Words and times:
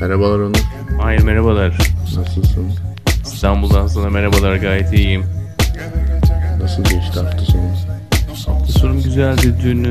Merhabalar 0.00 0.38
Onur. 0.38 0.54
Hayır 1.00 1.22
merhabalar. 1.22 1.78
Nasılsın? 2.16 2.72
İstanbul'dan 3.24 3.86
sana 3.86 4.10
merhabalar 4.10 4.56
gayet 4.56 4.92
iyiyim. 4.92 5.24
Nasıl 6.62 6.82
geçti 6.84 7.20
hafta 7.20 7.38
sonu? 7.38 7.70
Hafta 8.46 8.72
sonum 8.72 9.02
güzeldi. 9.02 9.54
Dün 9.62 9.84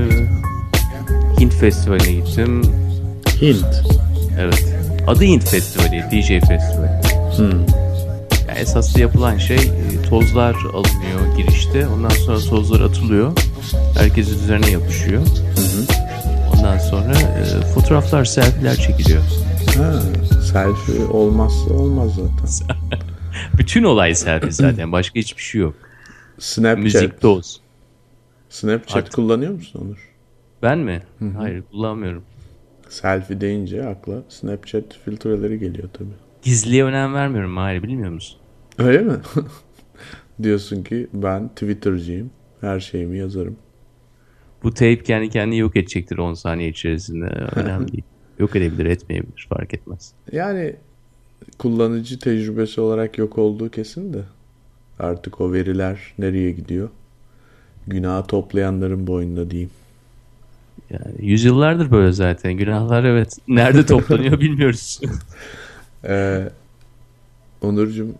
Hint 1.40 1.54
Festivali'ne 1.54 2.12
gittim. 2.12 2.62
Hint. 3.42 3.84
Evet. 4.40 4.66
Adı 5.08 5.24
Hint 5.24 5.50
Festivali, 5.50 6.04
DJ 6.12 6.28
Festivali. 6.28 7.02
Hmm. 7.38 7.60
Yani 8.48 8.60
esaslı 8.60 9.02
yapılan 9.02 9.38
şey 9.38 9.58
e, 9.58 10.10
tozlar 10.10 10.56
alınıyor 10.56 11.38
girişte. 11.38 11.88
Ondan 11.88 12.10
sonra 12.10 12.40
tozlar 12.40 12.82
atılıyor. 12.82 13.32
Herkes 13.98 14.30
üzerine 14.30 14.70
yapışıyor. 14.70 15.22
Ondan 16.54 16.78
sonra 16.78 17.14
e, 17.14 17.66
fotoğraflar, 17.74 18.26
selfie'ler 18.26 18.76
çekiliyor. 18.76 19.24
Ha, 19.78 20.02
selfie 20.42 21.06
olmazsa 21.06 21.74
olmaz 21.74 22.12
zaten. 22.16 22.78
Bütün 23.58 23.84
olay 23.84 24.16
selfie 24.16 24.52
zaten. 24.52 24.92
Başka 24.92 25.20
hiçbir 25.20 25.42
şey 25.42 25.62
yok. 25.62 25.76
Snapchat. 26.40 26.84
Müzik, 26.84 27.22
toz. 27.22 27.62
Snapchat 28.50 28.98
Artık- 28.98 29.14
kullanıyor 29.14 29.54
musun 29.54 29.82
Onur? 29.86 30.10
Ben 30.64 30.78
mi? 30.80 31.04
Hayır 31.38 31.64
kullanmıyorum. 31.72 32.24
Selfie 32.90 33.42
deyince 33.42 33.88
akla 33.88 34.24
Snapchat 34.30 34.84
filtreleri 35.06 35.60
geliyor 35.60 35.90
tabii. 35.94 36.10
Gizliye 36.42 36.84
önem 36.84 37.14
vermiyorum 37.14 37.58
Hayır 37.58 37.84
bilmiyor 37.84 38.12
musun? 38.12 38.40
Öyle 38.78 39.00
mi? 39.02 39.14
Diyorsun 40.44 40.84
ki 40.84 41.08
ben 41.14 41.48
Twitter'cıyım. 41.48 42.32
Her 42.62 42.80
şeyimi 42.80 43.18
yazarım. 43.18 43.56
Bu 44.64 44.74
teyp 44.74 45.06
kendi 45.06 45.30
kendini 45.30 45.58
yok 45.58 45.76
edecektir 45.78 46.18
10 46.18 46.34
saniye 46.34 46.70
içerisinde. 46.70 47.26
Önemli 47.56 47.92
değil. 47.92 48.04
Yok 48.40 48.56
edebilir, 48.56 48.86
etmeyebilir. 48.86 49.48
Fark 49.50 49.74
etmez. 49.74 50.12
Yani 50.32 50.76
kullanıcı 51.58 52.20
tecrübesi 52.20 52.82
olarak 52.82 53.18
yok 53.18 53.38
olduğu 53.38 53.70
kesin 53.70 54.14
de 54.14 54.22
artık 55.00 55.42
o 55.42 55.54
veriler 55.54 56.14
nereye 56.20 56.52
gidiyor? 56.52 56.90
Günahı 57.88 58.28
toplayanların 58.28 59.08
boynunda 59.08 59.52
diyeyim. 59.52 59.70
Yani 60.90 61.16
yüzyıllardır 61.20 61.92
böyle 61.92 62.12
zaten. 62.12 62.54
Günahlar 62.54 63.04
evet. 63.04 63.38
Nerede 63.48 63.86
toplanıyor 63.86 64.40
bilmiyoruz. 64.40 65.00
Ee, 66.06 66.50
Onurcuğum 67.62 68.16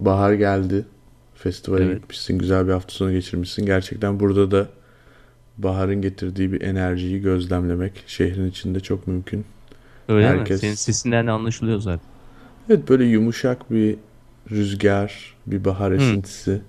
bahar 0.00 0.32
geldi. 0.32 0.84
Festivale 1.34 1.84
Evet. 1.84 1.96
gitmişsin. 2.00 2.38
Güzel 2.38 2.66
bir 2.66 2.72
hafta 2.72 2.94
sonu 2.94 3.12
geçirmişsin. 3.12 3.66
Gerçekten 3.66 4.20
burada 4.20 4.50
da 4.50 4.68
baharın 5.58 6.02
getirdiği 6.02 6.52
bir 6.52 6.60
enerjiyi 6.62 7.20
gözlemlemek 7.20 8.04
şehrin 8.06 8.46
içinde 8.50 8.80
çok 8.80 9.06
mümkün. 9.06 9.44
Öyle 10.08 10.32
mi? 10.32 10.38
Herkes- 10.38 10.60
Senin 10.60 10.74
sesinden 10.74 11.26
anlaşılıyor 11.26 11.78
zaten. 11.80 12.06
Evet 12.70 12.88
böyle 12.88 13.04
yumuşak 13.04 13.70
bir 13.70 13.96
rüzgar, 14.50 15.34
bir 15.46 15.64
bahar 15.64 15.92
esintisi. 15.92 16.60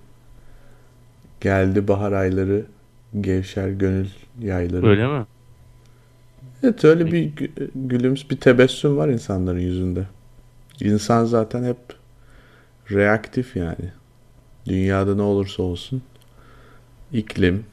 Geldi 1.41 1.87
bahar 1.87 2.11
ayları, 2.11 2.65
gevşer 3.21 3.69
gönül 3.69 4.07
yayları. 4.41 4.87
Öyle 4.87 5.07
mi? 5.07 5.25
Evet 6.63 6.85
öyle 6.85 7.05
bir 7.05 7.31
gü- 7.31 7.69
gülüms, 7.75 8.23
bir 8.29 8.37
tebessüm 8.37 8.97
var 8.97 9.07
insanların 9.09 9.59
yüzünde. 9.59 10.07
İnsan 10.81 11.25
zaten 11.25 11.63
hep 11.63 11.77
reaktif 12.91 13.55
yani. 13.55 13.91
Dünyada 14.65 15.15
ne 15.15 15.21
olursa 15.21 15.63
olsun 15.63 16.01
iklim, 17.13 17.65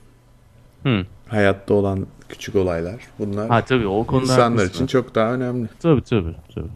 Hı. 0.83 1.07
hayatta 1.29 1.75
olan 1.75 2.07
küçük 2.29 2.57
olaylar 2.57 3.01
bunlar 3.19 3.49
Ha 3.49 3.65
tabii 3.65 3.87
o 3.87 4.07
konuda 4.07 4.33
insanlar 4.33 4.67
için 4.67 4.87
çok 4.87 5.15
daha 5.15 5.35
önemli. 5.35 5.69
Tabii 5.81 6.03
tabii. 6.03 6.35
tabii. 6.55 6.69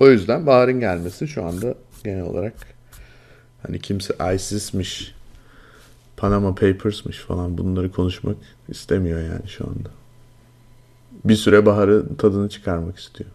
O 0.00 0.10
yüzden 0.10 0.46
baharın 0.46 0.80
gelmesi 0.80 1.28
şu 1.28 1.44
anda 1.44 1.74
genel 2.04 2.22
olarak 2.22 2.54
hani 3.62 3.78
kimse 3.78 4.14
ISIS'miş, 4.34 5.14
Panama 6.16 6.54
Papers'mış 6.54 7.18
falan 7.18 7.58
bunları 7.58 7.92
konuşmak 7.92 8.36
istemiyor 8.68 9.20
yani 9.20 9.48
şu 9.48 9.64
anda. 9.64 9.88
Bir 11.24 11.36
süre 11.36 11.66
baharın 11.66 12.14
tadını 12.14 12.48
çıkarmak 12.48 12.98
istiyor. 12.98 13.30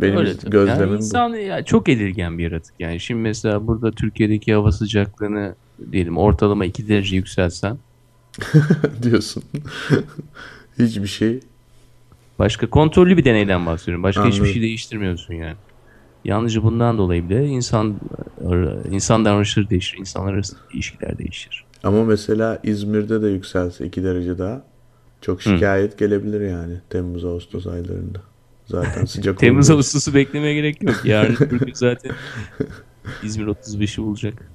Benim 0.00 0.16
Öyle 0.16 0.32
gözlemim 0.46 0.80
yani 0.80 0.96
insan 0.96 1.34
ya 1.34 1.64
çok 1.64 1.88
edilgen 1.88 2.38
bir 2.38 2.44
yaratık. 2.44 2.74
Yani 2.78 3.00
şimdi 3.00 3.20
mesela 3.20 3.66
burada 3.66 3.90
Türkiye'deki 3.90 4.54
hava 4.54 4.72
sıcaklığını 4.72 5.54
diyelim 5.92 6.18
ortalama 6.18 6.64
2 6.64 6.88
derece 6.88 7.16
yükselsen 7.16 7.72
bu 7.74 7.91
diyorsun. 9.02 9.42
Hiçbir 10.78 11.06
şey 11.06 11.40
Başka 12.38 12.70
kontrollü 12.70 13.16
bir 13.16 13.24
deneyden 13.24 13.66
bahsediyorum. 13.66 14.02
Başka 14.02 14.22
Anladım. 14.22 14.38
hiçbir 14.38 14.52
şey 14.52 14.62
değiştirmiyorsun 14.62 15.34
yani. 15.34 15.56
Yalnızca 16.24 16.62
bundan 16.62 16.98
dolayı 16.98 17.28
bile 17.28 17.46
insan 17.46 17.96
insan 18.90 19.24
davranışları 19.24 19.70
değişir. 19.70 19.98
İnsanlar 19.98 20.34
arasında 20.34 20.60
ilişkiler 20.72 21.18
değişir. 21.18 21.64
ama 21.84 22.04
mesela 22.04 22.58
İzmir'de 22.62 23.22
de 23.22 23.28
yükselse 23.28 23.86
2 23.86 24.04
derece 24.04 24.38
daha 24.38 24.64
çok 25.20 25.42
şikayet 25.42 25.98
gelebilir 25.98 26.40
yani 26.40 26.74
Temmuz 26.90 27.24
Ağustos 27.24 27.66
aylarında. 27.66 28.22
Zaten 28.66 29.04
sıcak 29.06 29.38
Temmuz. 29.38 29.70
Ağustos'u 29.70 30.14
beklemeye 30.14 30.54
gerek 30.54 30.82
yok. 30.82 31.00
Yarın 31.04 31.36
gün 31.48 31.72
zaten 31.74 32.12
İzmir 33.22 33.46
35'i 33.46 34.04
bulacak. 34.04 34.51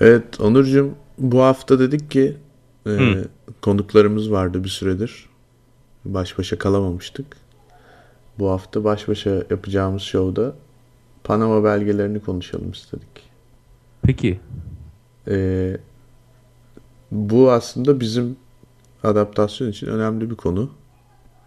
Evet 0.00 0.40
Onurcuğum 0.40 0.90
bu 1.18 1.42
hafta 1.42 1.78
dedik 1.78 2.10
ki 2.10 2.36
e, 2.86 2.90
Hı. 2.90 3.28
konuklarımız 3.62 4.30
vardı 4.30 4.64
bir 4.64 4.68
süredir. 4.68 5.26
Baş 6.04 6.38
başa 6.38 6.58
kalamamıştık. 6.58 7.26
Bu 8.38 8.50
hafta 8.50 8.84
baş 8.84 9.08
başa 9.08 9.30
yapacağımız 9.30 10.02
şovda 10.02 10.54
Panama 11.24 11.64
belgelerini 11.64 12.20
konuşalım 12.20 12.70
istedik. 12.70 13.30
Peki. 14.02 14.40
E, 15.28 15.76
bu 17.10 17.50
aslında 17.52 18.00
bizim 18.00 18.36
adaptasyon 19.02 19.68
için 19.70 19.86
önemli 19.86 20.30
bir 20.30 20.34
konu. 20.34 20.70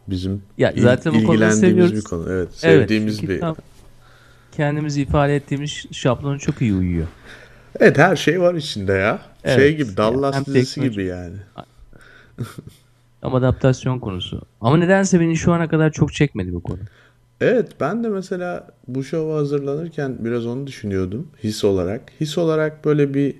Bizim 0.07 0.41
Ya 0.57 0.71
il- 0.71 0.81
zaten 0.81 1.13
bu 1.13 1.17
konuyu 1.23 1.31
ilgilendiğimiz 1.33 1.95
bir 1.95 2.01
konu. 2.01 2.23
Evet, 2.29 2.47
Evet, 2.47 2.55
sevdiğimiz 2.55 3.19
çünkü 3.19 3.33
bir. 3.41 3.43
kendimizi 4.51 5.01
ifade 5.01 5.35
ettiğimiz 5.35 5.85
şablona 5.91 6.37
çok 6.39 6.61
iyi 6.61 6.73
uyuyor. 6.73 7.07
Evet 7.79 7.97
her 7.97 8.16
şey 8.16 8.41
var 8.41 8.53
içinde 8.53 8.94
ya. 8.94 9.19
Evet. 9.44 9.57
Şey 9.57 9.75
gibi 9.75 9.97
Dallas 9.97 10.35
Hem 10.35 10.45
dizisi 10.45 10.79
teknoloji- 10.79 10.89
gibi 10.89 11.03
yani. 11.06 11.35
Ama 13.22 13.38
adaptasyon 13.38 14.00
konusu. 14.00 14.41
Ama 14.61 14.78
nedense 14.78 15.19
beni 15.19 15.35
şu 15.38 15.53
ana 15.53 15.69
kadar 15.69 15.91
çok 15.91 16.13
çekmedi 16.13 16.53
bu 16.53 16.63
konu. 16.63 16.79
Evet 17.41 17.72
ben 17.79 18.03
de 18.03 18.09
mesela 18.09 18.67
bu 18.88 19.03
şova 19.03 19.35
hazırlanırken 19.35 20.16
biraz 20.19 20.45
onu 20.45 20.67
düşünüyordum 20.67 21.28
his 21.44 21.63
olarak. 21.63 22.01
His 22.19 22.38
olarak 22.38 22.85
böyle 22.85 23.13
bir 23.13 23.35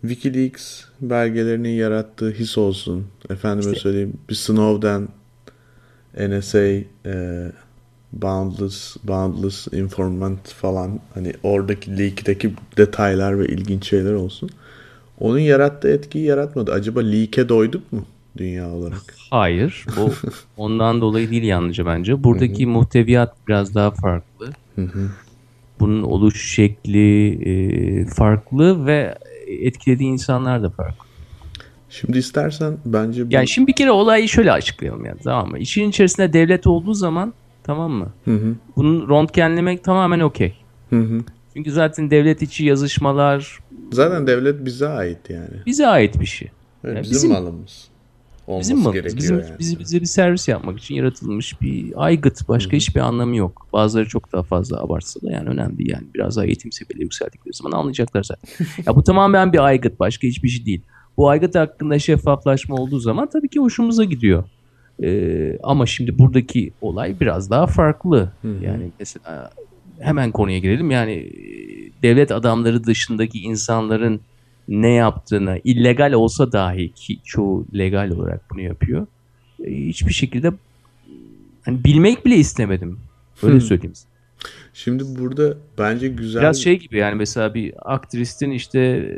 Wikileaks 0.00 0.84
belgelerinin 1.00 1.68
yarattığı 1.68 2.30
his 2.30 2.58
olsun. 2.58 3.06
Efendime 3.30 3.74
söyleyeyim 3.74 4.12
bir 4.28 4.34
Snowden, 4.34 5.08
NSA, 6.18 6.58
e, 7.06 7.52
Boundless, 8.12 8.96
Boundless 9.04 9.68
Informant 9.72 10.48
falan 10.48 11.00
hani 11.14 11.32
oradaki 11.42 11.98
leak'teki 11.98 12.52
detaylar 12.76 13.38
ve 13.38 13.46
ilginç 13.46 13.88
şeyler 13.88 14.12
olsun. 14.12 14.50
Onun 15.20 15.38
yarattığı 15.38 15.88
etkiyi 15.88 16.24
yaratmadı. 16.24 16.72
Acaba 16.72 17.00
leak'e 17.00 17.48
doyduk 17.48 17.92
mu 17.92 18.04
dünya 18.36 18.70
olarak? 18.70 19.14
Hayır. 19.30 19.86
Bu 19.96 20.12
ondan 20.56 21.00
dolayı 21.00 21.30
değil 21.30 21.42
yalnızca 21.42 21.86
bence. 21.86 22.24
Buradaki 22.24 22.66
muhteviyat 22.66 23.34
biraz 23.48 23.74
daha 23.74 23.90
farklı. 23.90 24.50
Bunun 25.80 26.02
oluş 26.02 26.54
şekli 26.54 27.28
e, 27.44 28.06
farklı 28.06 28.86
ve 28.86 29.18
etkilediği 29.46 30.10
insanlar 30.10 30.62
da 30.62 30.70
farklı. 30.70 31.06
Şimdi 31.90 32.18
istersen 32.18 32.76
bence 32.84 33.26
bu... 33.26 33.34
Yani 33.34 33.48
şimdi 33.48 33.66
bir 33.66 33.72
kere 33.72 33.90
olayı 33.90 34.28
şöyle 34.28 34.52
açıklayalım 34.52 35.04
yani 35.04 35.18
tamam 35.24 35.50
mı? 35.50 35.58
İşin 35.58 35.88
içerisinde 35.88 36.32
devlet 36.32 36.66
olduğu 36.66 36.94
zaman 36.94 37.34
tamam 37.64 37.90
mı? 37.92 38.08
Hı 38.24 38.34
hı, 38.34 38.54
Bunu 38.76 39.08
röntgenlemek 39.08 39.84
tamamen 39.84 40.20
okey. 40.20 40.54
hı 40.90 41.00
hı. 41.00 41.20
Çünkü 41.54 41.70
zaten 41.70 42.10
devlet 42.10 42.42
içi 42.42 42.64
yazışmalar 42.64 43.58
Zaten 43.92 44.26
devlet 44.26 44.64
bize 44.64 44.88
ait 44.88 45.30
yani. 45.30 45.48
bize 45.66 45.86
ait 45.86 46.20
bir 46.20 46.26
şey. 46.26 46.48
Evet, 46.84 46.96
Ya 46.96 47.02
bizim, 47.02 47.14
bizim- 47.14 47.30
malımız. 47.32 47.88
Olması 48.46 48.60
Bizim 48.70 48.78
malımız, 48.78 48.94
gerekiyor 48.94 49.18
bizim, 49.22 49.38
yani. 49.40 49.58
bizi, 49.58 49.78
bize 49.78 50.00
bir 50.00 50.06
servis 50.06 50.48
yapmak 50.48 50.78
için 50.78 50.94
yaratılmış 50.94 51.60
bir 51.60 51.92
aygıt. 51.96 52.48
Başka 52.48 52.76
hiçbir 52.76 53.00
anlamı 53.00 53.36
yok. 53.36 53.66
Bazıları 53.72 54.08
çok 54.08 54.32
daha 54.32 54.42
fazla 54.42 54.80
abartsa 54.82 55.20
da 55.22 55.32
yani 55.32 55.48
önemli 55.48 55.78
değil. 55.78 55.90
Yani 55.92 56.06
biraz 56.14 56.36
daha 56.36 56.44
eğitim 56.46 56.72
seviyeli 56.72 57.02
yükseldikleri 57.02 57.54
zaman 57.54 57.78
anlayacaklar 57.78 58.22
zaten. 58.22 58.66
ya 58.86 58.96
bu 58.96 59.02
tamamen 59.04 59.52
bir 59.52 59.58
aygıt. 59.64 60.00
Başka 60.00 60.26
hiçbir 60.26 60.48
şey 60.48 60.66
değil. 60.66 60.82
Bu 61.16 61.28
aygıt 61.28 61.54
hakkında 61.54 61.98
şeffaflaşma 61.98 62.76
olduğu 62.76 62.98
zaman 62.98 63.28
tabii 63.30 63.48
ki 63.48 63.60
hoşumuza 63.60 64.04
gidiyor. 64.04 64.44
Ee, 65.02 65.58
ama 65.62 65.86
şimdi 65.86 66.18
buradaki 66.18 66.72
olay 66.80 67.20
biraz 67.20 67.50
daha 67.50 67.66
farklı. 67.66 68.32
Yani 68.62 68.90
mesela 68.98 69.52
hemen 70.00 70.32
konuya 70.32 70.58
girelim. 70.58 70.90
Yani 70.90 71.12
e, 71.12 71.32
devlet 72.02 72.30
adamları 72.32 72.84
dışındaki 72.84 73.38
insanların 73.38 74.20
ne 74.68 74.90
yaptığını 74.90 75.60
illegal 75.64 76.12
olsa 76.12 76.52
dahi 76.52 76.92
ki 76.92 77.18
çoğu 77.24 77.66
legal 77.74 78.10
olarak 78.10 78.50
bunu 78.50 78.60
yapıyor. 78.60 79.06
e, 79.64 79.70
Hiçbir 79.70 80.12
şekilde 80.12 80.52
hani 81.64 81.84
bilmek 81.84 82.26
bile 82.26 82.36
istemedim. 82.36 82.98
Öyle 83.42 83.60
söyleyeyim. 83.60 83.94
Şimdi 84.74 85.04
burada 85.18 85.54
bence 85.78 86.08
güzel... 86.08 86.42
Biraz 86.42 86.62
şey 86.62 86.78
gibi 86.78 86.96
yani 86.98 87.14
mesela 87.14 87.54
bir 87.54 87.94
aktristin 87.94 88.50
işte 88.50 89.10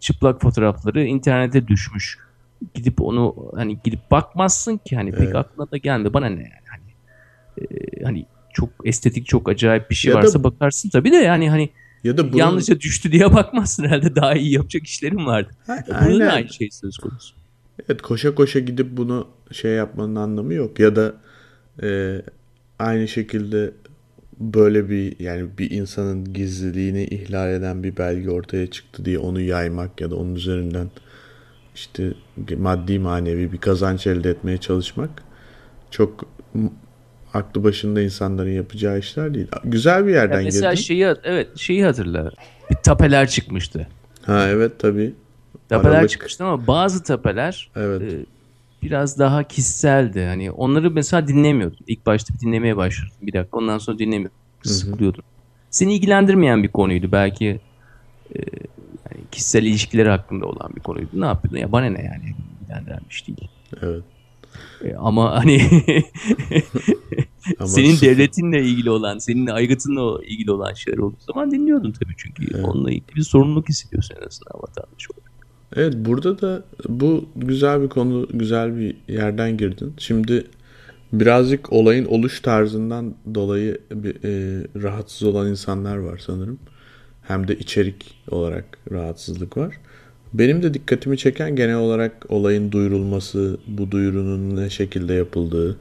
çıplak 0.00 0.40
fotoğrafları 0.40 1.04
internete 1.04 1.68
düşmüş. 1.68 2.18
Gidip 2.74 3.00
onu 3.02 3.50
hani 3.54 3.78
gidip 3.84 4.10
bakmazsın 4.10 4.76
ki 4.76 4.96
hani 4.96 5.12
pek 5.12 5.20
Evet. 5.22 5.36
aklına 5.36 5.70
da 5.70 5.76
gelmiyor. 5.76 6.12
Bana 6.12 6.26
ne 6.26 6.42
yani 6.42 6.52
hani 6.66 6.82
e, 7.70 8.04
hani 8.04 8.26
çok 8.52 8.68
estetik 8.84 9.26
çok 9.26 9.48
acayip 9.48 9.90
bir 9.90 9.94
şey 9.94 10.10
Ya 10.10 10.16
da- 10.16 10.22
varsa 10.22 10.44
bakarsın 10.44 10.90
tabii 10.90 11.12
de 11.12 11.16
yani 11.16 11.50
hani 11.50 11.70
ya 12.04 12.18
da 12.18 12.28
bunun... 12.28 12.36
yanlışa 12.36 12.80
düştü 12.80 13.12
diye 13.12 13.32
bakmazsın 13.34 13.84
herhalde 13.84 14.14
daha 14.16 14.34
iyi 14.34 14.52
yapacak 14.52 14.86
işlerim 14.86 15.26
vardı. 15.26 15.50
Ha, 15.66 15.84
Burada 15.88 15.98
aynen. 15.98 16.20
da 16.20 16.32
aynı 16.32 16.48
şey 16.48 16.68
söz 16.70 16.96
konusu. 16.98 17.34
Evet 17.88 18.02
koşa 18.02 18.34
koşa 18.34 18.58
gidip 18.58 18.96
bunu 18.96 19.28
şey 19.52 19.72
yapmanın 19.72 20.16
anlamı 20.16 20.54
yok. 20.54 20.80
Ya 20.80 20.96
da 20.96 21.14
e, 21.82 22.20
aynı 22.78 23.08
şekilde 23.08 23.70
böyle 24.40 24.88
bir 24.90 25.20
yani 25.20 25.48
bir 25.58 25.70
insanın 25.70 26.32
gizliliğini 26.32 27.04
ihlal 27.04 27.52
eden 27.52 27.82
bir 27.82 27.96
belge 27.96 28.30
ortaya 28.30 28.66
çıktı 28.66 29.04
diye 29.04 29.18
onu 29.18 29.40
yaymak 29.40 30.00
ya 30.00 30.10
da 30.10 30.16
onun 30.16 30.34
üzerinden 30.34 30.90
işte 31.80 32.12
maddi 32.58 32.98
manevi 32.98 33.52
bir 33.52 33.58
kazanç 33.58 34.06
elde 34.06 34.30
etmeye 34.30 34.58
çalışmak 34.58 35.10
çok 35.90 36.24
aklı 37.34 37.64
başında 37.64 38.02
insanların 38.02 38.50
yapacağı 38.50 38.98
işler 38.98 39.34
değil. 39.34 39.46
Güzel 39.64 40.06
bir 40.06 40.12
yerden 40.12 40.44
mesela 40.44 40.72
girdin. 40.72 40.82
şeyi 40.82 41.14
evet 41.24 41.58
şeyi 41.58 41.84
hatırla. 41.84 42.30
Bir 42.70 42.76
tapeler 42.76 43.28
çıkmıştı. 43.28 43.88
Ha 44.22 44.48
evet 44.48 44.72
tabii. 44.78 45.14
Tapeler 45.68 45.94
Aralık. 45.94 46.10
çıkmıştı 46.10 46.44
ama 46.44 46.66
bazı 46.66 47.02
tapeler 47.02 47.70
Evet. 47.76 48.02
e, 48.02 48.16
biraz 48.82 49.18
daha 49.18 49.44
kişiseldi. 49.44 50.24
Hani 50.24 50.50
onları 50.50 50.90
mesela 50.90 51.28
dinlemiyordun. 51.28 51.78
İlk 51.86 52.06
başta 52.06 52.34
bir 52.34 52.40
dinlemeye 52.40 52.76
başladın. 52.76 53.12
Bir 53.22 53.32
dakika 53.32 53.58
ondan 53.58 53.78
sonra 53.78 53.98
dinlemiyordun. 53.98 54.36
Sıkılıyordun. 54.62 55.22
Seni 55.70 55.94
ilgilendirmeyen 55.94 56.62
bir 56.62 56.68
konuydu. 56.68 57.12
Belki 57.12 57.60
e, 58.34 58.38
yani 58.38 58.79
kişisel 59.32 59.62
ilişkiler 59.62 60.06
hakkında 60.06 60.46
olan 60.46 60.70
bir 60.76 60.80
konuydu. 60.80 61.08
Ne 61.12 61.26
yapıyordun? 61.26 61.58
Ya 61.58 61.72
bana 61.72 61.86
ne 61.86 62.02
yani? 62.02 62.34
İlgilendiren 62.62 63.00
bir 63.10 63.14
şey 63.14 63.36
değil. 63.36 63.50
Evet. 63.82 64.02
E, 64.84 64.94
ama 64.94 65.38
hani 65.38 65.60
Ama 67.58 67.68
senin 67.68 68.00
devletinle 68.00 68.62
ilgili 68.62 68.90
olan, 68.90 69.18
senin 69.18 69.46
aygıtınla 69.46 70.24
ilgili 70.24 70.50
olan 70.50 70.72
şeyler 70.72 70.98
olduğu 70.98 71.20
zaman 71.20 71.50
dinliyordun 71.50 71.92
tabii 71.92 72.14
çünkü 72.16 72.62
onunla 72.62 72.90
ilgili 72.90 73.16
bir 73.16 73.22
sorumluluk 73.22 73.68
hissediyorsun 73.68 74.16
en 74.22 74.26
azından 74.26 74.62
vatandaş 74.62 75.10
olarak. 75.10 75.30
Evet 75.76 75.94
burada 75.96 76.40
da 76.40 76.64
bu 76.88 77.24
güzel 77.36 77.82
bir 77.82 77.88
konu, 77.88 78.28
güzel 78.34 78.78
bir 78.78 78.96
yerden 79.08 79.56
girdin. 79.56 79.94
Şimdi 79.98 80.46
birazcık 81.12 81.72
olayın 81.72 82.04
oluş 82.04 82.40
tarzından 82.40 83.14
dolayı 83.34 83.78
bir, 83.90 84.14
e, 84.24 84.64
rahatsız 84.82 85.22
olan 85.22 85.48
insanlar 85.48 85.96
var 85.96 86.18
sanırım. 86.26 86.58
Hem 87.30 87.48
de 87.48 87.56
içerik 87.56 88.14
olarak 88.30 88.64
rahatsızlık 88.92 89.56
var. 89.56 89.74
Benim 90.34 90.62
de 90.62 90.74
dikkatimi 90.74 91.18
çeken 91.18 91.56
genel 91.56 91.76
olarak 91.76 92.26
olayın 92.28 92.72
duyurulması, 92.72 93.58
bu 93.66 93.90
duyurunun 93.90 94.56
ne 94.56 94.70
şekilde 94.70 95.14
yapıldığı. 95.14 95.76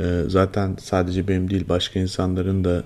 E, 0.00 0.22
zaten 0.26 0.76
sadece 0.80 1.28
benim 1.28 1.50
değil 1.50 1.64
başka 1.68 2.00
insanların 2.00 2.64
da 2.64 2.84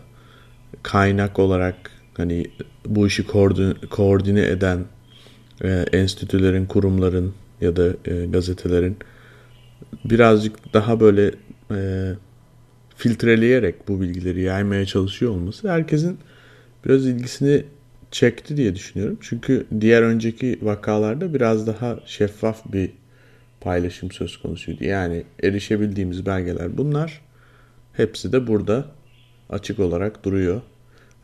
kaynak 0.83 1.39
olarak 1.39 1.77
hani 2.17 2.47
bu 2.87 3.07
işi 3.07 3.27
koordine, 3.91 4.43
eden 4.43 4.85
e, 5.65 5.85
enstitülerin, 5.93 6.67
kurumların 6.67 7.35
ya 7.61 7.77
da 7.77 7.89
e, 8.05 8.27
gazetelerin 8.27 8.97
birazcık 10.05 10.75
daha 10.75 11.01
böyle 11.01 11.31
filtreleyerek 12.97 13.89
bu 13.89 14.01
bilgileri 14.01 14.43
yaymaya 14.43 14.87
çalışıyor 14.87 15.33
olması 15.33 15.71
herkesin 15.71 16.19
biraz 16.85 17.07
ilgisini 17.07 17.65
çekti 18.17 18.57
diye 18.57 18.75
düşünüyorum. 18.75 19.19
Çünkü 19.21 19.67
diğer 19.81 20.03
önceki 20.03 20.59
vakalarda 20.63 21.35
biraz 21.35 21.67
daha 21.67 22.01
şeffaf 22.07 22.73
bir 22.73 22.91
paylaşım 23.61 24.11
söz 24.11 24.37
konusuydu. 24.37 24.85
Yani 24.85 25.25
erişebildiğimiz 25.43 26.27
belgeler 26.27 26.79
bunlar. 26.79 27.21
Hepsi 27.93 28.33
de 28.33 28.47
burada 28.47 28.87
açık 29.51 29.79
olarak 29.79 30.25
duruyor. 30.25 30.61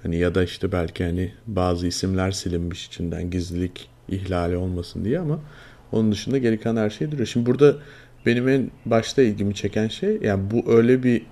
Hani 0.03 0.17
ya 0.17 0.35
da 0.35 0.45
işte 0.45 0.73
belki 0.73 1.05
hani 1.05 1.33
bazı 1.47 1.87
isimler 1.87 2.31
silinmiş 2.31 2.87
içinden 2.87 3.31
gizlilik 3.31 3.89
ihlali 4.09 4.57
olmasın 4.57 5.05
diye 5.05 5.19
ama 5.19 5.41
onun 5.93 6.13
dışında 6.13 6.39
geri 6.39 6.61
kalan 6.61 6.77
her 6.77 6.91
şey 6.91 7.11
duruyor. 7.11 7.27
Şimdi 7.27 7.47
burada 7.47 7.77
benim 8.27 8.49
en 8.49 8.71
başta 8.87 9.23
ilgimi 9.23 9.55
çeken 9.55 9.89
şey 9.89 10.19
yani 10.23 10.51
bu 10.51 10.73
öyle 10.73 11.03
bir 11.03 11.23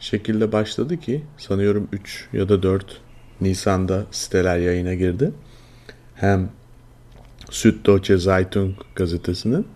şekilde 0.00 0.52
başladı 0.52 1.00
ki 1.00 1.22
sanıyorum 1.38 1.88
3 1.92 2.28
ya 2.32 2.48
da 2.48 2.62
4 2.62 3.00
Nisan'da 3.42 4.06
siteler 4.10 4.58
yayına 4.58 4.94
girdi. 4.94 5.32
Hem 6.14 6.50
Süddeutsche 7.50 8.18
Zeitung 8.18 8.74
gazetesinin 8.94 9.66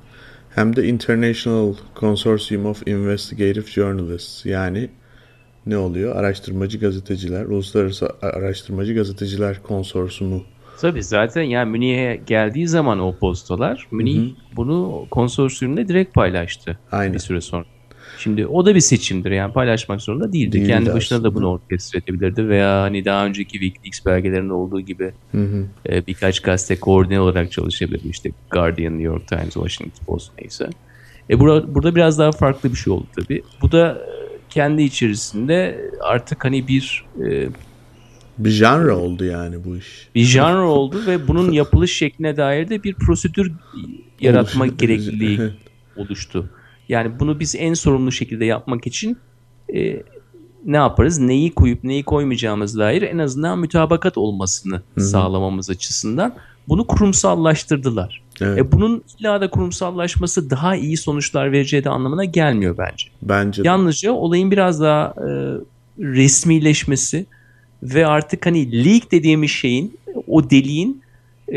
hem 0.55 0.77
de 0.77 0.89
International 0.89 1.75
Consortium 2.01 2.67
of 2.67 2.89
Investigative 2.89 3.67
Journalists 3.67 4.47
yani 4.47 4.89
ne 5.67 5.77
oluyor? 5.79 6.17
Araştırmacı 6.17 6.79
gazeteciler, 6.79 7.45
Uluslararası 7.45 8.11
Araştırmacı 8.23 8.95
Gazeteciler 8.95 9.63
Konsorsumu. 9.63 10.45
Tabii 10.81 11.03
zaten 11.03 11.43
yani 11.43 11.71
Münih'e 11.71 12.21
geldiği 12.27 12.69
zaman 12.69 13.01
o 13.01 13.17
postalar 13.17 13.87
Münih 13.91 14.35
bunu 14.57 15.07
konsorsiyumla 15.11 15.89
direkt 15.89 16.15
paylaştı 16.15 16.79
Aynen. 16.93 17.15
bir 17.15 17.19
süre 17.19 17.41
sonra. 17.41 17.65
Şimdi 18.19 18.47
o 18.47 18.67
da 18.67 18.75
bir 18.75 18.81
seçimdir 18.81 19.31
yani 19.31 19.53
paylaşmak 19.53 20.03
zorunda 20.03 20.33
değildi. 20.33 20.53
Değildi 20.53 20.69
Kendi 20.69 20.95
başına 20.95 21.25
da 21.25 21.35
bunu 21.35 21.51
orkestra 21.51 21.99
edebilirdi 21.99 22.49
veya 22.49 22.83
hani 22.83 23.05
daha 23.05 23.27
önceki 23.27 23.53
Wikileaks 23.53 24.07
belgelerinde 24.07 24.53
olduğu 24.53 24.81
gibi 24.81 25.13
e, 25.89 26.07
birkaç 26.07 26.41
gazete 26.41 26.81
koordine 26.81 27.21
olarak 27.21 27.53
çalışabilirdi. 27.53 28.09
İşte 28.09 28.31
Guardian, 28.51 28.93
New 28.93 29.07
York 29.07 29.29
Times, 29.29 29.55
Washington 29.55 30.05
Post 30.07 30.33
neyse. 30.41 30.71
E 31.31 31.41
burada, 31.41 31.75
burada 31.75 31.95
biraz 31.95 32.19
daha 32.19 32.33
farklı 32.33 32.73
bir 32.73 32.77
şey 32.77 32.93
oldu 32.93 33.07
tabii. 33.17 33.43
Bu 33.63 33.73
da 33.73 33.89
e, 33.93 34.11
kendi 34.51 34.83
içerisinde 34.83 35.91
artık 36.03 36.45
hani 36.45 36.69
bir 36.69 37.05
e, 37.29 37.49
Bir 38.39 38.51
janra 38.51 38.97
oldu 38.97 39.25
yani 39.25 39.65
bu 39.65 39.77
iş. 39.77 40.09
bir 40.15 40.25
janr 40.25 40.63
oldu 40.63 41.03
ve 41.07 41.29
bunun 41.29 41.53
yapılış 41.53 41.93
şekline 41.93 42.37
dair 42.37 42.69
de 42.69 42.83
bir 42.83 42.95
prosedür 42.95 43.53
yaratma 44.21 44.67
gerekliliği 44.67 45.41
oluştu. 45.97 46.51
Yani 46.89 47.21
bunu 47.21 47.41
biz 47.41 47.55
en 47.55 47.75
sorumlu 47.75 48.13
şekilde 48.13 48.45
yapmak 48.45 48.87
için 48.87 49.17
e, 49.75 50.03
ne 50.67 50.77
yaparız? 50.77 51.19
Neyi 51.19 51.55
koyup 51.55 51.85
neyi 51.85 52.03
koymayacağımız 52.03 52.79
dair 52.79 53.03
en 53.03 53.19
azından 53.19 53.59
mütabakat 53.59 54.19
olmasını 54.19 54.83
sağlamamız 54.99 55.71
açısından 55.71 56.35
bunu 56.69 56.87
kurumsallaştırdılar. 56.87 58.23
Evet. 58.41 58.59
E, 58.59 58.73
bunun 58.73 59.03
illa 59.19 59.41
da 59.41 59.51
kurumsallaşması 59.51 60.51
daha 60.51 60.77
iyi 60.77 60.97
sonuçlar 60.97 61.53
vereceği 61.53 61.85
de 61.85 61.91
anlamına 61.91 62.25
gelmiyor 62.25 62.79
bence. 62.79 63.09
Bence 63.23 63.65
de. 63.65 63.69
Yalnızca 63.69 64.13
olayın 64.13 64.51
biraz 64.51 64.81
daha 64.81 65.15
e, 65.17 65.29
resmileşmesi 65.99 67.27
ve 67.83 68.07
artık 68.07 68.47
hani 68.47 68.85
leak 68.85 69.13
dediğimiz 69.13 69.51
şeyin 69.51 69.99
o 70.27 70.51
deliğin 70.51 71.03
e, 71.53 71.57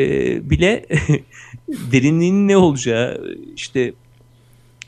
bile 0.50 0.86
derinliğinin 1.92 2.48
ne 2.48 2.58
olacağı 2.58 3.36
işte 3.56 3.94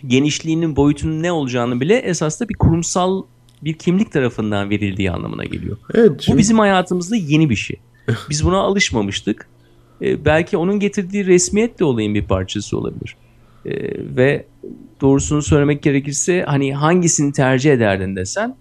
genişliğinin 0.08 0.76
boyutunun 0.76 1.24
ne 1.24 1.32
olacağını 1.32 1.80
bile 1.82 1.96
esasında 1.98 2.50
bir 2.50 2.54
kurumsal 2.54 3.24
bir 3.64 3.74
kimlik 3.74 4.12
tarafından 4.12 4.70
verildiği 4.70 5.12
anlamına 5.12 5.44
geliyor. 5.46 5.78
Evet, 5.94 6.12
Bu 6.18 6.22
şimdi- 6.22 6.38
bizim 6.38 6.60
hayatımızda 6.60 7.16
yeni 7.16 7.50
bir 7.50 7.56
şey. 7.56 7.80
Biz 8.30 8.46
buna 8.46 8.58
alışmamıştık. 8.58 9.48
E, 10.02 10.26
belki 10.26 10.58
onun 10.58 10.80
getirdiği 10.80 11.26
resmiyet 11.26 11.80
de 11.80 11.84
olayın 11.86 12.16
bir 12.16 12.24
parçası 12.26 12.78
olabilir. 12.78 13.16
E, 13.66 13.72
ve 14.16 14.46
doğrusunu 15.02 15.42
söylemek 15.42 15.84
gerekirse 15.84 16.44
hani 16.48 16.76
hangisini 16.76 17.34
tercih 17.34 17.72
ederdin 17.74 18.16
desen 18.16 18.56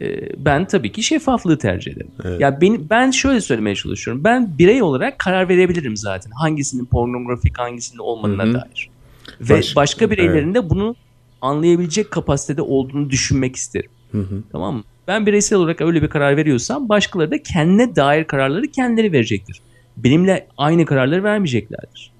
e, 0.00 0.06
ben 0.44 0.66
tabii 0.66 0.92
ki 0.92 1.02
şeffaflığı 1.02 1.58
tercih 1.58 1.92
ederim. 1.92 2.10
Evet. 2.24 2.40
Ya 2.40 2.60
ben, 2.60 2.90
ben 2.90 3.10
şöyle 3.10 3.40
söylemeye 3.40 3.76
çalışıyorum. 3.76 4.24
Ben 4.24 4.58
birey 4.58 4.82
olarak 4.82 5.18
karar 5.18 5.48
verebilirim 5.48 5.96
zaten. 5.96 6.30
Hangisinin 6.30 6.84
pornografik 6.84 7.58
hangisinin 7.58 7.98
olmadığına 7.98 8.44
Hı 8.44 8.48
hı. 8.48 8.54
dair. 8.54 8.90
Ve 9.40 9.54
Baş- 9.54 9.76
başka 9.76 10.10
bireylerin 10.10 10.54
de 10.54 10.70
bunu 10.70 10.96
anlayabilecek 11.40 12.10
kapasitede 12.10 12.62
olduğunu 12.62 13.10
düşünmek 13.10 13.56
isterim. 13.56 13.90
Hı 14.12 14.18
hı. 14.18 14.42
Tamam 14.52 14.74
mı? 14.74 14.82
Ben 15.08 15.26
bireysel 15.26 15.58
olarak 15.58 15.80
öyle 15.80 16.02
bir 16.02 16.08
karar 16.08 16.36
veriyorsam 16.36 16.88
başkaları 16.88 17.30
da 17.30 17.42
kendine 17.42 17.96
dair 17.96 18.24
kararları 18.24 18.66
kendileri 18.66 19.12
verecektir. 19.12 19.60
Benimle 19.96 20.46
aynı 20.58 20.84
kararları 20.84 21.24
vermeyeceklerdir. 21.24 22.12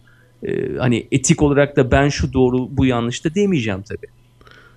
Ee, 0.42 0.76
hani 0.78 1.06
etik 1.12 1.42
olarak 1.42 1.76
da 1.76 1.90
ben 1.90 2.08
şu 2.08 2.32
doğru 2.32 2.76
bu 2.76 2.86
yanlış 2.86 3.24
da 3.24 3.34
demeyeceğim 3.34 3.82
tabii. 3.82 4.06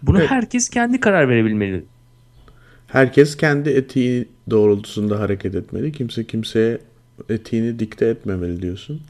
Bunu 0.01 0.19
Evet. 0.19 0.31
herkes 0.31 0.69
kendi 0.69 0.99
karar 0.99 1.29
verebilmeli. 1.29 1.83
Herkes 2.87 3.37
kendi 3.37 3.69
etiği 3.69 4.27
doğrultusunda 4.49 5.19
hareket 5.19 5.55
etmeli. 5.55 5.91
Kimse 5.91 6.23
kimseye 6.27 6.77
etiğini 7.29 7.79
dikte 7.79 8.05
etmemeli 8.05 8.61
diyorsun. 8.61 9.01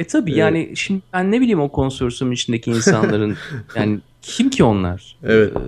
E 0.00 0.04
tabii 0.04 0.34
yani 0.34 0.72
şimdi 0.74 1.00
ben 1.12 1.32
ne 1.32 1.40
bileyim 1.40 1.60
o 1.60 1.68
konsorsiyumun 1.68 2.34
içindeki 2.34 2.70
insanların 2.70 3.36
yani 3.76 3.98
kim 4.22 4.50
ki 4.50 4.64
onlar? 4.64 5.16
Evet. 5.24 5.52
Ee, 5.56 5.60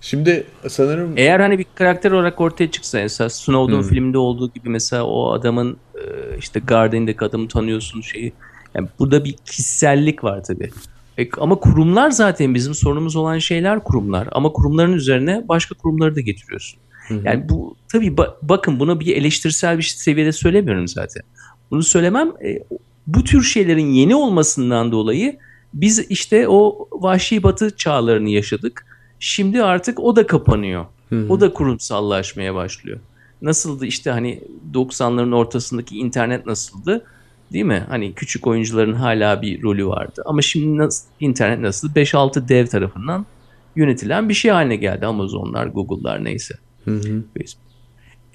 Şimdi 0.00 0.46
sanırım 0.68 1.12
Eğer 1.16 1.40
hani 1.40 1.58
bir 1.58 1.66
karakter 1.74 2.10
olarak 2.10 2.40
ortaya 2.40 2.70
çıksa 2.70 2.98
mesela 2.98 3.30
Snowden 3.30 3.76
hmm. 3.76 3.82
filminde 3.82 4.18
olduğu 4.18 4.52
gibi 4.52 4.68
mesela 4.68 5.04
o 5.04 5.32
adamın 5.32 5.76
e, 5.94 6.00
işte 6.38 6.60
Guardian'daki 6.60 7.24
adamı 7.24 7.48
tanıyorsun 7.48 8.00
şeyi. 8.00 8.32
Yani 8.74 8.88
burada 8.98 9.24
bir 9.24 9.32
kişisellik 9.32 10.24
var 10.24 10.44
tabii. 10.44 10.70
E, 11.18 11.28
ama 11.38 11.54
kurumlar 11.54 12.10
zaten 12.10 12.54
bizim 12.54 12.74
sorunumuz 12.74 13.16
olan 13.16 13.38
şeyler 13.38 13.84
kurumlar. 13.84 14.28
Ama 14.32 14.52
kurumların 14.52 14.92
üzerine 14.92 15.44
başka 15.48 15.74
kurumları 15.74 16.16
da 16.16 16.20
getiriyorsun. 16.20 16.80
Hı. 17.08 17.20
Yani 17.24 17.48
bu 17.48 17.76
tabii 17.92 18.08
ba- 18.08 18.34
bakın 18.42 18.80
bunu 18.80 19.00
bir 19.00 19.16
eleştirsel 19.16 19.78
bir 19.78 19.82
seviyede 19.82 20.32
söylemiyorum 20.32 20.88
zaten. 20.88 21.22
Bunu 21.70 21.82
söylemem 21.82 22.32
e, 22.44 22.58
bu 23.08 23.24
tür 23.24 23.42
şeylerin 23.42 23.86
yeni 23.86 24.14
olmasından 24.14 24.92
dolayı 24.92 25.38
biz 25.74 25.98
işte 25.98 26.48
o 26.48 26.88
vahşi 26.92 27.42
batı 27.42 27.76
çağlarını 27.76 28.28
yaşadık. 28.28 28.86
Şimdi 29.20 29.62
artık 29.62 30.00
o 30.00 30.16
da 30.16 30.26
kapanıyor. 30.26 30.86
Hı 31.08 31.16
hı. 31.16 31.26
O 31.28 31.40
da 31.40 31.52
kurumsallaşmaya 31.52 32.54
başlıyor. 32.54 32.98
Nasıldı 33.42 33.86
işte 33.86 34.10
hani 34.10 34.40
90'ların 34.74 35.34
ortasındaki 35.34 35.98
internet 35.98 36.46
nasıldı? 36.46 37.04
Değil 37.52 37.64
mi? 37.64 37.86
Hani 37.88 38.12
küçük 38.14 38.46
oyuncuların 38.46 38.92
hala 38.92 39.42
bir 39.42 39.62
rolü 39.62 39.86
vardı. 39.86 40.22
Ama 40.26 40.42
şimdi 40.42 40.78
nasıl, 40.78 41.08
internet 41.20 41.60
nasıl? 41.60 41.94
5-6 41.94 42.48
dev 42.48 42.66
tarafından 42.66 43.26
yönetilen 43.76 44.28
bir 44.28 44.34
şey 44.34 44.50
haline 44.50 44.76
geldi. 44.76 45.06
Amazonlar, 45.06 45.66
Google'lar 45.66 46.24
neyse. 46.24 46.54
Hı 46.84 46.90
hı. 46.90 47.24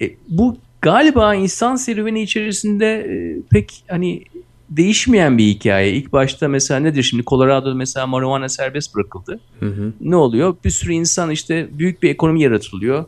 E, 0.00 0.10
bu 0.28 0.56
galiba 0.80 1.34
insan 1.34 1.76
serüveni 1.76 2.22
içerisinde 2.22 2.86
e, 2.86 3.42
pek 3.50 3.84
hani 3.88 4.24
değişmeyen 4.70 5.38
bir 5.38 5.44
hikaye. 5.44 5.92
İlk 5.92 6.12
başta 6.12 6.48
mesela 6.48 6.80
nedir 6.80 7.02
şimdi 7.02 7.24
Colorado'da 7.24 7.74
mesela 7.74 8.06
marijuana 8.06 8.48
serbest 8.48 8.94
bırakıldı. 8.94 9.40
Hı 9.60 9.66
hı. 9.66 9.92
Ne 10.00 10.16
oluyor? 10.16 10.56
Bir 10.64 10.70
sürü 10.70 10.92
insan 10.92 11.30
işte 11.30 11.68
büyük 11.72 12.02
bir 12.02 12.10
ekonomi 12.10 12.42
yaratılıyor. 12.42 13.04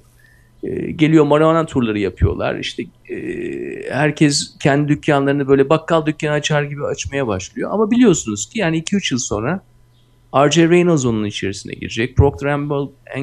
E, 0.63 0.91
geliyor 0.91 1.25
marijuana 1.25 1.67
turları 1.67 1.99
yapıyorlar. 1.99 2.59
İşte 2.59 2.83
e, 3.11 3.17
herkes 3.91 4.57
kendi 4.61 4.89
dükkanlarını 4.89 5.49
böyle 5.49 5.69
bakkal 5.69 6.07
dükkanı 6.07 6.33
açar 6.33 6.63
gibi 6.63 6.85
açmaya 6.85 7.27
başlıyor. 7.27 7.71
Ama 7.73 7.91
biliyorsunuz 7.91 8.49
ki 8.49 8.59
yani 8.59 8.83
2-3 8.83 9.15
yıl 9.15 9.19
sonra 9.19 9.63
R.J. 10.35 10.69
Reynolds 10.69 11.05
onun 11.05 11.25
içerisine 11.25 11.73
girecek. 11.75 12.17
Procter 12.17 12.49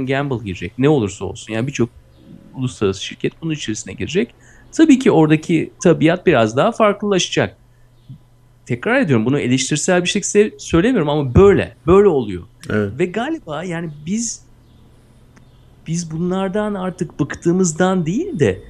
Gamble 0.08 0.46
girecek. 0.46 0.74
Ne 0.78 0.90
olursa 0.90 1.26
olsun. 1.26 1.54
Yani 1.54 1.68
birçok 1.68 1.90
uluslararası 2.56 3.04
şirket 3.04 3.34
bunun 3.42 3.54
içerisine 3.54 3.94
girecek. 3.94 4.36
Tabii 4.72 5.00
ki 5.00 5.12
oradaki 5.12 5.72
tabiat 5.84 6.26
biraz 6.26 6.58
daha 6.58 6.72
farklılaşacak. 6.72 7.58
Tekrar 8.66 9.02
ediyorum 9.02 9.26
bunu 9.26 9.40
eleştirsel 9.40 10.04
bir 10.04 10.10
şekilde 10.10 10.52
söylemiyorum 10.58 11.10
ama 11.10 11.36
böyle. 11.36 11.76
Böyle 11.88 12.08
oluyor. 12.08 12.44
Evet. 12.70 12.92
Ve 13.00 13.06
galiba 13.06 13.64
yani 13.64 13.90
biz 14.06 14.44
biz 15.88 16.12
bunlardan 16.12 16.74
artık 16.74 17.20
bıktığımızdan 17.20 18.06
değil 18.06 18.40
de 18.40 18.62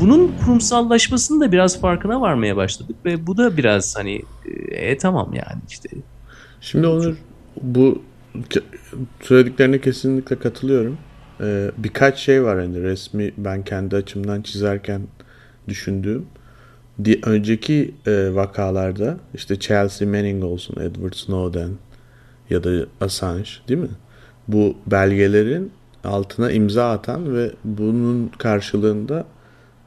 bunun 0.00 0.32
kurumsallaşmasının 0.44 1.40
da 1.40 1.52
biraz 1.52 1.80
farkına 1.80 2.20
varmaya 2.20 2.56
başladık 2.56 2.96
ve 3.04 3.26
bu 3.26 3.36
da 3.36 3.56
biraz 3.56 3.96
hani 3.96 4.22
e, 4.70 4.98
tamam 4.98 5.34
yani 5.34 5.62
işte. 5.68 5.88
Şimdi 6.60 6.86
Onur 6.86 7.16
bu 7.62 8.02
söylediklerine 9.20 9.80
kesinlikle 9.80 10.38
katılıyorum. 10.38 10.98
Ee, 11.40 11.70
birkaç 11.78 12.18
şey 12.18 12.44
var 12.44 12.58
hani 12.58 12.82
resmi 12.82 13.32
ben 13.36 13.64
kendi 13.64 13.96
açımdan 13.96 14.42
çizerken 14.42 15.02
düşündüğüm. 15.68 16.26
Önceki 17.22 17.94
e, 18.06 18.34
vakalarda 18.34 19.18
işte 19.34 19.58
Chelsea 19.58 20.08
Manning 20.08 20.44
olsun, 20.44 20.76
Edward 20.80 21.14
Snowden 21.14 21.70
ya 22.50 22.64
da 22.64 22.86
Assange 23.00 23.48
değil 23.68 23.80
mi? 23.80 23.88
Bu 24.48 24.76
belgelerin 24.86 25.72
altına 26.04 26.50
imza 26.50 26.90
atan 26.90 27.36
ve 27.36 27.50
bunun 27.64 28.28
karşılığında 28.28 29.26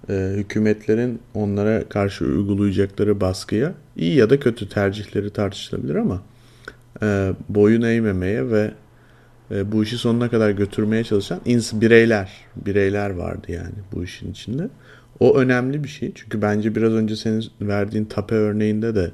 e, 0.10 0.34
hükümetlerin 0.36 1.20
onlara 1.34 1.90
karşı 1.90 2.26
uygulayacakları 2.26 3.22
baskıya 3.22 3.74
iyi 3.96 4.16
ya 4.16 4.30
da 4.30 4.40
kötü 4.40 4.70
tercihleri 4.70 5.30
tartışılabilir 5.30 5.96
ama 5.96 6.22
e, 7.02 7.34
boyun 7.50 7.82
eğmemeye 7.82 8.50
ve 8.52 8.72
e, 9.52 9.72
bu 9.72 9.84
işi 9.84 9.98
sonuna 9.98 10.30
kadar 10.30 10.52
götürmeye 10.52 11.04
çalışan 11.04 11.42
ins 11.46 11.74
bireyler, 11.74 12.32
bireyler 12.66 13.10
vardı 13.10 13.52
yani 13.52 13.74
bu 13.94 14.04
işin 14.04 14.32
içinde. 14.32 14.70
O 15.20 15.38
önemli 15.38 15.84
bir 15.84 15.90
şey. 15.90 16.12
Çünkü 16.16 16.42
bence 16.42 16.76
biraz 16.76 16.94
önce 16.94 17.16
senin 17.16 17.46
verdiğin 17.62 18.06
tape 18.06 18.36
örneğinde 18.36 18.96
de 18.96 19.12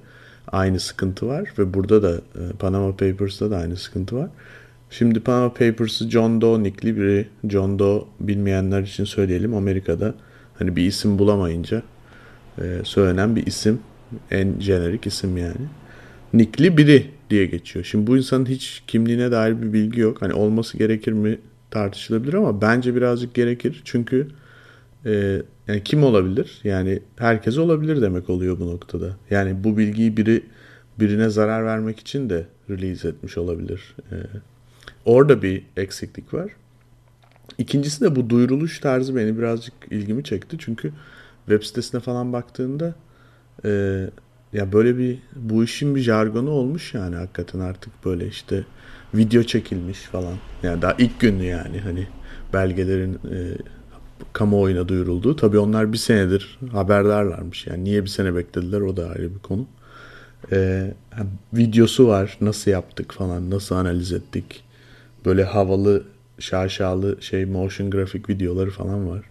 aynı 0.47 0.79
sıkıntı 0.79 1.27
var 1.27 1.53
ve 1.59 1.73
burada 1.73 2.03
da 2.03 2.15
e, 2.15 2.41
Panama 2.59 2.91
Papers'ta 2.91 3.51
da 3.51 3.57
aynı 3.57 3.77
sıkıntı 3.77 4.15
var. 4.15 4.29
Şimdi 4.89 5.19
Panama 5.19 5.49
Papers'ı 5.49 6.09
John 6.09 6.41
Doe 6.41 6.63
nickli 6.63 6.97
biri. 6.97 7.27
John 7.49 7.79
Doe 7.79 8.05
bilmeyenler 8.19 8.81
için 8.81 9.03
söyleyelim 9.03 9.55
Amerika'da 9.55 10.13
hani 10.59 10.75
bir 10.75 10.83
isim 10.83 11.19
bulamayınca 11.19 11.83
e, 12.61 12.63
söylenen 12.83 13.35
bir 13.35 13.45
isim. 13.45 13.79
En 14.31 14.59
jenerik 14.59 15.07
isim 15.07 15.37
yani. 15.37 15.65
Nickli 16.33 16.77
biri 16.77 17.11
diye 17.33 17.45
geçiyor. 17.45 17.85
Şimdi 17.85 18.07
bu 18.07 18.17
insanın 18.17 18.45
hiç 18.45 18.83
kimliğine 18.87 19.31
dair 19.31 19.61
bir 19.61 19.73
bilgi 19.73 19.99
yok. 19.99 20.21
Hani 20.21 20.33
olması 20.33 20.77
gerekir 20.77 21.11
mi 21.11 21.39
tartışılabilir 21.71 22.33
ama 22.33 22.61
bence 22.61 22.95
birazcık 22.95 23.33
gerekir. 23.33 23.81
Çünkü 23.85 24.27
e, 25.05 25.41
yani 25.67 25.83
kim 25.83 26.03
olabilir? 26.03 26.61
Yani 26.63 26.99
herkes 27.15 27.57
olabilir 27.57 28.01
demek 28.01 28.29
oluyor 28.29 28.59
bu 28.59 28.67
noktada. 28.67 29.17
Yani 29.29 29.63
bu 29.63 29.77
bilgiyi 29.77 30.17
biri 30.17 30.43
birine 30.99 31.29
zarar 31.29 31.65
vermek 31.65 31.99
için 31.99 32.29
de 32.29 32.45
release 32.69 33.07
etmiş 33.07 33.37
olabilir. 33.37 33.95
E, 34.11 34.15
orada 35.05 35.41
bir 35.41 35.63
eksiklik 35.77 36.33
var. 36.33 36.51
İkincisi 37.57 38.01
de 38.01 38.15
bu 38.15 38.29
duyuruluş 38.29 38.79
tarzı 38.79 39.15
beni 39.15 39.37
birazcık 39.37 39.73
ilgimi 39.91 40.23
çekti. 40.23 40.57
Çünkü 40.59 40.91
web 41.45 41.63
sitesine 41.63 42.01
falan 42.01 42.33
baktığında 42.33 42.95
e, 43.65 44.03
ya 44.53 44.71
böyle 44.73 44.97
bir 44.97 45.19
bu 45.35 45.63
işin 45.63 45.95
bir 45.95 46.01
jargonu 46.01 46.49
olmuş 46.49 46.93
yani 46.93 47.15
hakikaten 47.15 47.59
artık 47.59 48.05
böyle 48.05 48.27
işte 48.27 48.63
video 49.13 49.43
çekilmiş 49.43 49.99
falan. 49.99 50.35
Yani 50.63 50.81
daha 50.81 50.95
ilk 50.97 51.19
günü 51.19 51.43
yani 51.43 51.79
hani 51.79 52.07
belgelerin 52.53 53.13
e, 53.13 53.57
kamuoyuna 54.33 54.87
duyurulduğu. 54.87 55.35
Tabii 55.35 55.57
onlar 55.57 55.93
bir 55.93 55.97
senedir 55.97 56.59
haberdarlarmış. 56.71 57.67
Yani 57.67 57.83
niye 57.83 58.03
bir 58.03 58.09
sene 58.09 58.35
beklediler 58.35 58.81
o 58.81 58.97
da 58.97 59.09
ayrı 59.09 59.35
bir 59.35 59.39
konu. 59.39 59.67
E, 60.51 60.91
videosu 61.53 62.07
var. 62.07 62.37
Nasıl 62.41 62.71
yaptık 62.71 63.13
falan. 63.13 63.51
Nasıl 63.51 63.75
analiz 63.75 64.13
ettik. 64.13 64.63
Böyle 65.25 65.43
havalı 65.43 66.03
şaşalı 66.39 67.17
şey 67.21 67.45
motion 67.45 67.89
grafik 67.91 68.29
videoları 68.29 68.71
falan 68.71 69.09
var. 69.09 69.21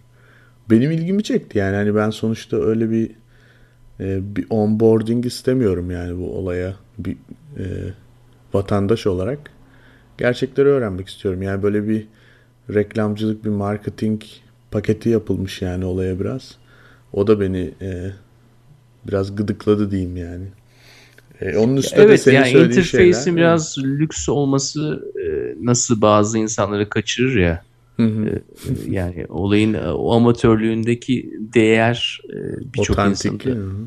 Benim 0.69 0.91
ilgimi 0.91 1.23
çekti 1.23 1.57
yani 1.57 1.75
hani 1.75 1.95
ben 1.95 2.09
sonuçta 2.09 2.57
öyle 2.57 2.91
bir 2.91 3.11
e, 3.99 4.35
bir 4.35 4.45
onboarding 4.49 5.25
istemiyorum 5.25 5.91
yani 5.91 6.17
bu 6.19 6.37
olaya 6.37 6.75
bir 6.97 7.17
e, 7.57 7.65
vatandaş 8.53 9.07
olarak 9.07 9.39
gerçekleri 10.17 10.67
öğrenmek 10.67 11.07
istiyorum. 11.07 11.41
Yani 11.41 11.63
böyle 11.63 11.87
bir 11.87 12.07
reklamcılık 12.73 13.45
bir 13.45 13.49
marketing 13.49 14.21
paketi 14.71 15.09
yapılmış 15.09 15.61
yani 15.61 15.85
olaya 15.85 16.19
biraz. 16.19 16.57
O 17.13 17.27
da 17.27 17.39
beni 17.39 17.73
e, 17.81 18.11
biraz 19.07 19.35
gıdıkladı 19.35 19.91
diyeyim 19.91 20.17
yani. 20.17 20.45
E, 21.41 21.57
onun 21.57 21.77
üstünde 21.77 22.01
evet, 22.01 22.11
de 22.11 22.17
senin 22.17 22.35
yani 22.35 22.51
söylediğin 22.51 22.79
interface'in 22.79 23.13
şeyler. 23.13 23.37
biraz 23.37 23.77
lüks 23.77 24.29
olması 24.29 25.11
e, 25.15 25.55
nasıl 25.65 26.01
bazı 26.01 26.37
insanları 26.37 26.89
kaçırır 26.89 27.39
ya. 27.39 27.63
Hı 27.97 28.03
hı. 28.03 28.25
E, 28.25 28.41
yani 28.89 29.25
olayın 29.29 29.73
e, 29.73 29.91
o 29.91 30.13
amatörlüğündeki 30.13 31.33
değer 31.53 32.21
e, 32.29 32.37
birçok 32.73 32.99
insanı 32.99 33.37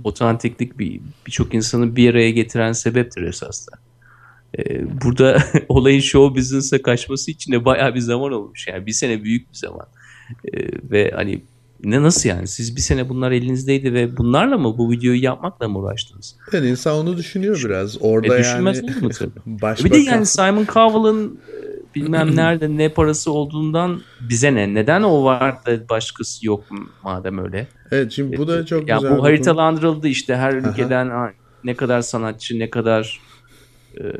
otantiklik 0.04 0.78
bir 0.78 1.00
birçok 1.26 1.54
insanı 1.54 1.96
bir 1.96 2.10
araya 2.10 2.30
getiren 2.30 2.72
sebeptir 2.72 3.22
esasında. 3.22 3.76
Burada 5.04 5.42
olayın 5.68 6.00
show 6.00 6.40
business'a 6.40 6.82
kaçması 6.82 7.30
için 7.30 7.52
de 7.52 7.64
bayağı 7.64 7.94
bir 7.94 8.00
zaman 8.00 8.32
olmuş. 8.32 8.66
Yani 8.66 8.86
bir 8.86 8.92
sene 8.92 9.22
büyük 9.22 9.52
bir 9.52 9.56
zaman. 9.56 9.86
Ve 10.90 11.10
hani 11.14 11.42
ne 11.84 12.02
nasıl 12.02 12.28
yani? 12.28 12.48
Siz 12.48 12.76
bir 12.76 12.80
sene 12.80 13.08
bunlar 13.08 13.32
elinizdeydi 13.32 13.94
ve 13.94 14.16
bunlarla 14.16 14.58
mı 14.58 14.78
bu 14.78 14.90
videoyu 14.90 15.22
yapmakla 15.22 15.68
mı 15.68 15.78
uğraştınız? 15.78 16.36
Yani 16.52 16.68
insan 16.68 16.96
onu 16.96 17.16
düşünüyor 17.16 17.62
biraz. 17.64 18.02
Orada 18.02 18.36
e, 18.36 18.38
düşünmez 18.38 18.76
yani. 18.76 19.00
mu 19.00 19.08
tabii? 19.08 19.30
Başbakan... 19.46 19.84
Bir 19.98 20.06
de 20.06 20.10
yani 20.10 20.26
Simon 20.26 20.66
Cowell'ın 20.66 21.40
bilmem 21.96 22.36
nerede 22.36 22.76
ne 22.76 22.88
parası 22.88 23.32
olduğundan 23.32 24.00
bize 24.20 24.54
ne? 24.54 24.74
Neden 24.74 25.02
o 25.02 25.24
var 25.24 25.66
da 25.66 25.88
başkası 25.88 26.46
yok 26.46 26.64
madem 27.02 27.38
öyle? 27.38 27.66
Evet 27.92 28.12
şimdi 28.12 28.38
bu 28.38 28.48
da 28.48 28.60
e, 28.60 28.66
çok 28.66 28.88
ya 28.88 28.96
güzel. 28.96 29.18
Bu 29.18 29.24
haritalandırıldı 29.24 30.08
işte 30.08 30.36
her 30.36 30.52
ülkeden 30.52 31.32
ne 31.64 31.74
kadar 31.74 32.00
sanatçı 32.00 32.58
ne 32.58 32.70
kadar 32.70 33.20
ee, 34.00 34.12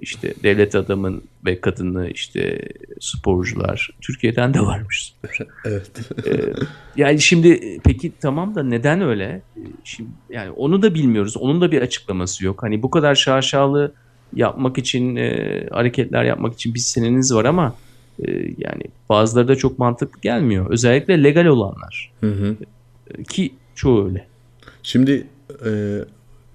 işte 0.00 0.34
devlet 0.42 0.74
adamın 0.74 1.22
ve 1.44 1.60
kadını 1.60 2.10
işte 2.10 2.68
sporcular 3.00 3.90
Türkiye'den 4.00 4.54
de 4.54 4.60
varmış. 4.60 5.14
evet. 5.64 5.90
Ee, 6.26 6.52
yani 6.96 7.20
şimdi 7.20 7.78
peki 7.84 8.12
tamam 8.20 8.54
da 8.54 8.62
neden 8.62 9.00
öyle? 9.00 9.42
Şimdi 9.84 10.10
yani 10.30 10.50
onu 10.50 10.82
da 10.82 10.94
bilmiyoruz. 10.94 11.36
Onun 11.36 11.60
da 11.60 11.72
bir 11.72 11.82
açıklaması 11.82 12.44
yok. 12.44 12.62
Hani 12.62 12.82
bu 12.82 12.90
kadar 12.90 13.14
şaşalı 13.14 13.92
yapmak 14.34 14.78
için 14.78 15.16
e, 15.16 15.66
hareketler 15.70 16.24
yapmak 16.24 16.54
için 16.54 16.74
bir 16.74 16.78
seneniz 16.78 17.34
var 17.34 17.44
ama 17.44 17.74
e, 18.26 18.32
yani 18.58 18.82
bazıları 19.08 19.48
da 19.48 19.56
çok 19.56 19.78
mantıklı 19.78 20.20
gelmiyor. 20.20 20.70
Özellikle 20.70 21.22
legal 21.22 21.46
olanlar. 21.46 22.12
Hı 22.20 22.30
hı. 22.30 22.56
E, 23.10 23.22
ki 23.22 23.54
çoğu 23.74 24.04
öyle. 24.08 24.26
Şimdi 24.82 25.26
e, 25.64 26.00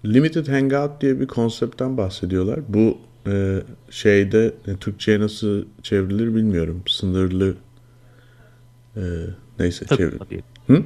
Limited 0.06 0.48
Hangout 0.48 1.02
diye 1.02 1.20
bir 1.20 1.28
konseptten 1.28 1.98
bahsediyorlar. 1.98 2.60
Bu 2.68 2.98
e, 3.28 3.62
şeyde 3.90 4.54
e, 4.68 4.76
Türkçe'ye 4.76 5.20
nasıl 5.20 5.66
çevrilir 5.84 6.36
bilmiyorum. 6.36 6.84
Sınırlı 6.88 7.56
e, 8.96 9.02
neyse 9.60 9.86
çevir. 9.86 10.20
Hı? 10.68 10.84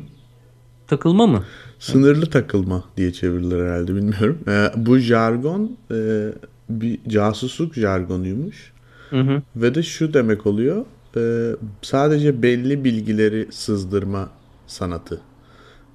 Takılma 0.88 1.28
mı? 1.28 1.44
Sınırlı 1.80 2.30
takılma 2.30 2.84
diye 2.98 3.14
çevirilir 3.14 3.64
herhalde 3.64 3.96
bilmiyorum. 3.96 4.40
E, 4.48 4.72
bu 4.76 4.98
jargon 4.98 5.78
e, 5.92 6.30
bir 6.70 7.00
casusluk 7.08 7.74
jargonuymuş. 7.74 8.74
Hı 9.10 9.20
hı. 9.20 9.42
Ve 9.56 9.76
de 9.76 9.84
şu 9.84 10.14
demek 10.14 10.46
oluyor. 10.46 10.86
E, 11.18 11.56
sadece 11.82 12.42
belli 12.42 12.84
bilgileri 12.84 13.48
sızdırma 13.52 14.30
sanatı. 14.68 15.22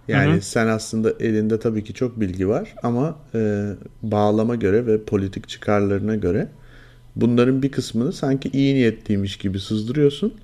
Yani 0.09 0.33
hı 0.33 0.37
hı. 0.37 0.41
sen 0.41 0.67
aslında 0.67 1.13
elinde 1.21 1.59
tabii 1.59 1.85
ki 1.85 1.95
çok 1.95 2.21
bilgi 2.21 2.49
var 2.49 2.75
ama 2.83 3.17
e, 3.35 3.71
bağlama 4.03 4.55
göre 4.55 4.87
ve 4.87 5.05
politik 5.05 5.49
çıkarlarına 5.49 6.17
göre 6.17 6.49
bunların 7.17 7.63
bir 7.63 7.73
kısmını 7.73 8.13
sanki 8.13 8.51
iyi 8.53 8.75
niyetliymiş 8.75 9.37
gibi 9.37 9.61
sızdırıyorsun. 9.61 10.35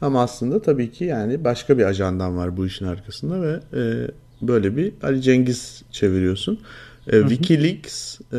Ama 0.00 0.22
aslında 0.22 0.62
tabii 0.62 0.90
ki 0.90 1.04
yani 1.04 1.44
başka 1.44 1.78
bir 1.78 1.84
ajandan 1.84 2.36
var 2.36 2.56
bu 2.56 2.66
işin 2.66 2.86
arkasında 2.86 3.42
ve 3.42 3.60
e, 3.74 4.10
böyle 4.42 4.76
bir 4.76 4.92
Ali 5.02 5.22
Cengiz 5.22 5.82
çeviriyorsun. 5.90 6.60
E. 7.06 7.20
Wikileaks 7.20 8.20
e, 8.32 8.38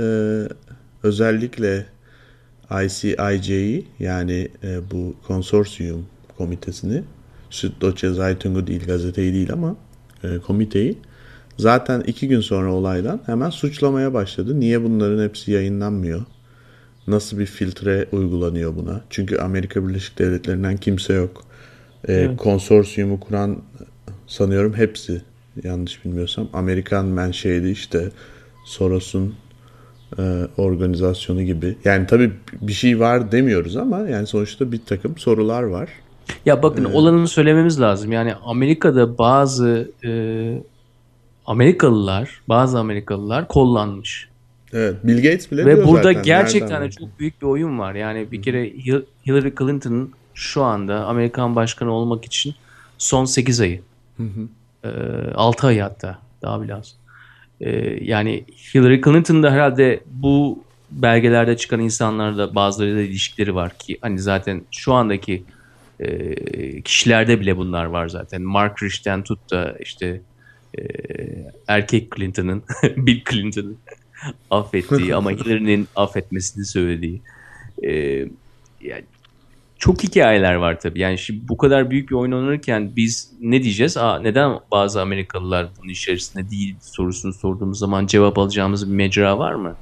özellikle 1.03 1.85
ICIJ'yi 2.85 3.87
yani 3.99 4.49
e, 4.63 4.79
bu 4.91 5.15
konsorsiyum 5.27 6.05
komitesini 6.37 7.03
Süddeutsche 7.49 8.13
Zeitung'u 8.13 8.67
değil 8.67 8.85
gazeteyi 8.85 9.33
değil 9.33 9.53
ama 9.53 9.75
e, 10.23 10.37
komiteyi 10.37 10.97
zaten 11.57 12.01
iki 12.01 12.27
gün 12.27 12.41
sonra 12.41 12.73
olaydan 12.73 13.21
hemen 13.25 13.49
suçlamaya 13.49 14.13
başladı. 14.13 14.59
Niye 14.59 14.83
bunların 14.83 15.23
hepsi 15.23 15.51
yayınlanmıyor? 15.51 16.21
Nasıl 17.07 17.39
bir 17.39 17.45
filtre 17.45 18.07
uygulanıyor 18.11 18.75
buna? 18.75 19.01
Çünkü 19.09 19.37
Amerika 19.37 19.87
Birleşik 19.87 20.19
Devletleri'nden 20.19 20.77
kimse 20.77 21.13
yok. 21.13 21.43
E, 22.07 22.13
evet. 22.13 22.37
Konsorsiyumu 22.37 23.19
kuran 23.19 23.61
sanıyorum 24.27 24.73
hepsi 24.73 25.21
yanlış 25.63 26.05
bilmiyorsam 26.05 26.49
Amerikan 26.53 27.05
menşeili 27.05 27.71
işte 27.71 28.09
Soros'un 28.65 29.35
e, 30.19 30.47
organizasyonu 30.57 31.41
gibi. 31.41 31.77
Yani 31.85 32.07
tabii 32.07 32.31
bir 32.61 32.73
şey 32.73 32.99
var 32.99 33.31
demiyoruz 33.31 33.77
ama 33.77 33.99
yani 33.99 34.27
sonuçta 34.27 34.71
bir 34.71 34.79
takım 34.85 35.17
sorular 35.17 35.63
var. 35.63 35.89
Ya 36.45 36.63
bakın 36.63 36.85
ee, 36.85 36.87
olanını 36.87 37.27
söylememiz 37.27 37.81
lazım. 37.81 38.11
Yani 38.11 38.33
Amerika'da 38.45 39.17
bazı 39.17 39.91
e, 40.05 40.11
Amerikalılar, 41.45 42.41
bazı 42.49 42.79
Amerikalılar 42.79 43.47
kollanmış. 43.47 44.29
Evet, 44.73 44.95
Bill 45.03 45.15
Gates 45.15 45.51
bile 45.51 45.65
Ve 45.65 45.87
burada 45.87 46.03
zaten. 46.03 46.23
gerçekten 46.23 46.83
de 46.83 46.91
çok 46.91 47.19
büyük 47.19 47.41
bir 47.41 47.47
oyun 47.47 47.79
var. 47.79 47.95
Yani 47.95 48.31
bir 48.31 48.37
Hı. 48.37 48.41
kere 48.41 48.69
Hillary 49.27 49.51
Clinton'ın 49.59 50.11
şu 50.33 50.63
anda 50.63 51.05
Amerikan 51.05 51.55
başkanı 51.55 51.91
olmak 51.91 52.25
için 52.25 52.55
son 52.97 53.25
8 53.25 53.61
ayı. 53.61 53.81
Hı 54.17 54.23
hı. 54.23 54.47
E, 54.87 55.33
6 55.33 55.67
ay 55.67 55.79
hatta 55.79 56.19
daha 56.41 56.61
bile 56.61 56.75
az. 56.75 56.95
E, 57.61 57.97
yani 58.01 58.45
Hillary 58.73 59.01
Clinton 59.01 59.43
da 59.43 59.51
herhalde 59.51 59.99
bu 60.05 60.63
belgelerde 60.91 61.57
çıkan 61.57 61.79
insanlarla 61.79 62.55
bazılarıyla 62.55 63.01
ilişkileri 63.01 63.55
var 63.55 63.77
ki 63.77 63.97
hani 64.01 64.19
zaten 64.19 64.61
şu 64.71 64.93
andaki 64.93 65.43
e, 65.99 66.81
kişilerde 66.81 67.39
bile 67.39 67.57
bunlar 67.57 67.85
var 67.85 68.07
zaten. 68.07 68.41
Mark 68.41 68.83
Rich'ten 68.83 69.23
tut 69.23 69.51
da 69.51 69.75
işte 69.79 70.21
e, 70.79 70.83
erkek 71.67 72.15
Clinton'ın, 72.15 72.63
Bill 72.97 73.21
Clinton'ın 73.29 73.77
affettiği 74.51 75.15
ama 75.15 75.31
Hillary'nin 75.31 75.87
affetmesini 75.95 76.65
söylediği. 76.65 77.21
E, 77.83 77.91
yani 78.81 79.03
çok 79.81 80.03
hikayeler 80.03 80.55
var 80.55 80.79
tabii. 80.79 80.99
Yani 80.99 81.17
şimdi 81.17 81.47
bu 81.49 81.57
kadar 81.57 81.89
büyük 81.89 82.09
bir 82.09 82.15
oyun 82.15 82.31
oynanırken 82.31 82.95
biz 82.95 83.31
ne 83.39 83.63
diyeceğiz? 83.63 83.97
Aa, 83.97 84.19
neden 84.19 84.59
bazı 84.71 85.01
Amerikalılar 85.01 85.67
bunun 85.77 85.89
içerisinde 85.89 86.51
değil 86.51 86.75
sorusunu 86.81 87.33
sorduğumuz 87.33 87.79
zaman 87.79 88.05
cevap 88.05 88.37
alacağımız 88.37 88.91
bir 88.91 88.95
mecra 88.95 89.39
var 89.39 89.53
mı? 89.53 89.75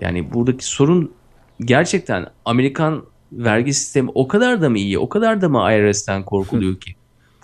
Yani 0.00 0.34
buradaki 0.34 0.64
sorun 0.64 1.12
gerçekten 1.60 2.26
Amerikan 2.44 3.04
vergi 3.32 3.74
sistemi 3.74 4.10
o 4.14 4.28
kadar 4.28 4.62
da 4.62 4.70
mı 4.70 4.78
iyi, 4.78 4.98
o 4.98 5.08
kadar 5.08 5.40
da 5.40 5.48
mı 5.48 5.72
IRS'ten 5.72 6.24
korkuluyor 6.24 6.80
ki 6.80 6.94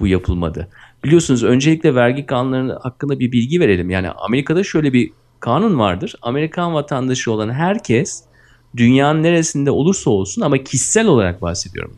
bu 0.01 0.07
yapılmadı? 0.07 0.69
Biliyorsunuz 1.05 1.45
öncelikle 1.45 1.95
vergi 1.95 2.27
kanunları 2.27 2.79
hakkında 2.79 3.19
bir 3.19 3.33
bilgi 3.33 3.61
verelim. 3.61 3.91
Yani 3.91 4.11
Amerika'da 4.11 4.65
şöyle 4.65 4.93
bir 4.93 5.11
kanun 5.41 5.79
vardır. 5.79 6.15
Amerikan 6.23 6.75
vatandaşı 6.75 7.33
olan 7.33 7.51
herkes 7.51 8.25
dünyanın 8.77 9.23
neresinde 9.23 9.71
olursa 9.71 10.11
olsun 10.11 10.43
ama 10.43 10.59
kişisel 10.59 11.07
olarak 11.07 11.43
bahsediyorum. 11.43 11.97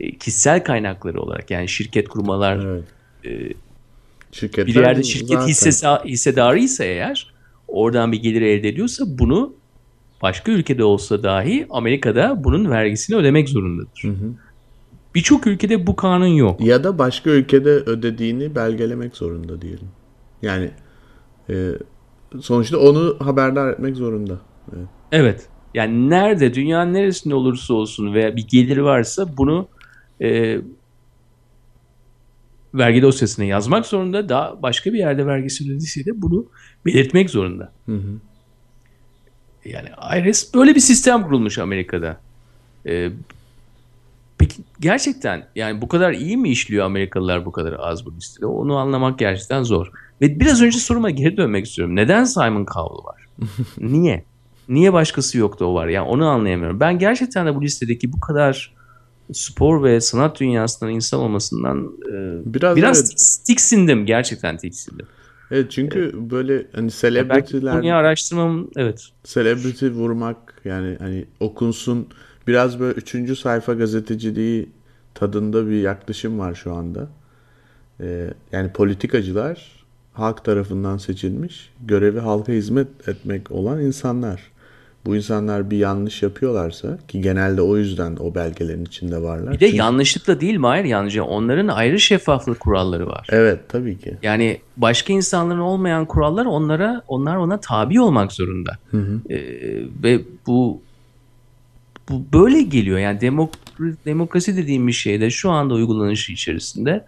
E, 0.00 0.18
kişisel 0.18 0.64
kaynakları 0.64 1.20
olarak 1.20 1.50
yani 1.50 1.68
şirket 1.68 2.08
kurmalar 2.08 2.66
evet. 2.66 2.84
e, 3.24 4.66
bir 4.66 4.74
yerde 4.74 5.02
şirket 5.02 5.38
hissesi, 5.38 5.86
hissedarı 6.04 6.58
ise 6.58 6.84
eğer 6.84 7.34
oradan 7.68 8.12
bir 8.12 8.22
gelir 8.22 8.42
elde 8.42 8.68
ediyorsa 8.68 9.04
bunu 9.08 9.54
başka 10.22 10.52
ülkede 10.52 10.84
olsa 10.84 11.22
dahi 11.22 11.66
Amerika'da 11.70 12.44
bunun 12.44 12.70
vergisini 12.70 13.16
ödemek 13.16 13.48
zorundadır. 13.48 14.02
Hı 14.02 14.08
hı. 14.08 14.30
Birçok 15.14 15.46
ülkede 15.46 15.86
bu 15.86 15.96
kanun 15.96 16.26
yok. 16.26 16.60
Ya 16.60 16.84
da 16.84 16.98
başka 16.98 17.30
ülkede 17.30 17.70
ödediğini 17.70 18.54
belgelemek 18.54 19.16
zorunda 19.16 19.62
diyelim. 19.62 19.88
Yani 20.42 20.70
e, 21.50 21.72
sonuçta 22.40 22.78
onu 22.78 23.16
haberdar 23.18 23.72
etmek 23.72 23.96
zorunda. 23.96 24.38
Evet. 24.76 24.88
evet. 25.12 25.46
Yani 25.76 26.10
nerede 26.10 26.54
dünyanın 26.54 26.94
neresinde 26.94 27.34
olursa 27.34 27.74
olsun 27.74 28.14
veya 28.14 28.36
bir 28.36 28.46
gelir 28.48 28.76
varsa 28.76 29.36
bunu 29.36 29.68
e, 30.22 30.58
vergi 32.74 33.02
dosyasına 33.02 33.44
yazmak 33.44 33.86
zorunda. 33.86 34.28
Daha 34.28 34.62
başka 34.62 34.92
bir 34.92 34.98
yerde 34.98 35.26
vergisi 35.26 35.64
ödediyse 35.64 36.04
de 36.04 36.22
bunu 36.22 36.46
belirtmek 36.86 37.30
zorunda. 37.30 37.72
Hı 37.86 37.96
hı. 37.96 38.20
Yani 39.64 39.88
IRS 40.18 40.54
böyle 40.54 40.74
bir 40.74 40.80
sistem 40.80 41.22
kurulmuş 41.22 41.58
Amerika'da. 41.58 42.20
Ee, 42.86 43.10
peki 44.38 44.62
gerçekten 44.80 45.48
yani 45.56 45.82
bu 45.82 45.88
kadar 45.88 46.12
iyi 46.12 46.36
mi 46.36 46.50
işliyor 46.50 46.84
Amerikalılar 46.84 47.44
bu 47.44 47.52
kadar 47.52 47.76
az 47.78 48.06
bu 48.06 48.16
listede? 48.16 48.46
Onu 48.46 48.76
anlamak 48.76 49.18
gerçekten 49.18 49.62
zor. 49.62 49.90
Ve 50.20 50.40
biraz 50.40 50.62
önce 50.62 50.78
soruma 50.78 51.10
geri 51.10 51.36
dönmek 51.36 51.66
istiyorum. 51.66 51.96
Neden 51.96 52.24
Simon 52.24 52.66
Cowell 52.74 53.04
var? 53.04 53.26
Niye? 53.78 54.24
Niye 54.68 54.92
başkası 54.92 55.38
yoktu 55.38 55.64
o 55.64 55.74
var? 55.74 55.86
Yani 55.86 56.08
onu 56.08 56.28
anlayamıyorum. 56.28 56.80
Ben 56.80 56.98
gerçekten 56.98 57.46
de 57.46 57.54
bu 57.54 57.62
listedeki 57.62 58.12
bu 58.12 58.20
kadar 58.20 58.74
spor 59.32 59.84
ve 59.84 60.00
sanat 60.00 60.40
dünyasından 60.40 60.92
insan 60.92 61.20
olmasından 61.20 61.92
e, 62.12 62.40
biraz, 62.54 62.76
biraz 62.76 62.98
evet. 63.00 63.42
tiksindim. 63.46 64.06
Gerçekten 64.06 64.56
tiksindim. 64.56 65.06
Evet 65.50 65.70
çünkü 65.70 65.98
evet. 65.98 66.14
böyle 66.14 66.66
hani 66.72 66.90
celebrity'ler... 66.90 67.74
Belki 67.74 67.94
araştırmam 67.94 68.68
evet. 68.76 69.08
Celebrity 69.24 69.86
vurmak 69.86 70.60
yani 70.64 70.96
hani 70.98 71.24
okunsun 71.40 72.08
biraz 72.46 72.80
böyle 72.80 72.94
üçüncü 72.94 73.36
sayfa 73.36 73.74
gazeteciliği 73.74 74.68
tadında 75.14 75.68
bir 75.68 75.80
yaklaşım 75.80 76.38
var 76.38 76.54
şu 76.54 76.74
anda. 76.74 77.08
Ee, 78.00 78.30
yani 78.52 78.72
politikacılar 78.72 79.84
halk 80.12 80.44
tarafından 80.44 80.96
seçilmiş 80.96 81.72
görevi 81.86 82.18
halka 82.18 82.52
hizmet 82.52 83.08
etmek 83.08 83.50
olan 83.50 83.80
insanlar 83.80 84.42
bu 85.06 85.16
insanlar 85.16 85.70
bir 85.70 85.76
yanlış 85.76 86.22
yapıyorlarsa 86.22 86.98
ki 87.08 87.20
genelde 87.20 87.62
o 87.62 87.76
yüzden 87.76 88.16
o 88.20 88.34
belgelerin 88.34 88.84
içinde 88.84 89.22
varlar. 89.22 89.52
Bir 89.52 89.60
de 89.60 89.66
Çünkü... 89.66 89.76
yanlışlıkla 89.76 90.40
değil 90.40 90.56
mi? 90.56 90.66
Hayır 90.66 90.84
yalnızca 90.84 91.22
onların 91.22 91.68
ayrı 91.68 92.00
şeffaflık 92.00 92.60
kuralları 92.60 93.06
var. 93.06 93.26
Evet 93.30 93.60
tabii 93.68 93.98
ki. 93.98 94.16
Yani 94.22 94.60
başka 94.76 95.12
insanların 95.12 95.60
olmayan 95.60 96.06
kurallar 96.06 96.46
onlara 96.46 97.02
onlar 97.08 97.36
ona 97.36 97.60
tabi 97.60 98.00
olmak 98.00 98.32
zorunda. 98.32 98.78
Hı 98.90 98.96
hı. 98.96 99.20
Ee, 99.30 99.38
ve 100.02 100.20
bu 100.46 100.80
bu 102.08 102.22
böyle 102.32 102.62
geliyor. 102.62 102.98
Yani 102.98 103.20
demok 103.20 103.50
demokrasi 104.06 104.56
dediğim 104.56 104.86
bir 104.86 104.92
şeyde 104.92 105.30
şu 105.30 105.50
anda 105.50 105.74
uygulanışı 105.74 106.32
içerisinde 106.32 107.04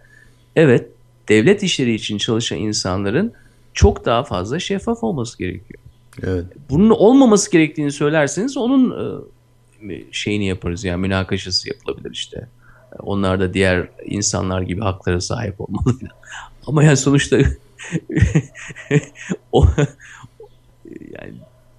evet 0.55 0.87
devlet 1.29 1.63
işleri 1.63 1.93
için 1.93 2.17
çalışan 2.17 2.57
insanların 2.57 3.33
çok 3.73 4.05
daha 4.05 4.23
fazla 4.23 4.59
şeffaf 4.59 5.03
olması 5.03 5.37
gerekiyor. 5.37 5.79
Evet. 6.23 6.45
Bunun 6.69 6.89
olmaması 6.89 7.51
gerektiğini 7.51 7.91
söylerseniz 7.91 8.57
onun 8.57 8.91
e, 9.89 10.03
şeyini 10.11 10.47
yaparız 10.47 10.83
yani 10.83 11.01
münakaşası 11.01 11.69
yapılabilir 11.69 12.11
işte. 12.11 12.47
Onlar 12.99 13.39
da 13.39 13.53
diğer 13.53 13.89
insanlar 14.05 14.61
gibi 14.61 14.81
haklara 14.81 15.21
sahip 15.21 15.61
olmalı. 15.61 15.95
Ama 16.67 16.83
yani 16.83 16.97
sonuçta 16.97 17.37
o 19.51 19.67
yani 20.89 21.33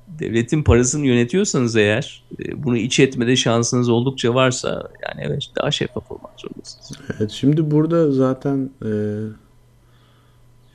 devletin 0.08 0.62
parasını 0.62 1.06
yönetiyorsanız 1.06 1.76
eğer 1.76 2.24
e, 2.44 2.62
bunu 2.62 2.76
iç 2.76 3.00
etmede 3.00 3.36
şansınız 3.36 3.88
oldukça 3.88 4.34
varsa 4.34 4.90
yani 5.08 5.26
evet 5.26 5.46
daha 5.56 5.70
şeffaf 5.70 6.12
olmak 6.12 6.40
zorundasınız. 6.40 6.92
Evet 7.18 7.30
şimdi 7.30 7.70
burada 7.70 8.12
zaten 8.12 8.70
e, 8.84 8.90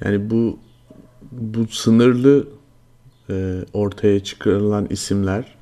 yani 0.05 0.29
bu 0.29 0.59
bu 1.31 1.67
sınırlı 1.67 2.47
e, 3.29 3.59
ortaya 3.73 4.23
çıkarılan 4.23 4.87
isimler 4.89 5.55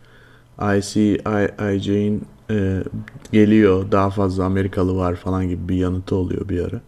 ICIJ'in 0.78 2.23
e, 2.49 2.84
geliyor 3.32 3.91
daha 3.91 4.10
fazla 4.10 4.43
Amerikalı 4.43 4.95
var 4.95 5.15
falan 5.15 5.49
gibi 5.49 5.69
bir 5.69 5.76
yanıtı 5.76 6.15
oluyor 6.15 6.49
bir 6.49 6.63
ara. 6.63 6.82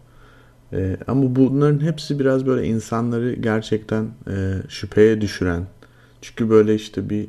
E, 0.72 0.96
ama 1.06 1.36
bunların 1.36 1.80
hepsi 1.80 2.18
biraz 2.18 2.46
böyle 2.46 2.66
insanları 2.66 3.32
gerçekten 3.34 4.04
e, 4.28 4.54
şüpheye 4.68 5.20
düşüren. 5.20 5.66
Çünkü 6.22 6.50
böyle 6.50 6.74
işte 6.74 7.10
bir 7.10 7.28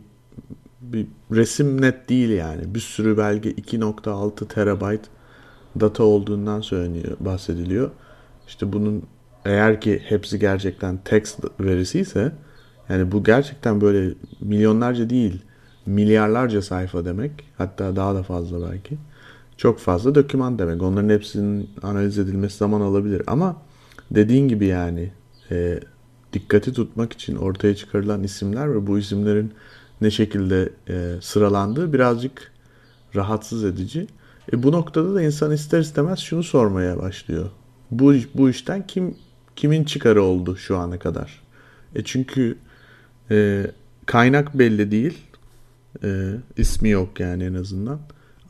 bir 0.81 1.07
resim 1.31 1.81
net 1.81 2.09
değil 2.09 2.29
yani. 2.29 2.75
Bir 2.75 2.79
sürü 2.79 3.17
belge 3.17 3.51
2.6 3.51 4.47
terabayt 4.47 5.01
data 5.79 6.03
olduğundan 6.03 6.61
söyleniyor, 6.61 7.17
bahsediliyor. 7.19 7.91
İşte 8.47 8.73
bunun 8.73 9.03
eğer 9.45 9.81
ki 9.81 10.01
hepsi 10.05 10.39
gerçekten 10.39 10.97
text 11.05 11.39
verisiyse 11.59 12.31
yani 12.89 13.11
bu 13.11 13.23
gerçekten 13.23 13.81
böyle 13.81 14.13
milyonlarca 14.41 15.09
değil 15.09 15.41
milyarlarca 15.87 16.61
sayfa 16.61 17.05
demek. 17.05 17.31
Hatta 17.57 17.95
daha 17.95 18.15
da 18.15 18.23
fazla 18.23 18.71
belki. 18.71 18.97
Çok 19.57 19.79
fazla 19.79 20.15
doküman 20.15 20.59
demek. 20.59 20.81
Onların 20.81 21.09
hepsinin 21.09 21.69
analiz 21.83 22.19
edilmesi 22.19 22.57
zaman 22.57 22.81
alabilir. 22.81 23.21
Ama 23.27 23.61
dediğin 24.11 24.47
gibi 24.47 24.65
yani 24.65 25.11
e, 25.51 25.79
dikkati 26.33 26.73
tutmak 26.73 27.13
için 27.13 27.35
ortaya 27.35 27.75
çıkarılan 27.75 28.23
isimler 28.23 28.73
ve 28.73 28.87
bu 28.87 28.99
isimlerin 28.99 29.53
ne 30.01 30.11
şekilde 30.11 30.69
e, 30.89 31.15
sıralandığı 31.21 31.93
birazcık 31.93 32.51
rahatsız 33.15 33.63
edici. 33.63 34.07
E, 34.53 34.63
bu 34.63 34.71
noktada 34.71 35.15
da 35.15 35.21
insan 35.21 35.51
ister 35.51 35.79
istemez 35.79 36.19
şunu 36.19 36.43
sormaya 36.43 36.97
başlıyor. 36.97 37.49
Bu 37.91 38.13
bu 38.33 38.49
işten 38.49 38.87
kim 38.87 39.15
kimin 39.55 39.83
çıkarı 39.83 40.23
oldu 40.23 40.57
şu 40.57 40.77
ana 40.77 40.99
kadar? 40.99 41.41
E 41.95 42.03
çünkü 42.03 42.57
e, 43.31 43.65
kaynak 44.05 44.59
belli 44.59 44.91
değil. 44.91 45.17
E, 46.03 46.31
ismi 46.57 46.89
yok 46.89 47.19
yani 47.19 47.43
en 47.43 47.53
azından. 47.53 47.99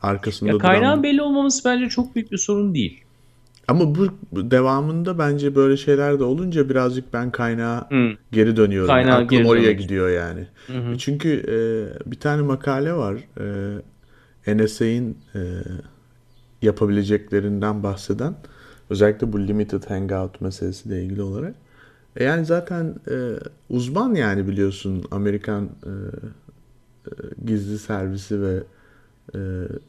Arkasında 0.02 0.50
ya 0.50 0.58
kaynağın 0.58 0.82
duran... 0.82 1.02
belli 1.02 1.22
olmaması 1.22 1.64
bence 1.64 1.88
çok 1.88 2.14
büyük 2.14 2.32
bir 2.32 2.38
sorun 2.38 2.74
değil. 2.74 3.04
Ama 3.68 3.94
bu 3.94 4.06
devamında 4.50 5.18
bence 5.18 5.54
böyle 5.54 5.76
şeyler 5.76 6.18
de 6.18 6.24
olunca 6.24 6.68
birazcık 6.68 7.12
ben 7.12 7.30
kaynağa 7.30 7.90
hmm. 7.90 8.12
geri 8.32 8.56
dönüyorum. 8.56 8.88
Kaynağa 8.88 9.14
Aklım 9.14 9.28
geri 9.28 9.48
oraya 9.48 9.62
dönmek. 9.62 9.78
gidiyor 9.80 10.10
yani. 10.10 10.46
Hı 10.66 10.98
Çünkü 10.98 11.28
e, 11.28 11.60
bir 12.10 12.20
tane 12.20 12.42
makale 12.42 12.92
var. 12.92 13.16
E, 14.46 14.56
NSA'in 14.56 15.18
e, 15.34 15.40
yapabileceklerinden 16.62 17.82
bahseden. 17.82 18.34
Özellikle 18.90 19.32
bu 19.32 19.40
limited 19.48 19.84
hangout 19.88 20.40
meselesiyle 20.40 21.04
ilgili 21.04 21.22
olarak. 21.22 21.54
E 22.18 22.24
yani 22.24 22.46
zaten 22.46 22.94
e, 23.10 23.16
uzman 23.70 24.14
yani 24.14 24.48
biliyorsun 24.48 25.04
Amerikan 25.10 25.64
e, 25.64 25.90
e, 27.06 27.12
gizli 27.46 27.78
servisi 27.78 28.42
ve 28.42 28.62
e, 29.34 29.38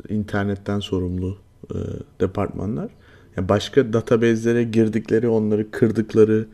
internetten 0.10 0.80
sorumlu 0.80 1.38
e, 1.72 1.78
departmanlar. 2.22 2.90
Yani 3.38 3.50
başka 3.50 3.94
database'lere 3.94 4.64
girdikleri, 4.64 5.28
onları 5.28 5.72
kırdıkları 5.72 6.46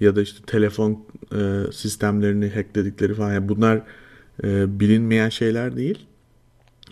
ya 0.00 0.16
da 0.16 0.22
işte 0.22 0.38
telefon 0.46 1.04
e, 1.34 1.62
sistemlerini 1.72 2.50
hackledikleri 2.50 3.14
falan. 3.14 3.32
Yani 3.32 3.48
bunlar 3.48 3.82
e, 4.44 4.80
bilinmeyen 4.80 5.28
şeyler 5.28 5.76
değil. 5.76 6.06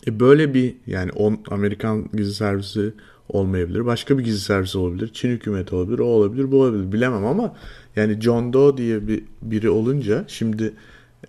E, 0.06 0.20
böyle 0.20 0.54
bir 0.54 0.74
yani 0.86 1.12
on, 1.12 1.40
Amerikan 1.50 2.08
gizli 2.12 2.34
servisi 2.34 2.92
olmayabilir. 3.28 3.86
Başka 3.86 4.18
bir 4.18 4.24
gizli 4.24 4.40
servis 4.40 4.76
olabilir. 4.76 5.10
Çin 5.12 5.28
hükümeti 5.28 5.74
olabilir. 5.74 5.98
O 5.98 6.04
olabilir, 6.04 6.52
bu 6.52 6.62
olabilir. 6.62 6.92
Bilemem 6.92 7.26
ama 7.26 7.56
yani 7.96 8.20
John 8.20 8.52
Doe 8.52 8.76
diye 8.76 9.08
bir 9.08 9.24
biri 9.42 9.70
olunca 9.70 10.24
şimdi 10.28 10.72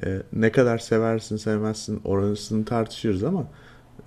e, 0.06 0.18
ne 0.34 0.52
kadar 0.52 0.78
seversin 0.78 1.38
sevmezsin 1.38 2.02
orasını 2.04 2.66
tartışıyoruz 2.66 3.24
ama 3.24 3.48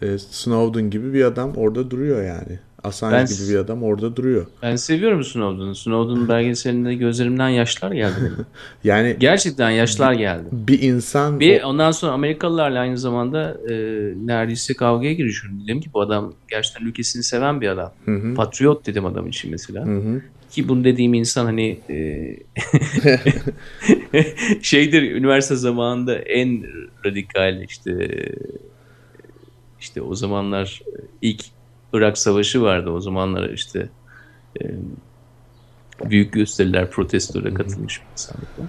e, 0.02 0.18
Snowden 0.18 0.90
gibi 0.90 1.12
bir 1.12 1.24
adam 1.24 1.52
orada 1.56 1.90
duruyor 1.90 2.24
yani. 2.24 2.58
Assange 2.84 3.16
ben, 3.16 3.26
gibi 3.26 3.48
bir 3.48 3.58
adam 3.58 3.82
orada 3.82 4.16
duruyor. 4.16 4.46
Ben 4.62 4.76
seviyorum 4.76 5.24
Snowden'ı. 5.24 5.74
Snowden 5.74 6.28
belgeselinde 6.28 6.94
gözlerimden 6.94 7.48
yaşlar 7.48 7.92
geldi 7.92 8.32
yani 8.84 9.16
gerçekten 9.18 9.70
yaşlar 9.70 10.12
geldi. 10.12 10.44
Bir 10.52 10.82
insan 10.82 11.40
bir 11.40 11.62
ondan 11.62 11.90
sonra 11.90 12.12
Amerikalılarla 12.12 12.80
aynı 12.80 12.98
zamanda 12.98 13.56
e, 13.70 13.74
neredeyse 14.26 14.74
kavgaya 14.74 15.12
girişiyorum. 15.12 15.60
Dedim 15.64 15.80
ki 15.80 15.90
bu 15.94 16.00
adam 16.00 16.32
gerçekten 16.48 16.86
ülkesini 16.86 17.22
seven 17.22 17.60
bir 17.60 17.68
adam. 17.68 17.92
Hı 18.04 18.16
hı. 18.16 18.34
Patriot 18.34 18.86
dedim 18.86 19.06
adam 19.06 19.26
için 19.26 19.50
mesela. 19.50 19.86
Hı 19.86 19.96
hı. 19.96 20.20
Ki 20.50 20.68
bunu 20.68 20.85
dediğim 20.85 21.14
insan 21.14 21.44
hani 21.44 21.80
e, 21.90 22.37
şeydir 24.62 25.02
üniversite 25.02 25.57
zamanında 25.57 26.18
en 26.18 26.64
radikal 27.07 27.62
işte 27.62 28.24
işte 29.80 30.02
o 30.02 30.14
zamanlar 30.14 30.83
ilk 31.22 31.44
Irak 31.92 32.18
Savaşı 32.18 32.62
vardı. 32.62 32.90
O 32.90 33.00
zamanlar 33.00 33.50
işte 33.50 33.88
e, 34.62 34.64
büyük 36.11 36.33
gösteriler 36.33 36.90
protestolara 36.90 37.54
katılmış 37.54 38.00
bir 38.00 38.12
insanlıkla. 38.12 38.64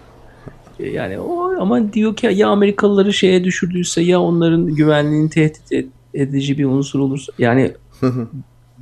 E, 0.79 0.89
yani 0.89 1.19
o 1.19 1.61
ama 1.61 1.93
diyor 1.93 2.15
ki 2.15 2.29
ya 2.33 2.47
Amerikalıları 2.47 3.13
şeye 3.13 3.43
düşürdüyse 3.43 4.01
ya 4.01 4.21
onların 4.21 4.75
güvenliğini 4.75 5.29
tehdit 5.29 5.89
edici 6.13 6.57
bir 6.57 6.65
unsur 6.65 6.99
olursa 6.99 7.33
yani 7.38 7.71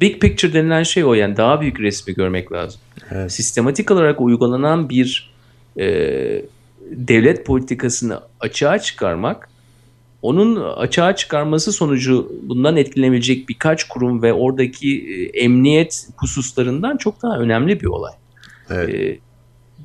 big 0.03 0.21
picture 0.21 0.53
denilen 0.53 0.83
şey 0.83 1.05
o 1.05 1.13
yani 1.13 1.37
daha 1.37 1.61
büyük 1.61 1.79
resmi 1.79 2.13
görmek 2.13 2.51
lazım. 2.51 2.81
Evet. 3.11 3.31
Sistematik 3.31 3.91
olarak 3.91 4.21
uygulanan 4.21 4.89
bir 4.89 5.33
e, 5.79 5.85
devlet 6.91 7.45
politikasını 7.45 8.19
açığa 8.39 8.79
çıkarmak 8.79 9.49
onun 10.21 10.55
açığa 10.55 11.15
çıkarması 11.15 11.71
sonucu 11.71 12.31
bundan 12.43 12.77
etkilenebilecek 12.77 13.49
birkaç 13.49 13.83
kurum 13.83 14.21
ve 14.21 14.33
oradaki 14.33 15.05
e, 15.07 15.39
emniyet 15.39 16.07
hususlarından 16.17 16.97
çok 16.97 17.23
daha 17.23 17.37
önemli 17.37 17.81
bir 17.81 17.85
olay. 17.85 18.13
Evet. 18.69 18.89
E, 18.89 19.19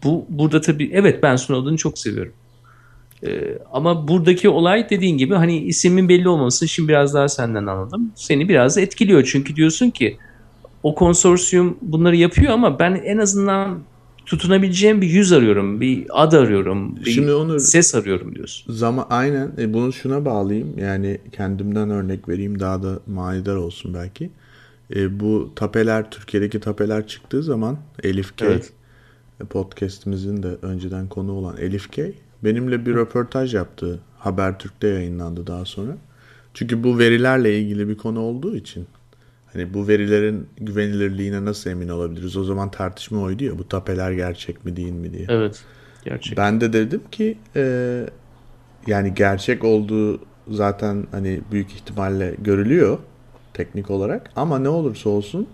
bu 0.05 0.27
burada 0.29 0.61
tabii 0.61 0.91
evet 0.93 1.23
ben 1.23 1.37
Snowden'ı 1.37 1.77
çok 1.77 1.99
seviyorum. 1.99 2.33
E, 3.27 3.59
ama 3.73 4.09
buradaki 4.09 4.49
olay 4.49 4.91
dediğin 4.91 5.19
gibi 5.19 5.35
hani 5.35 5.59
ismin 5.59 6.09
belli 6.09 6.29
olmaması 6.29 6.69
şimdi 6.69 6.89
biraz 6.89 7.15
daha 7.15 7.29
senden 7.29 7.67
anladım. 7.67 8.13
Seni 8.15 8.49
biraz 8.49 8.79
etkiliyor 8.79 9.25
çünkü 9.25 9.57
diyorsun 9.57 9.91
ki 9.91 10.17
o 10.83 10.95
konsorsiyum 10.95 11.79
bunları 11.83 12.17
yapıyor 12.17 12.53
ama 12.53 12.79
ben 12.79 12.95
en 13.05 13.19
azından 13.19 13.79
tutunabileceğim 14.27 15.01
bir 15.03 15.09
yüz 15.09 15.33
arıyorum, 15.33 15.81
bir 15.81 16.07
ad 16.11 16.33
arıyorum, 16.33 16.97
bir 16.97 17.11
Şimdi 17.11 17.33
onu 17.33 17.61
ses 17.61 17.95
arıyorum 17.95 18.35
diyorsun. 18.35 18.75
Zaman 18.75 19.07
aynen. 19.11 19.53
E, 19.59 19.75
bunu 19.75 19.93
şuna 19.93 20.25
bağlayayım. 20.25 20.79
Yani 20.79 21.19
kendimden 21.33 21.91
örnek 21.91 22.29
vereyim 22.29 22.61
daha 22.61 22.83
da 22.83 23.01
manidar 23.07 23.57
olsun 23.57 23.95
belki. 23.95 24.31
E, 24.97 25.21
bu 25.21 25.51
tapeler 25.57 26.11
Türkiye'deki 26.11 26.61
tapeler 26.61 27.07
çıktığı 27.07 27.43
zaman 27.43 27.79
Elif 28.03 28.37
K 28.37 28.47
evet. 28.47 28.73
E, 29.41 29.45
podcast'imizin 29.45 30.43
de 30.43 30.49
önceden 30.63 31.09
konu 31.09 31.33
olan 31.33 31.57
Elif 31.57 31.91
K 31.91 32.13
benimle 32.45 32.87
bir 32.87 32.95
röportaj 32.95 33.55
yaptı. 33.55 34.01
Habertürk'te 34.19 34.89
yayınlandı 34.89 35.47
daha 35.47 35.65
sonra. 35.65 35.97
Çünkü 36.55 36.85
bu 36.85 36.99
verilerle 36.99 37.59
ilgili 37.59 37.89
bir 37.89 37.97
konu 37.97 38.21
olduğu 38.21 38.57
için 38.57 38.87
Hani 39.53 39.75
bu 39.75 39.89
verilerin 39.89 40.47
güvenilirliğine 40.57 41.45
nasıl 41.45 41.71
emin 41.71 41.89
olabiliriz? 41.89 42.37
O 42.37 42.45
zaman 42.45 42.71
tartışma 42.71 43.21
oydu 43.21 43.45
ya 43.45 43.59
bu 43.59 43.69
tapeler 43.69 44.13
gerçek 44.13 44.65
mi 44.65 44.77
değil 44.77 44.93
mi 44.93 45.13
diye. 45.13 45.27
Evet. 45.29 45.63
Gerçek. 46.05 46.39
Ben 46.39 46.61
de 46.61 46.73
dedim 46.73 47.01
ki 47.11 47.39
e, 47.57 48.05
yani 48.87 49.15
gerçek 49.15 49.65
olduğu 49.65 50.21
zaten 50.51 51.07
hani 51.11 51.41
büyük 51.53 51.73
ihtimalle 51.73 52.35
görülüyor 52.39 52.99
teknik 53.55 53.91
olarak 53.91 54.31
ama 54.37 54.59
ne 54.59 54.69
olursa 54.69 55.11
olsun 55.11 55.47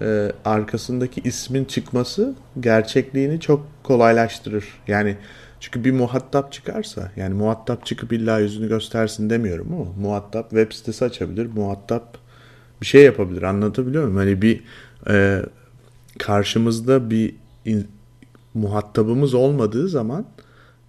e, 0.00 0.32
arkasındaki 0.44 1.20
ismin 1.20 1.64
çıkması 1.64 2.34
gerçekliğini 2.60 3.40
çok 3.40 3.66
kolaylaştırır. 3.82 4.64
Yani 4.88 5.16
çünkü 5.60 5.84
bir 5.84 5.92
muhatap 5.92 6.52
çıkarsa 6.52 7.12
yani 7.16 7.34
muhatap 7.34 7.86
çıkıp 7.86 8.12
illa 8.12 8.38
yüzünü 8.38 8.68
göstersin 8.68 9.30
demiyorum 9.30 9.68
ama 9.72 10.08
muhatap 10.08 10.50
web 10.50 10.72
sitesi 10.72 11.04
açabilir. 11.04 11.46
Muhatap 11.54 12.18
bir 12.80 12.86
şey 12.86 13.04
yapabilir. 13.04 13.42
Anlatabiliyor 13.42 14.04
muyum? 14.04 14.16
Hani 14.16 14.42
bir 14.42 14.60
e, 15.08 15.42
karşımızda 16.18 17.10
bir 17.10 17.34
in, 17.64 17.88
muhatabımız 18.54 19.34
olmadığı 19.34 19.88
zaman 19.88 20.26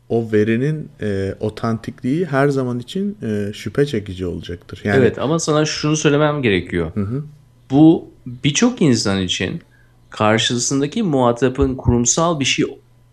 o 0.10 0.31
verinin 0.31 0.89
e, 1.01 1.36
otantikliği 1.39 2.25
her 2.25 2.49
zaman 2.49 2.79
için 2.79 3.17
e, 3.23 3.53
şüphe 3.53 3.86
çekici 3.86 4.25
olacaktır. 4.25 4.81
Yani... 4.84 4.97
Evet 4.97 5.19
ama 5.19 5.39
sana 5.39 5.65
şunu 5.65 5.97
söylemem 5.97 6.41
gerekiyor. 6.41 6.91
Hı 6.95 7.01
hı. 7.01 7.23
Bu 7.71 8.10
birçok 8.25 8.81
insan 8.81 9.21
için 9.21 9.62
karşısındaki 10.10 11.03
muhatapın 11.03 11.75
kurumsal 11.75 12.39
bir 12.39 12.45
şey 12.45 12.65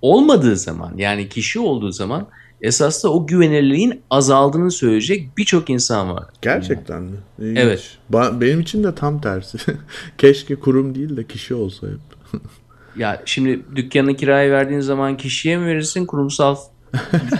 olmadığı 0.02 0.56
zaman 0.56 0.92
yani 0.96 1.28
kişi 1.28 1.60
olduğu 1.60 1.92
zaman 1.92 2.26
Esas 2.60 3.04
da 3.04 3.12
o 3.12 3.26
güvenilirliğin 3.26 4.00
azaldığını 4.10 4.70
söyleyecek 4.70 5.36
birçok 5.38 5.70
insan 5.70 6.10
var. 6.10 6.24
Gerçekten 6.42 7.02
mi? 7.02 7.16
İlginç. 7.38 7.58
Evet. 7.58 7.98
Ba- 8.12 8.40
benim 8.40 8.60
için 8.60 8.84
de 8.84 8.94
tam 8.94 9.20
tersi. 9.20 9.58
Keşke 10.18 10.54
kurum 10.54 10.94
değil 10.94 11.16
de 11.16 11.26
kişi 11.26 11.54
olsa 11.54 11.86
hep. 11.86 12.40
Ya 12.96 13.22
şimdi 13.24 13.60
dükkanı 13.76 14.16
kiraya 14.16 14.50
verdiğin 14.52 14.80
zaman 14.80 15.16
kişiye 15.16 15.56
mi 15.58 15.66
verirsin 15.66 16.06
kurumsal 16.06 16.56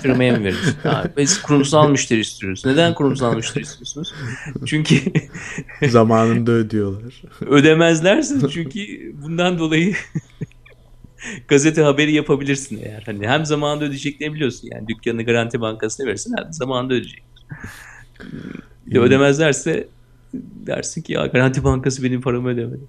firmaya 0.03 0.33
mı 0.37 0.45
verirsin? 0.45 0.75
Ha, 0.83 1.05
biz 1.17 1.43
kurumsal 1.43 1.91
müşteri 1.91 2.21
istiyoruz. 2.21 2.63
Neden 2.67 2.95
kurumsal 2.95 3.37
müşteri 3.37 3.63
istiyorsunuz? 3.65 4.15
Çünkü 4.67 4.97
Zamanında 5.89 6.53
ödüyorlar. 6.53 7.23
ödemezlerse 7.41 8.35
çünkü 8.51 9.13
bundan 9.23 9.59
dolayı 9.59 9.95
gazete 11.49 11.83
haberi 11.83 12.13
yapabilirsin 12.13 12.81
eğer. 12.85 13.03
Hani 13.07 13.29
hem 13.29 13.45
zamanında 13.45 13.85
ödeyeceklerini 13.85 14.35
biliyorsun 14.35 14.69
yani 14.73 14.89
dükkanı 14.89 15.23
garanti 15.23 15.61
bankasına 15.61 16.07
verirsin 16.07 16.35
hem 16.39 16.53
zamanında 16.53 16.95
ödeyecekler. 16.95 17.25
Bir 18.87 18.95
de 18.95 19.01
ödemezlerse 19.01 19.89
dersin 20.67 21.03
ki 21.03 21.13
ya 21.13 21.27
garanti 21.27 21.65
bankası 21.65 22.03
benim 22.05 22.21
paramı 22.21 22.49
ödemedi. 22.49 22.81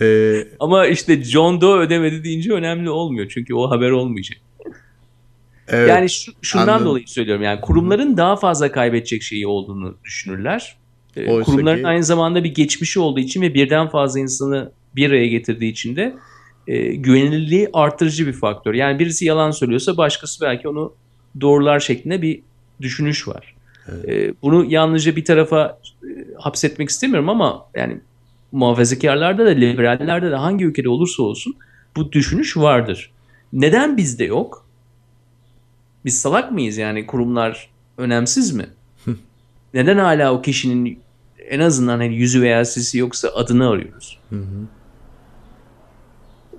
Ee, 0.00 0.48
Ama 0.60 0.86
işte 0.86 1.24
John 1.24 1.60
Doe 1.60 1.78
ödemedi 1.78 2.24
deyince 2.24 2.52
önemli 2.52 2.90
olmuyor. 2.90 3.28
Çünkü 3.34 3.54
o 3.54 3.70
haber 3.70 3.90
olmayacak. 3.90 4.38
evet. 5.68 5.88
yani 5.88 6.10
şu, 6.10 6.32
şundan 6.42 6.68
anladım. 6.68 6.86
dolayı 6.86 7.08
söylüyorum. 7.08 7.42
Yani 7.42 7.60
kurumların 7.60 8.16
daha 8.16 8.36
fazla 8.36 8.72
kaybedecek 8.72 9.22
şeyi 9.22 9.46
olduğunu 9.46 9.96
düşünürler. 10.04 10.76
Ee, 11.16 11.30
Oysa 11.30 11.44
kurumların 11.44 11.78
ki- 11.80 11.86
aynı 11.86 12.04
zamanda 12.04 12.44
bir 12.44 12.54
geçmişi 12.54 13.00
olduğu 13.00 13.20
için 13.20 13.42
ve 13.42 13.54
birden 13.54 13.88
fazla 13.88 14.20
insanı 14.20 14.72
bir 14.96 15.10
araya 15.10 15.26
getirdiği 15.26 15.70
için 15.70 15.96
de 15.96 16.14
e, 16.66 16.94
güvenilirliği 16.94 17.68
artırıcı 17.72 18.26
bir 18.26 18.32
faktör. 18.32 18.74
Yani 18.74 18.98
birisi 18.98 19.24
yalan 19.24 19.50
söylüyorsa 19.50 19.96
başkası 19.96 20.44
belki 20.44 20.68
onu 20.68 20.94
doğrular 21.40 21.80
şeklinde 21.80 22.22
bir 22.22 22.40
düşünüş 22.80 23.28
var. 23.28 23.54
E, 24.08 24.34
bunu 24.42 24.64
yalnızca 24.68 25.16
bir 25.16 25.24
tarafa 25.24 25.78
e, 26.02 26.08
hapsetmek 26.38 26.88
istemiyorum 26.88 27.28
ama 27.28 27.66
yani 27.74 28.00
muhafazakarlarda 28.52 29.46
da 29.46 29.50
liberallerde 29.50 30.30
de 30.30 30.36
hangi 30.36 30.64
ülkede 30.64 30.88
olursa 30.88 31.22
olsun 31.22 31.56
bu 31.96 32.12
düşünüş 32.12 32.56
vardır. 32.56 33.10
Neden 33.52 33.96
bizde 33.96 34.24
yok? 34.24 34.66
Biz 36.04 36.20
salak 36.20 36.52
mıyız 36.52 36.76
yani 36.76 37.06
kurumlar 37.06 37.70
önemsiz 37.98 38.52
mi? 38.52 38.66
Neden 39.74 39.98
hala 39.98 40.34
o 40.34 40.42
kişinin 40.42 40.98
en 41.48 41.60
azından 41.60 41.98
hani 41.98 42.16
yüzü 42.16 42.42
veya 42.42 42.64
sesi 42.64 42.98
yoksa 42.98 43.28
adını 43.28 43.68
arıyoruz? 43.68 44.18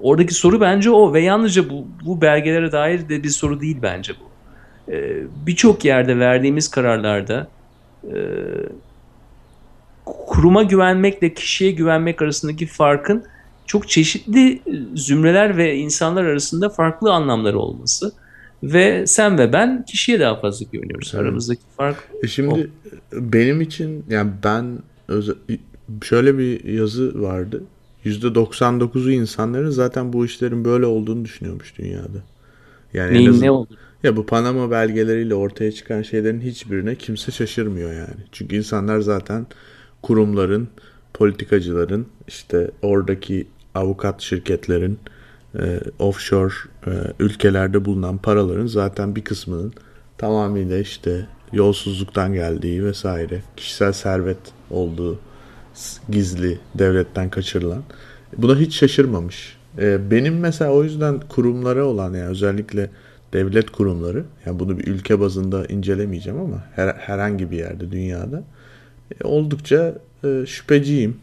Oradaki 0.01 0.33
soru 0.33 0.61
bence 0.61 0.89
o 0.89 1.13
ve 1.13 1.21
yalnızca 1.21 1.69
bu, 1.69 1.87
bu 2.05 2.21
belgelere 2.21 2.71
dair 2.71 3.09
de 3.09 3.23
bir 3.23 3.29
soru 3.29 3.61
değil 3.61 3.77
bence 3.81 4.13
bu. 4.21 4.27
Ee, 4.91 5.23
Birçok 5.45 5.85
yerde 5.85 6.19
verdiğimiz 6.19 6.67
kararlarda 6.71 7.47
e, 8.03 8.15
kuruma 10.05 10.63
güvenmekle 10.63 11.33
kişiye 11.33 11.71
güvenmek 11.71 12.21
arasındaki 12.21 12.65
farkın 12.65 13.23
çok 13.65 13.89
çeşitli 13.89 14.61
zümreler 14.95 15.57
ve 15.57 15.75
insanlar 15.75 16.25
arasında 16.25 16.69
farklı 16.69 17.13
anlamları 17.13 17.59
olması 17.59 18.11
ve 18.63 19.07
sen 19.07 19.37
ve 19.37 19.53
ben 19.53 19.85
kişiye 19.85 20.19
daha 20.19 20.35
fazla 20.39 20.65
güveniyoruz. 20.71 21.11
Evet. 21.13 21.23
Aramızdaki 21.23 21.61
fark 21.77 22.09
E 22.23 22.27
Şimdi 22.27 22.71
benim 23.13 23.61
için 23.61 24.05
yani 24.09 24.31
ben 24.43 24.79
öze- 25.09 25.57
şöyle 26.03 26.37
bir 26.37 26.63
yazı 26.63 27.21
vardı. 27.21 27.63
%99'u 28.07 29.11
insanların 29.11 29.69
zaten 29.69 30.13
bu 30.13 30.25
işlerin 30.25 30.65
böyle 30.65 30.85
olduğunu 30.85 31.25
düşünüyormuş 31.25 31.77
dünyada. 31.77 32.23
Yani 32.93 33.13
neyin 33.13 33.29
azından- 33.29 33.45
ne 33.45 33.51
oldu? 33.51 33.73
Ya 34.03 34.15
bu 34.15 34.25
Panama 34.25 34.71
belgeleriyle 34.71 35.35
ortaya 35.35 35.71
çıkan 35.71 36.01
şeylerin 36.01 36.41
hiçbirine 36.41 36.95
kimse 36.95 37.31
şaşırmıyor 37.31 37.93
yani. 37.93 38.23
Çünkü 38.31 38.55
insanlar 38.55 38.99
zaten 38.99 39.47
kurumların, 40.01 40.67
politikacıların, 41.13 42.07
işte 42.27 42.71
oradaki 42.81 43.47
avukat 43.75 44.21
şirketlerin, 44.21 44.99
e, 45.59 45.79
offshore 45.99 46.53
e, 46.87 46.91
ülkelerde 47.19 47.85
bulunan 47.85 48.17
paraların 48.17 48.65
zaten 48.67 49.15
bir 49.15 49.23
kısmının 49.23 49.73
tamamıyla 50.17 50.77
işte 50.77 51.27
yolsuzluktan 51.53 52.33
geldiği 52.33 52.83
vesaire, 52.85 53.41
kişisel 53.57 53.93
servet 53.93 54.37
olduğu 54.69 55.19
gizli 56.09 56.59
devletten 56.75 57.29
kaçırılan. 57.29 57.83
Buna 58.37 58.55
hiç 58.59 58.75
şaşırmamış. 58.75 59.57
E, 59.79 60.11
benim 60.11 60.39
mesela 60.39 60.71
o 60.71 60.83
yüzden 60.83 61.19
kurumlara 61.29 61.85
olan 61.85 62.13
yani 62.13 62.27
özellikle 62.29 62.89
devlet 63.33 63.69
kurumları 63.71 64.23
yani 64.45 64.59
bunu 64.59 64.77
bir 64.79 64.87
ülke 64.87 65.19
bazında 65.19 65.65
incelemeyeceğim 65.65 66.39
ama 66.39 66.63
her, 66.75 66.87
herhangi 66.93 67.51
bir 67.51 67.57
yerde 67.57 67.91
dünyada 67.91 68.43
e, 69.21 69.27
oldukça 69.27 69.95
e, 70.23 70.45
şüpheciyim. 70.47 71.17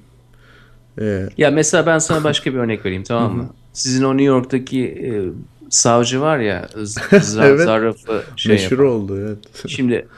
E, 1.01 1.29
Ya 1.39 1.51
mesela 1.51 1.87
ben 1.87 1.99
sana 1.99 2.25
başka 2.25 2.53
bir 2.53 2.59
örnek 2.59 2.87
vereyim 2.87 3.03
tamam 3.03 3.37
mı? 3.37 3.49
Sizin 3.73 4.05
o 4.05 4.13
New 4.13 4.25
York'taki 4.25 4.85
e, 4.87 5.11
savcı 5.71 6.21
var 6.21 6.39
ya 6.39 6.69
z- 6.75 7.41
Evet. 7.43 7.61
zarrafı 7.65 8.23
şey 8.37 8.55
meşhur 8.55 8.79
yapan. 8.79 8.87
oldu 8.87 9.19
evet. 9.21 9.39
Şimdi 9.67 10.09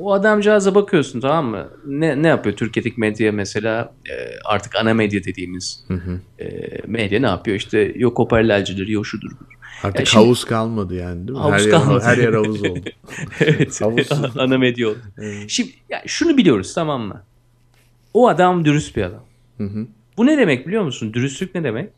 o 0.00 0.12
adamcağıza 0.12 0.74
bakıyorsun 0.74 1.20
tamam 1.20 1.46
mı? 1.46 1.68
Ne, 1.86 2.22
ne 2.22 2.28
yapıyor 2.28 2.56
Türkiye'deki 2.56 3.00
medya 3.00 3.32
mesela 3.32 3.92
e, 4.10 4.14
artık 4.44 4.76
ana 4.76 4.94
medya 4.94 5.24
dediğimiz 5.24 5.84
e, 6.40 6.46
medya 6.86 7.20
ne 7.20 7.26
yapıyor? 7.26 7.56
İşte 7.56 7.92
yok 7.96 8.20
o 8.20 8.28
paralelcileri 8.28 8.92
yok 8.92 9.06
şudur 9.06 9.30
budur. 9.30 9.54
Artık 9.82 10.00
Ya 10.00 10.06
şimdi- 10.06 10.24
havuz 10.24 10.44
kalmadı 10.44 10.94
yani 10.94 11.28
değil 11.28 11.38
mi? 11.38 11.42
Havuz 11.42 11.64
her, 11.66 11.70
kalmadı. 11.70 12.04
Yer, 12.04 12.10
her 12.10 12.18
yer 12.18 12.32
havuz 12.32 12.62
oldu. 12.62 12.80
evet. 13.40 13.80
Havuzsuz. 13.80 14.36
ana 14.36 14.58
medya 14.58 14.88
oldu. 14.88 14.98
Evet. 15.18 15.44
Şimdi 15.48 15.70
ya 15.90 16.02
şunu 16.06 16.36
biliyoruz 16.36 16.74
tamam 16.74 17.02
mı? 17.02 17.22
O 18.14 18.28
adam 18.28 18.64
dürüst 18.64 18.96
bir 18.96 19.02
adam. 19.02 19.22
Bu 20.16 20.26
ne 20.26 20.38
demek 20.38 20.66
biliyor 20.66 20.82
musun? 20.82 21.14
Dürüstlük 21.14 21.54
ne 21.54 21.64
demek? 21.64 21.90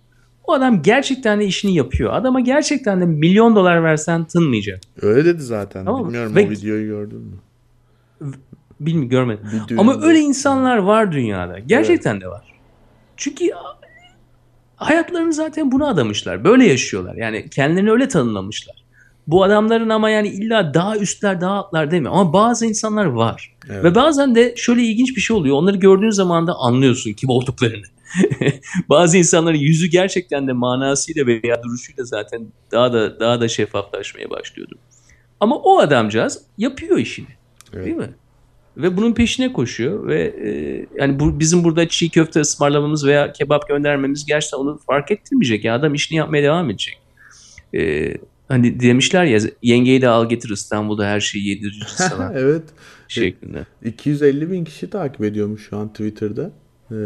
O 0.45 0.53
adam 0.53 0.83
gerçekten 0.83 1.41
de 1.41 1.45
işini 1.45 1.75
yapıyor. 1.75 2.13
Adama 2.13 2.41
gerçekten 2.41 3.01
de 3.01 3.07
milyon 3.07 3.57
dolar 3.57 3.85
versen 3.85 4.25
tınmayacak. 4.25 4.81
Öyle 5.03 5.25
dedi 5.25 5.43
zaten. 5.43 5.85
Tamam? 5.85 6.05
Bilmiyorum 6.05 6.37
Ve- 6.37 6.47
o 6.47 6.51
videoyu 6.51 6.87
gördün 6.87 7.19
mü? 7.21 7.37
Bilmiyorum 8.81 9.09
görmedim. 9.09 9.79
Ama 9.79 10.03
öyle 10.03 10.19
insanlar 10.19 10.77
var 10.77 11.13
dünyada. 11.13 11.59
Gerçekten 11.59 12.21
de 12.21 12.29
var. 12.29 12.55
Çünkü 13.17 13.51
hayatlarını 14.77 15.33
zaten 15.33 15.73
buna 15.73 15.89
adamışlar. 15.89 16.45
Böyle 16.45 16.67
yaşıyorlar. 16.67 17.15
Yani 17.15 17.51
kendilerini 17.51 17.91
öyle 17.91 18.09
tanımlamışlar. 18.09 18.85
Bu 19.27 19.45
adamların 19.45 19.89
ama 19.89 20.11
yani 20.11 20.29
illa 20.29 20.75
daha 20.75 20.97
üstler 20.97 21.41
daha 21.41 21.53
altlar 21.53 21.91
demiyor. 21.91 22.13
Ama 22.13 22.33
bazı 22.33 22.67
insanlar 22.67 23.05
var. 23.05 23.57
Evet. 23.71 23.85
Ve 23.85 23.95
bazen 23.95 24.35
de 24.35 24.55
şöyle 24.57 24.83
ilginç 24.83 25.17
bir 25.17 25.21
şey 25.21 25.37
oluyor. 25.37 25.57
Onları 25.57 25.77
gördüğün 25.77 26.11
zaman 26.11 26.47
da 26.47 26.55
anlıyorsun 26.55 27.13
kim 27.13 27.31
olduklarını. 27.31 27.87
bazı 28.89 29.19
insanların 29.19 29.57
yüzü 29.57 29.87
gerçekten 29.87 30.49
de 30.49 30.53
manasıyla 30.53 31.27
veya 31.27 31.63
duruşuyla 31.63 32.05
zaten 32.05 32.47
daha 32.73 32.93
da 32.93 33.21
daha 33.21 33.41
da 33.41 33.49
şeffaflaşmaya 33.49 34.31
başlıyordu. 34.31 34.79
Ama 35.41 35.57
o 35.57 35.79
adamcağız 35.79 36.43
yapıyor 36.59 36.99
işini. 36.99 37.40
Evet. 37.75 37.87
Değil 37.87 37.97
mi? 37.97 38.11
Ve 38.77 38.97
bunun 38.97 39.13
peşine 39.13 39.53
koşuyor 39.53 40.07
ve 40.07 40.23
e, 40.23 40.51
yani 41.01 41.21
bu 41.21 41.41
bizim 41.41 41.65
burada 41.65 41.89
çiğ 41.89 42.11
köfte 42.11 42.41
ısmarlamamız 42.41 43.07
veya 43.07 43.33
kebap 43.33 43.69
göndermemiz 43.69 44.27
gerçekten 44.27 44.59
onu 44.59 44.79
fark 44.87 45.11
ettirmeyecek. 45.11 45.65
Ya 45.65 45.75
adam 45.75 45.95
işini 45.95 46.19
yapmaya 46.19 46.43
devam 46.43 46.71
edecek. 46.71 47.01
E, 47.75 48.15
hani 48.49 48.81
demişler 48.81 49.25
ya 49.25 49.41
yengeyi 49.63 50.03
de 50.03 50.09
al 50.09 50.29
getir 50.29 50.51
İstanbul'da 50.51 51.07
her 51.07 51.21
şeyi 51.21 51.49
yediririz 51.49 51.89
sana 51.89 52.33
evet. 52.35 52.63
şeklinde. 53.09 53.67
250 53.85 54.51
bin 54.51 54.65
kişi 54.65 54.91
takip 54.91 55.25
ediyormuş 55.25 55.69
şu 55.69 55.77
an 55.77 55.89
Twitter'da 55.89 56.51
e, 56.91 56.97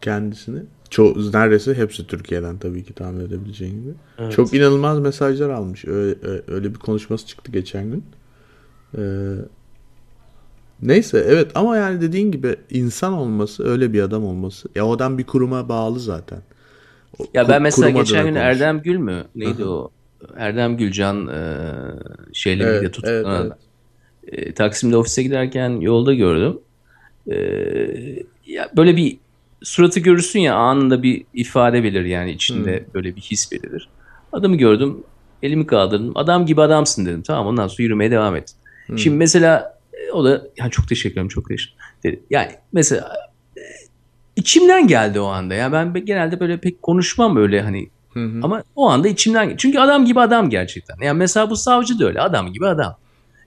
kendisini. 0.00 0.60
Ço 0.90 1.14
neredeyse 1.32 1.74
hepsi 1.74 2.06
Türkiye'den 2.06 2.58
tabii 2.58 2.84
ki 2.84 2.92
tahmin 2.92 3.20
edebileceğin 3.20 3.82
gibi. 3.82 3.92
Evet. 4.18 4.32
Çok 4.32 4.54
inanılmaz 4.54 5.00
mesajlar 5.00 5.50
almış. 5.50 5.84
Öyle, 5.84 6.14
öyle 6.48 6.74
bir 6.74 6.78
konuşması 6.78 7.26
çıktı 7.26 7.52
geçen 7.52 7.90
gün. 7.90 8.04
Ee, 8.98 9.00
neyse 10.82 11.24
evet 11.28 11.50
ama 11.54 11.76
yani 11.76 12.00
dediğin 12.00 12.32
gibi 12.32 12.56
insan 12.70 13.12
olması 13.12 13.68
öyle 13.68 13.92
bir 13.92 14.02
adam 14.02 14.24
olması. 14.24 14.68
Ya 14.74 14.86
o 14.86 14.92
adam 14.92 15.18
bir 15.18 15.24
kuruma 15.24 15.68
bağlı 15.68 16.00
zaten. 16.00 16.38
O 17.18 17.24
Ya 17.34 17.48
ben 17.48 17.62
mesela 17.62 17.90
geçen 17.90 18.24
gün. 18.26 18.34
Erdem 18.34 18.82
Gül 18.82 18.96
mü? 18.96 19.24
Neydi 19.34 19.64
o? 19.64 19.90
Erdem 20.36 20.76
Gülcan 20.76 21.26
e, 21.28 21.56
şeyle 22.32 22.64
Evet, 22.64 22.82
birlikte 22.82 23.00
evet, 23.10 23.22
tutuklanan. 23.24 23.46
evet. 24.26 24.46
E, 24.46 24.54
Taksim'de 24.54 24.96
ofise 24.96 25.22
giderken 25.22 25.70
yolda 25.80 26.14
gördüm. 26.14 26.58
E, 27.30 27.36
ya 28.46 28.70
böyle 28.76 28.96
bir 28.96 29.18
suratı 29.62 30.00
görürsün 30.00 30.40
ya 30.40 30.54
anında 30.54 31.02
bir 31.02 31.24
ifade 31.34 31.84
belir 31.84 32.04
yani 32.04 32.30
içinde 32.32 32.84
böyle 32.94 33.16
bir 33.16 33.20
his 33.20 33.52
belirir. 33.52 33.88
Adamı 34.32 34.56
gördüm. 34.56 34.96
Elimi 35.42 35.66
kaldırdım. 35.66 36.12
Adam 36.14 36.46
gibi 36.46 36.62
adamsın 36.62 37.06
dedim. 37.06 37.22
Tamam 37.22 37.46
ondan 37.46 37.68
sonra 37.68 37.82
yürümeye 37.82 38.10
devam 38.10 38.36
et. 38.36 38.54
Şimdi 38.96 39.16
mesela 39.16 39.71
o 40.12 40.24
da 40.24 40.42
yani 40.56 40.70
çok 40.70 40.88
teşekkür 40.88 41.12
ederim 41.12 41.28
çok 41.28 41.48
teşekkür 41.48 41.76
ederim. 42.04 42.20
Yani 42.30 42.50
mesela 42.72 43.12
e, 43.56 43.62
içimden 44.36 44.86
geldi 44.86 45.20
o 45.20 45.26
anda. 45.26 45.54
Ya 45.54 45.72
ben 45.72 45.94
be- 45.94 46.00
genelde 46.00 46.40
böyle 46.40 46.60
pek 46.60 46.82
konuşmam 46.82 47.36
öyle 47.36 47.62
hani 47.62 47.88
Hı 48.12 48.20
hı. 48.20 48.40
Ama 48.42 48.62
o 48.76 48.88
anda 48.88 49.08
içimden 49.08 49.56
çünkü 49.56 49.78
adam 49.78 50.04
gibi 50.04 50.20
adam 50.20 50.50
gerçekten. 50.50 50.96
Yani 51.02 51.18
mesela 51.18 51.50
bu 51.50 51.56
savcı 51.56 51.98
da 51.98 52.06
öyle 52.06 52.20
adam 52.20 52.52
gibi 52.52 52.66
adam. 52.66 52.96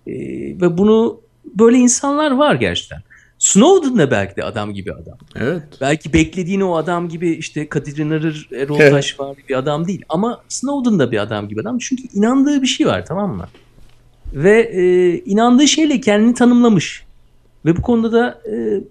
Ee, 0.08 0.14
ve 0.62 0.78
bunu 0.78 1.22
böyle 1.46 1.78
insanlar 1.78 2.32
var 2.32 2.56
gerçekten. 2.56 3.02
Snowden 3.40 3.98
da 3.98 4.12
belki 4.12 4.36
de 4.36 4.44
adam 4.44 4.74
gibi 4.74 4.94
adam. 4.94 5.18
Evet. 5.36 5.64
Belki 5.82 6.14
beklediğin 6.14 6.62
o 6.62 6.76
adam 6.76 7.10
gibi 7.10 7.32
işte 7.32 7.70
Kadir 7.70 7.98
İnanır, 7.98 8.50
Erol 8.56 8.78
Taş 8.78 9.20
var 9.20 9.38
bir 9.50 9.58
adam 9.58 9.88
değil. 9.88 10.02
Ama 10.10 10.42
Snowden 10.48 11.00
da 11.00 11.12
bir 11.12 11.18
adam 11.18 11.48
gibi 11.48 11.62
adam. 11.62 11.78
Çünkü 11.78 12.04
inandığı 12.14 12.62
bir 12.62 12.68
şey 12.68 12.88
var 12.88 13.06
tamam 13.06 13.36
mı? 13.36 13.48
Ve 14.36 14.62
e, 14.62 15.18
inandığı 15.20 15.68
şeyle 15.68 16.02
kendini 16.02 16.34
tanımlamış. 16.34 17.06
Ve 17.66 17.78
bu 17.78 17.82
konuda 17.82 18.12
da 18.12 18.42
e, 18.52 18.84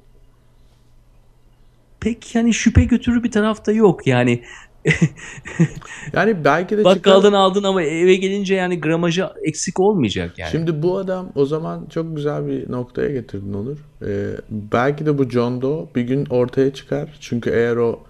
pek 2.00 2.34
yani 2.34 2.54
şüphe 2.54 2.84
götürür 2.84 3.22
bir 3.22 3.30
tarafta 3.30 3.72
yok. 3.72 4.06
Yani 4.06 4.42
yani 6.12 6.44
belki 6.44 6.78
de 6.78 6.84
bakkaldan 6.84 7.28
çıkar... 7.28 7.38
aldın 7.38 7.62
ama 7.62 7.82
eve 7.82 8.14
gelince 8.14 8.54
yani 8.54 8.80
gramajı 8.80 9.28
eksik 9.42 9.80
olmayacak 9.80 10.38
yani. 10.38 10.50
Şimdi 10.50 10.82
bu 10.82 10.98
adam 10.98 11.32
o 11.34 11.46
zaman 11.46 11.86
çok 11.90 12.16
güzel 12.16 12.46
bir 12.46 12.72
noktaya 12.72 13.10
getirdin 13.10 13.52
Onur. 13.52 13.78
Ee, 14.06 14.30
belki 14.50 15.06
de 15.06 15.18
bu 15.18 15.30
John 15.30 15.62
Doe 15.62 15.86
bir 15.94 16.02
gün 16.02 16.26
ortaya 16.26 16.74
çıkar. 16.74 17.08
Çünkü 17.20 17.50
eğer 17.50 17.76
o 17.76 18.00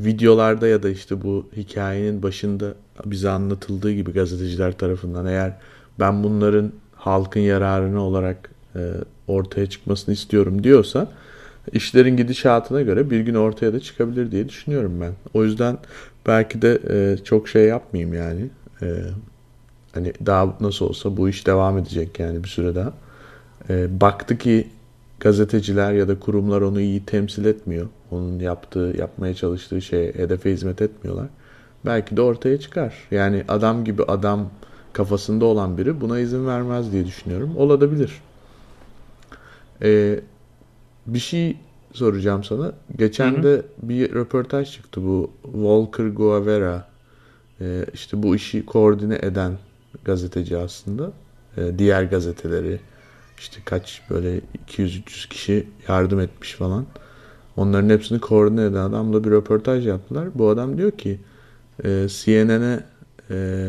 videolarda 0.00 0.68
ya 0.68 0.82
da 0.82 0.88
işte 0.90 1.22
bu 1.22 1.46
hikayenin 1.56 2.22
başında 2.22 2.74
bize 3.04 3.30
anlatıldığı 3.30 3.92
gibi 3.92 4.12
gazeteciler 4.12 4.78
tarafından 4.78 5.26
eğer 5.26 5.52
ben 6.00 6.24
bunların 6.24 6.72
halkın 7.04 7.40
yararını 7.40 8.00
olarak 8.00 8.50
e, 8.76 8.80
ortaya 9.26 9.66
çıkmasını 9.66 10.14
istiyorum 10.14 10.64
diyorsa 10.64 11.08
işlerin 11.72 12.16
gidişatına 12.16 12.82
göre 12.82 13.10
bir 13.10 13.20
gün 13.20 13.34
ortaya 13.34 13.72
da 13.72 13.80
çıkabilir 13.80 14.30
diye 14.30 14.48
düşünüyorum 14.48 15.00
ben. 15.00 15.12
O 15.34 15.44
yüzden 15.44 15.78
belki 16.26 16.62
de 16.62 16.80
e, 16.90 17.24
çok 17.24 17.48
şey 17.48 17.64
yapmayayım 17.64 18.14
yani. 18.14 18.48
E, 18.82 18.86
hani 19.94 20.12
daha 20.26 20.56
nasıl 20.60 20.86
olsa 20.86 21.16
bu 21.16 21.28
iş 21.28 21.46
devam 21.46 21.78
edecek 21.78 22.18
yani 22.18 22.44
bir 22.44 22.48
süre 22.48 22.74
daha. 22.74 22.92
E, 23.70 24.00
baktı 24.00 24.38
ki 24.38 24.68
gazeteciler 25.20 25.92
ya 25.92 26.08
da 26.08 26.20
kurumlar 26.20 26.60
onu 26.60 26.80
iyi 26.80 27.04
temsil 27.04 27.44
etmiyor. 27.44 27.86
Onun 28.10 28.38
yaptığı, 28.38 28.94
yapmaya 28.98 29.34
çalıştığı 29.34 29.82
şeye 29.82 30.12
hedefe 30.12 30.52
hizmet 30.52 30.82
etmiyorlar. 30.82 31.26
Belki 31.86 32.16
de 32.16 32.22
ortaya 32.22 32.60
çıkar. 32.60 32.94
Yani 33.10 33.44
adam 33.48 33.84
gibi 33.84 34.02
adam 34.02 34.50
kafasında 34.92 35.44
olan 35.44 35.78
biri 35.78 36.00
buna 36.00 36.18
izin 36.18 36.46
vermez 36.46 36.92
diye 36.92 37.06
düşünüyorum. 37.06 37.56
Olabilir. 37.56 38.20
Ee, 39.82 40.20
bir 41.06 41.18
şey 41.18 41.56
soracağım 41.92 42.44
sana. 42.44 42.72
Geçen 42.98 43.32
hı 43.32 43.38
hı. 43.38 43.42
de 43.42 43.62
bir 43.82 44.14
röportaj 44.14 44.72
çıktı 44.72 45.02
bu 45.02 45.30
Walker 45.42 46.06
Guevara. 46.06 46.88
Ee, 47.60 47.86
işte 47.94 48.22
bu 48.22 48.36
işi 48.36 48.66
koordine 48.66 49.18
eden 49.22 49.58
gazeteci 50.04 50.56
aslında. 50.56 51.12
Ee, 51.56 51.78
diğer 51.78 52.02
gazeteleri 52.02 52.80
işte 53.38 53.60
kaç 53.64 54.02
böyle 54.10 54.40
200-300 54.68 55.28
kişi 55.28 55.66
yardım 55.88 56.20
etmiş 56.20 56.52
falan. 56.52 56.86
Onların 57.56 57.88
hepsini 57.90 58.20
koordine 58.20 58.64
eden 58.64 58.80
adamla 58.80 59.24
bir 59.24 59.30
röportaj 59.30 59.86
yaptılar. 59.86 60.28
Bu 60.34 60.48
adam 60.48 60.78
diyor 60.78 60.90
ki 60.90 61.20
e, 61.84 62.06
CNN'e 62.08 62.80
e, 63.30 63.68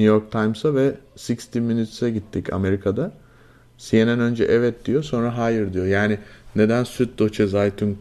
New 0.00 0.14
York 0.14 0.32
Times'a 0.32 0.74
ve 0.74 0.94
60 1.14 1.54
Minutes'e 1.54 2.10
gittik 2.10 2.52
Amerika'da. 2.52 3.12
CNN 3.78 4.20
önce 4.20 4.44
evet 4.44 4.84
diyor 4.84 5.02
sonra 5.02 5.38
hayır 5.38 5.72
diyor. 5.72 5.86
Yani 5.86 6.18
neden 6.56 6.84
Süddeutsche 6.84 7.46
Zeitung 7.46 7.96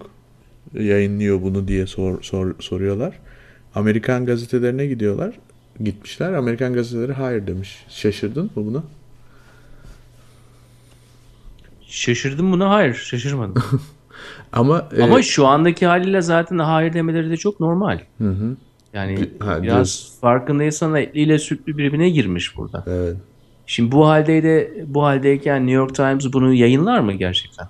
yayınlıyor 0.73 1.41
bunu 1.41 1.67
diye 1.67 1.88
sor, 1.88 2.23
sor, 2.23 2.55
soruyorlar. 2.59 3.19
Amerikan 3.75 4.25
gazetelerine 4.25 4.88
gidiyorlar. 4.88 5.35
Gitmişler. 5.83 6.33
Amerikan 6.33 6.73
gazeteleri 6.73 7.13
hayır 7.13 7.47
demiş. 7.47 7.85
Şaşırdın 7.89 8.43
mı 8.43 8.65
buna? 8.65 8.83
Şaşırdım 11.81 12.51
buna. 12.51 12.69
Hayır. 12.69 12.93
Şaşırmadım. 12.93 13.63
Ama 14.51 14.89
Ama 15.01 15.19
e... 15.19 15.23
şu 15.23 15.47
andaki 15.47 15.85
haliyle 15.85 16.21
zaten 16.21 16.57
hayır 16.57 16.93
demeleri 16.93 17.29
de 17.29 17.38
çok 17.38 17.59
normal. 17.59 17.99
Hı 18.17 18.29
hı. 18.29 18.55
Yani 18.93 19.30
ha, 19.39 19.63
biraz 19.63 19.63
diyorsun. 19.63 20.19
farkındaysan 20.21 20.95
etliyle 20.95 21.39
sütlü 21.39 21.78
birbirine 21.78 22.10
girmiş 22.10 22.58
burada. 22.58 22.84
Evet. 22.88 23.17
Şimdi 23.65 23.91
bu 23.91 24.08
haldeydi 24.08 24.86
bu 24.88 25.04
haldeyken 25.04 25.62
New 25.62 25.75
York 25.75 25.95
Times 25.95 26.34
bunu 26.34 26.54
yayınlar 26.54 26.99
mı 26.99 27.13
gerçekten? 27.13 27.67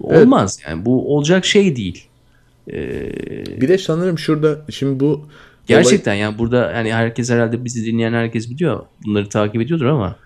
Olmaz 0.00 0.58
evet. 0.60 0.70
yani 0.70 0.84
bu 0.84 1.16
olacak 1.16 1.44
şey 1.44 1.76
değil. 1.76 2.06
Ee, 2.72 3.12
bir 3.60 3.68
de 3.68 3.78
sanırım 3.78 4.18
şurada 4.18 4.60
şimdi 4.70 5.00
bu 5.00 5.26
gerçekten 5.66 6.12
olay... 6.12 6.20
yani 6.20 6.38
burada 6.38 6.72
yani 6.72 6.92
herkes 6.92 7.30
herhalde 7.30 7.64
bizi 7.64 7.86
dinleyen 7.86 8.12
herkes 8.12 8.50
biliyor. 8.50 8.84
Bunları 9.06 9.28
takip 9.28 9.62
ediyordur 9.62 9.86
ama 9.86 10.16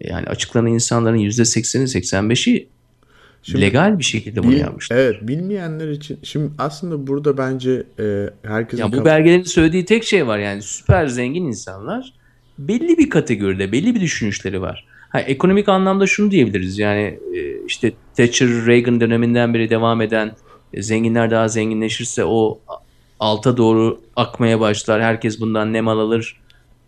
yani 0.00 0.26
açıklanan 0.26 0.66
insanların 0.66 1.18
%80'i 1.18 1.82
85'i 1.82 2.68
Şimdi, 3.42 3.60
legal 3.60 3.98
bir 3.98 4.04
şekilde 4.04 4.42
bunu 4.42 4.50
bil, 4.50 4.60
yapmışlar. 4.60 4.96
Evet 4.96 5.16
bilmeyenler 5.22 5.88
için 5.88 6.18
şimdi 6.22 6.50
aslında 6.58 7.06
burada 7.06 7.38
bence 7.38 7.82
e, 7.98 8.30
herkesin... 8.42 8.82
Ya 8.82 8.92
bu 8.92 9.04
belgelerin 9.04 9.42
söylediği 9.42 9.84
tek 9.84 10.04
şey 10.04 10.26
var 10.26 10.38
yani 10.38 10.62
süper 10.62 11.06
zengin 11.06 11.44
insanlar 11.44 12.12
belli 12.58 12.98
bir 12.98 13.10
kategoride 13.10 13.72
belli 13.72 13.94
bir 13.94 14.00
düşünüşleri 14.00 14.60
var. 14.60 14.86
Ha, 15.08 15.20
ekonomik 15.20 15.68
anlamda 15.68 16.06
şunu 16.06 16.30
diyebiliriz 16.30 16.78
yani 16.78 17.18
e, 17.34 17.64
işte 17.66 17.92
Thatcher 18.16 18.48
Reagan 18.48 19.00
döneminden 19.00 19.54
beri 19.54 19.70
devam 19.70 20.00
eden 20.00 20.32
e, 20.72 20.82
zenginler 20.82 21.30
daha 21.30 21.48
zenginleşirse 21.48 22.24
o 22.24 22.60
alta 23.20 23.56
doğru 23.56 24.00
akmaya 24.16 24.60
başlar 24.60 25.02
herkes 25.02 25.40
bundan 25.40 25.72
nem 25.72 25.88
alır 25.88 26.40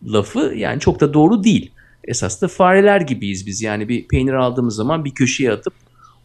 lafı 0.07 0.53
yani 0.57 0.81
çok 0.81 1.01
da 1.01 1.15
doğru 1.15 1.45
değil. 1.45 1.71
Esas 2.05 2.43
da 2.43 2.49
fareler 2.49 3.01
gibiyiz 3.01 3.47
biz 3.47 3.63
yani 3.63 3.89
bir 3.89 4.09
peynir 4.09 4.33
aldığımız 4.33 4.77
zaman 4.77 5.05
bir 5.05 5.11
köşeye 5.11 5.53
atıp 5.53 5.75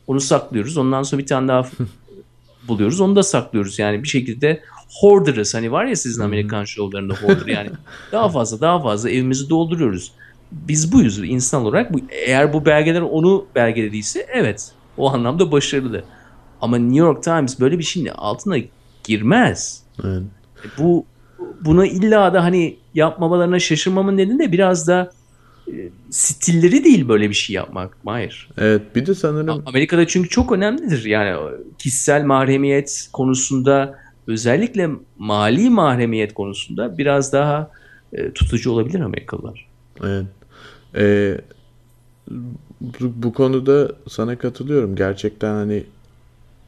onu 0.07 0.19
saklıyoruz 0.19 0.77
ondan 0.77 1.03
sonra 1.03 1.21
bir 1.21 1.27
tane 1.27 1.47
daha 1.47 1.69
buluyoruz 2.67 3.01
onu 3.01 3.15
da 3.15 3.23
saklıyoruz 3.23 3.79
yani 3.79 4.03
bir 4.03 4.07
şekilde 4.07 4.61
hoarder'ız. 5.01 5.55
Hani 5.55 5.71
var 5.71 5.85
ya 5.85 5.95
sizin 5.95 6.23
Amerikan 6.23 6.63
şovlarında 6.63 7.13
hoarder 7.13 7.47
yani. 7.47 7.69
daha 8.11 8.29
fazla 8.29 8.61
daha 8.61 8.81
fazla 8.81 9.09
evimizi 9.09 9.49
dolduruyoruz. 9.49 10.11
Biz 10.51 10.91
buyuz 10.93 11.19
insan 11.19 11.65
olarak. 11.65 11.93
Bu, 11.93 11.99
eğer 12.09 12.53
bu 12.53 12.65
belgeler 12.65 13.01
onu 13.01 13.45
belgelediyse 13.55 14.27
evet 14.33 14.71
o 14.97 15.13
anlamda 15.13 15.51
başarılı. 15.51 16.03
Ama 16.61 16.77
New 16.77 16.97
York 16.97 17.23
Times 17.23 17.59
böyle 17.59 17.79
bir 17.79 17.83
şeyin 17.83 18.07
altına 18.07 18.57
girmez. 19.03 19.83
Evet. 20.03 20.23
Bu 20.77 21.05
buna 21.61 21.87
illa 21.87 22.33
da 22.33 22.43
hani 22.43 22.77
yapmamalarına 22.93 23.59
şaşırmamın 23.59 24.17
nedeni 24.17 24.39
de 24.39 24.51
biraz 24.51 24.87
da 24.87 25.01
e, 25.01 25.16
stilleri 26.09 26.83
değil 26.83 27.09
böyle 27.09 27.29
bir 27.29 27.35
şey 27.35 27.55
yapmak. 27.55 27.97
Hayır. 28.05 28.49
Evet 28.57 28.81
bir 28.95 29.05
de 29.05 29.15
sanırım. 29.15 29.63
Amerika'da 29.65 30.07
çünkü 30.07 30.29
çok 30.29 30.51
önemlidir. 30.51 31.05
Yani 31.05 31.57
kişisel 31.77 32.23
mahremiyet 32.23 33.09
konusunda 33.13 33.99
özellikle 34.27 34.89
mali 35.17 35.69
mahremiyet 35.69 36.33
konusunda 36.33 36.97
biraz 36.97 37.33
daha 37.33 37.71
e, 38.13 38.31
tutucu 38.31 38.71
olabilir 38.71 38.99
Amerikalılar. 38.99 39.67
Evet. 40.03 40.25
Ee, 40.95 41.37
bu, 42.81 43.33
konuda 43.33 43.91
sana 44.09 44.37
katılıyorum. 44.37 44.95
Gerçekten 44.95 45.53
hani 45.53 45.83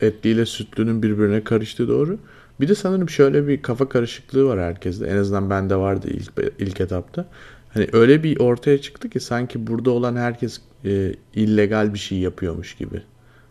etliyle 0.01 0.45
sütlünün 0.45 1.03
birbirine 1.03 1.43
karıştığı 1.43 1.87
doğru. 1.87 2.17
Bir 2.61 2.67
de 2.67 2.75
sanırım 2.75 3.09
şöyle 3.09 3.47
bir 3.47 3.61
kafa 3.61 3.89
karışıklığı 3.89 4.45
var 4.45 4.59
herkeste. 4.59 5.05
En 5.05 5.17
azından 5.17 5.49
bende 5.49 5.75
vardı 5.75 6.07
ilk 6.09 6.31
ilk 6.59 6.81
etapta. 6.81 7.25
Hani 7.73 7.87
öyle 7.93 8.23
bir 8.23 8.39
ortaya 8.39 8.81
çıktı 8.81 9.09
ki 9.09 9.19
sanki 9.19 9.67
burada 9.67 9.91
olan 9.91 10.15
herkes 10.15 10.61
e, 10.85 11.13
illegal 11.35 11.93
bir 11.93 11.99
şey 11.99 12.17
yapıyormuş 12.17 12.75
gibi. 12.75 13.01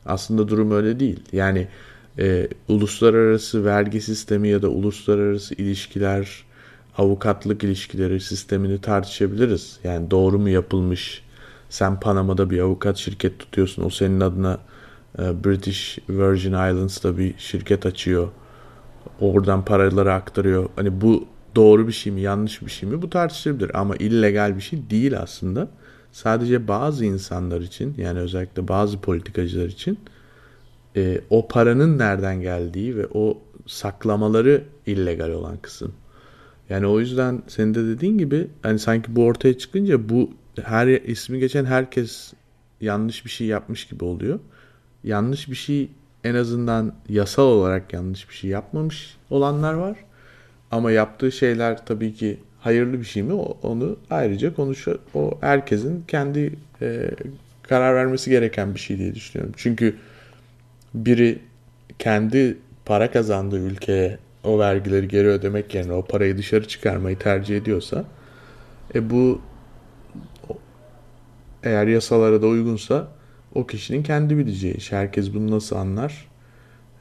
Aslında 0.07 0.49
durum 0.49 0.71
öyle 0.71 1.01
değil. 1.01 1.21
Yani 1.33 1.69
e, 2.19 2.49
uluslararası 2.69 3.65
vergi 3.65 4.01
sistemi 4.01 4.49
ya 4.49 4.63
da 4.63 4.69
uluslararası 4.69 5.55
ilişkiler, 5.55 6.45
avukatlık 6.99 7.65
ilişkileri 7.65 8.21
sistemini 8.21 8.81
tartışabiliriz. 8.81 9.79
Yani 9.85 10.11
doğru 10.11 10.39
mu 10.39 10.49
yapılmış? 10.49 11.23
Sen 11.71 12.01
Panama'da 12.01 12.51
bir 12.51 12.59
avukat 12.59 12.97
şirket 12.97 13.39
tutuyorsun. 13.39 13.85
O 13.85 13.91
senin 13.91 14.21
adına 14.21 14.59
e, 15.19 15.45
British 15.45 15.99
Virgin 16.09 16.53
Islands'ta 16.53 17.19
bir 17.19 17.35
şirket 17.39 17.87
açıyor. 17.87 18.29
Oradan 19.21 19.65
paraları 19.65 20.13
aktarıyor. 20.13 20.69
Hani 20.77 21.01
bu 21.01 21.27
doğru 21.57 21.87
bir 21.87 21.93
şey 21.93 22.13
mi, 22.13 22.21
yanlış 22.21 22.63
bir 22.63 22.71
şey 22.71 22.89
mi? 22.89 23.03
Bu 23.03 23.11
tartışılabilir 23.11 23.81
ama 23.81 23.97
illegal 23.97 24.57
bir 24.57 24.61
şey 24.61 24.91
değil 24.91 25.21
aslında. 25.21 25.69
Sadece 26.13 26.69
bazı 26.69 27.05
insanlar 27.05 27.61
için 27.61 27.95
yani 27.99 28.19
özellikle 28.19 28.69
bazı 28.69 29.01
politikacılar 29.01 29.67
için 29.67 29.99
e, 30.97 31.21
o 31.31 31.49
paranın 31.49 31.99
nereden 31.99 32.41
geldiği 32.41 32.97
ve 32.97 33.07
o 33.15 33.39
saklamaları 33.67 34.65
illegal 34.87 35.31
olan 35.31 35.57
kısım. 35.57 35.93
Yani 36.71 36.87
o 36.87 37.01
yüzden 37.01 37.43
senin 37.47 37.75
de 37.75 37.85
dediğin 37.85 38.19
gibi 38.19 38.49
hani 38.63 38.79
sanki 38.79 39.17
bu 39.17 39.25
ortaya 39.25 39.59
çıkınca 39.59 40.09
bu 40.09 40.31
her 40.63 40.87
ismi 40.87 41.39
geçen 41.39 41.65
herkes 41.65 42.33
yanlış 42.81 43.25
bir 43.25 43.31
şey 43.31 43.47
yapmış 43.47 43.87
gibi 43.87 44.05
oluyor. 44.05 44.39
Yanlış 45.05 45.49
bir 45.49 45.55
şey 45.55 45.91
en 46.25 46.35
azından 46.35 46.95
yasal 47.09 47.45
olarak 47.47 47.93
yanlış 47.93 48.29
bir 48.29 48.35
şey 48.35 48.51
yapmamış 48.51 49.17
olanlar 49.31 49.75
var. 49.75 49.97
Ama 50.71 50.93
yaptığı 50.93 51.33
şeyler 51.33 51.87
tabii 51.87 52.15
ki 52.15 52.39
hayırlı 52.61 53.01
bir 53.01 53.05
şey 53.05 53.23
mi? 53.23 53.33
Onu 53.63 53.97
ayrıca 54.11 54.55
konuş 54.55 54.89
o 55.15 55.39
herkesin 55.41 56.05
kendi 56.09 56.53
e, 56.83 57.11
karar 57.63 57.95
vermesi 57.95 58.31
gereken 58.31 58.75
bir 58.75 58.81
şey 58.81 58.99
diye 58.99 59.15
düşünüyorum. 59.15 59.55
Çünkü 59.57 59.97
biri 60.95 61.39
kendi 61.99 62.59
para 62.85 63.11
kazandığı 63.11 63.61
ülkeye 63.61 64.19
o 64.45 64.59
vergileri 64.59 65.09
geri 65.09 65.29
ödemek 65.29 65.75
yerine 65.75 65.93
o 65.93 66.05
parayı 66.05 66.39
dışarı 66.39 66.69
çıkarmayı 66.69 67.19
tercih 67.19 67.57
ediyorsa 67.57 68.05
e 68.95 69.11
bu 69.11 69.41
eğer 71.63 71.87
yasalara 71.87 72.43
da 72.43 72.47
uygunsa 72.47 73.09
o 73.55 73.67
kişinin 73.67 74.03
kendi 74.03 74.39
bileceği 74.39 74.75
iş. 74.75 74.93
Herkes 74.93 75.35
bunu 75.35 75.51
nasıl 75.51 75.77
anlar? 75.77 76.29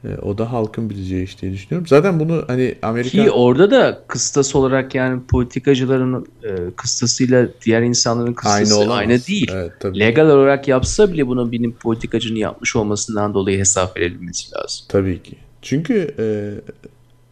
E, 0.04 0.08
o 0.22 0.38
da 0.38 0.52
halkın 0.52 0.90
bileceği 0.90 1.24
iş 1.24 1.42
diye 1.42 1.52
düşünüyorum. 1.52 1.86
Zaten 1.86 2.20
bunu 2.20 2.44
hani 2.46 2.74
Amerika... 2.82 3.24
Ki 3.24 3.30
orada 3.30 3.70
da 3.70 4.02
kıstas 4.08 4.54
olarak 4.54 4.94
yani 4.94 5.22
politikacıların 5.22 6.26
e, 6.42 6.70
kıstasıyla 6.76 7.48
diğer 7.64 7.82
insanların 7.82 8.32
kıstası 8.32 8.80
aynı, 8.80 8.94
aynı 8.94 9.26
değil. 9.26 9.50
Evet, 9.54 9.72
tabii. 9.80 9.98
Legal 9.98 10.26
olarak 10.26 10.68
yapsa 10.68 11.12
bile 11.12 11.26
bunu 11.26 11.52
benim 11.52 11.72
politikacının 11.72 12.38
yapmış 12.38 12.76
olmasından 12.76 13.34
dolayı 13.34 13.58
hesap 13.58 13.96
verilmesi 13.96 14.54
lazım. 14.54 14.86
Tabii 14.88 15.22
ki. 15.22 15.36
Çünkü 15.62 16.14
e, 16.18 16.26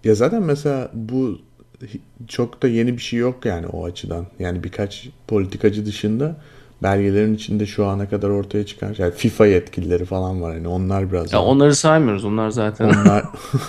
ya 0.08 0.14
zaten 0.14 0.42
mesela 0.42 0.90
bu 0.94 1.38
çok 2.28 2.62
da 2.62 2.68
yeni 2.68 2.96
bir 2.96 3.02
şey 3.02 3.18
yok 3.18 3.44
yani 3.44 3.66
o 3.66 3.84
açıdan. 3.84 4.26
Yani 4.38 4.64
birkaç 4.64 5.08
politikacı 5.28 5.86
dışında 5.86 6.36
belgelerin 6.82 7.34
içinde 7.34 7.66
şu 7.66 7.86
ana 7.86 8.08
kadar 8.08 8.28
ortaya 8.28 8.66
çıkan 8.66 8.94
yani 8.98 9.12
FIFA 9.14 9.46
yetkilileri 9.46 10.04
falan 10.04 10.42
var. 10.42 10.54
Yani 10.54 10.68
onlar 10.68 11.12
biraz. 11.12 11.32
Ya 11.32 11.42
onları 11.42 11.74
saymıyoruz. 11.74 12.24
Onlar 12.24 12.50
zaten. 12.50 12.84
Onlar 12.88 13.24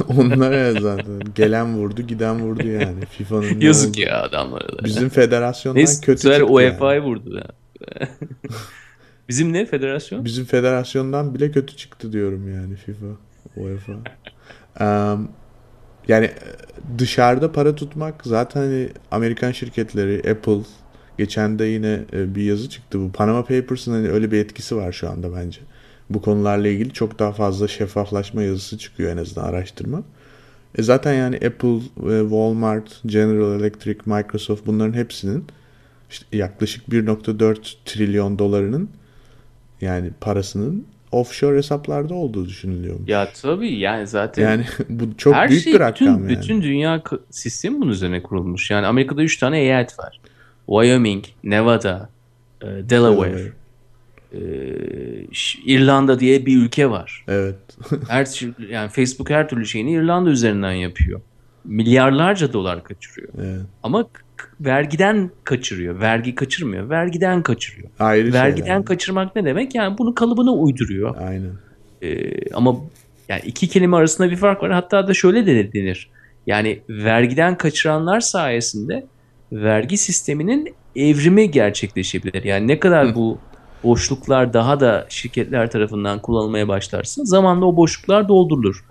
onlar 0.18 0.52
evet 0.52 0.82
zaten. 0.82 1.20
Gelen 1.36 1.78
vurdu, 1.78 2.02
giden 2.02 2.40
vurdu 2.40 2.68
yani. 2.68 3.06
FIFA'nın 3.10 3.60
Yazık 3.62 3.90
oldu? 3.90 4.02
ya 4.02 4.22
adamlara 4.22 4.78
da. 4.78 4.84
Bizim 4.84 5.10
federasyondan 5.10 5.80
Neyse, 5.80 6.06
kötü 6.06 6.22
çıktı. 6.22 6.46
UEFA'yı 6.46 7.00
yani. 7.02 7.10
vurdu 7.10 7.36
ya. 7.36 7.48
Bizim 9.30 9.54
ne 9.54 9.66
federasyon? 9.66 10.26
Bizim 10.26 10.46
federasyondan 10.46 11.36
bile 11.36 11.52
kötü 11.52 11.76
çıktı 11.76 12.12
diyorum 12.14 12.54
yani 12.54 12.76
FIFA, 12.76 13.06
UEFA. 13.58 13.94
um, 15.14 15.30
yani 16.08 16.32
dışarıda 16.98 17.52
para 17.52 17.76
tutmak 17.76 18.22
zaten 18.26 18.62
hani 18.62 18.90
Amerikan 19.12 19.52
şirketleri, 19.52 20.32
Apple, 20.32 20.60
Geçen 21.18 21.60
de 21.60 21.66
yine 21.66 22.00
e, 22.14 22.36
bir 22.36 22.44
yazı 22.44 22.70
çıktı. 22.70 23.00
Bu 23.00 23.12
Panama 23.12 23.42
Papers'ın 23.42 23.92
hani 23.92 24.10
öyle 24.10 24.32
bir 24.32 24.38
etkisi 24.38 24.76
var 24.76 24.92
şu 24.92 25.10
anda 25.10 25.36
bence. 25.36 25.60
Bu 26.10 26.22
konularla 26.22 26.68
ilgili 26.68 26.94
çok 26.94 27.20
daha 27.20 27.32
fazla 27.32 27.68
şeffaflaşma 27.68 28.44
yazısı 28.44 28.78
çıkıyor 28.78 29.12
en 29.12 29.18
azından 29.18 29.48
araştırma. 29.48 30.04
E 30.78 30.84
zaten 30.84 31.14
yani 31.14 31.36
Apple, 31.36 31.80
Walmart, 32.22 33.02
General 33.06 33.60
Electric, 33.60 34.00
Microsoft 34.06 34.66
bunların 34.66 34.94
hepsinin 34.94 35.46
işte 36.10 36.38
yaklaşık 36.38 36.88
1.4 36.88 37.76
trilyon 37.86 38.40
dolarının 38.40 38.90
yani 39.82 40.12
parasının 40.22 40.86
offshore 41.12 41.58
hesaplarda 41.58 42.14
olduğu 42.14 42.46
düşünülüyor. 42.46 42.96
Ya 43.08 43.30
tabii 43.42 43.74
yani 43.74 44.08
zaten 44.08 44.44
yani 44.44 44.66
bu 44.90 45.18
çok 45.18 45.36
büyük 45.50 45.64
şey, 45.64 45.74
bir 45.74 45.80
rakam 45.80 46.08
bütün, 46.08 46.30
yani. 46.30 46.30
Bütün 46.30 46.62
dünya 46.62 47.04
sistemi 47.30 47.82
bunun 47.82 47.92
üzerine 47.92 48.24
kurulmuş. 48.24 48.72
Yani 48.72 48.86
Amerika'da 48.86 49.24
3 49.24 49.38
tane 49.38 49.60
eyalet 49.60 50.00
var. 50.00 50.20
Wyoming, 50.68 51.26
Nevada, 51.44 52.10
e, 52.62 52.66
Delaware, 52.66 53.52
e, 54.34 54.40
İrlanda 55.66 56.20
diye 56.20 56.46
bir 56.46 56.58
ülke 56.58 56.90
var. 56.90 57.26
Evet. 57.28 57.56
her 58.08 58.28
yani 58.70 58.90
Facebook 58.90 59.30
her 59.30 59.50
türlü 59.50 59.66
şeyini 59.66 59.92
İrlanda 59.92 60.30
üzerinden 60.30 60.72
yapıyor. 60.72 61.22
Milyarlarca 61.66 62.54
dolar 62.54 62.84
kaçırıyor. 62.84 63.30
Evet. 63.42 63.62
Ama 63.84 64.08
vergiden 64.60 65.32
kaçırıyor. 65.44 66.00
Vergi 66.00 66.36
kaçırmıyor. 66.36 66.90
Vergiden 66.90 67.44
kaçırıyor. 67.44 67.90
Ayrı 68.00 68.34
vergiden 68.34 68.66
şeyler. 68.66 68.86
kaçırmak 68.86 69.36
ne 69.36 69.46
demek? 69.46 69.76
Yani 69.76 69.98
bunu 69.98 70.16
kalıbına 70.16 70.52
uyduruyor. 70.52 71.16
Aynen. 71.28 71.52
Ee, 72.02 72.52
ama 72.54 72.76
yani 73.30 73.42
iki 73.46 73.68
kelime 73.68 73.98
arasında 73.98 74.32
bir 74.32 74.36
fark 74.36 74.64
var. 74.64 74.72
Hatta 74.72 75.08
da 75.08 75.14
şöyle 75.14 75.46
de 75.46 75.74
denir. 75.74 76.10
Yani 76.48 76.80
vergiden 76.90 77.58
kaçıranlar 77.58 78.20
sayesinde 78.20 79.06
vergi 79.52 79.98
sisteminin 79.98 80.74
evrimi 80.96 81.52
gerçekleşebilir. 81.52 82.44
Yani 82.44 82.68
ne 82.68 82.80
kadar 82.80 83.16
bu 83.16 83.38
boşluklar 83.84 84.54
daha 84.54 84.80
da 84.80 85.06
şirketler 85.10 85.72
tarafından 85.72 86.22
kullanılmaya 86.22 86.68
başlarsa 86.68 87.26
zamanla 87.26 87.66
o 87.66 87.76
boşluklar 87.76 88.28
doldurulur. 88.28 88.86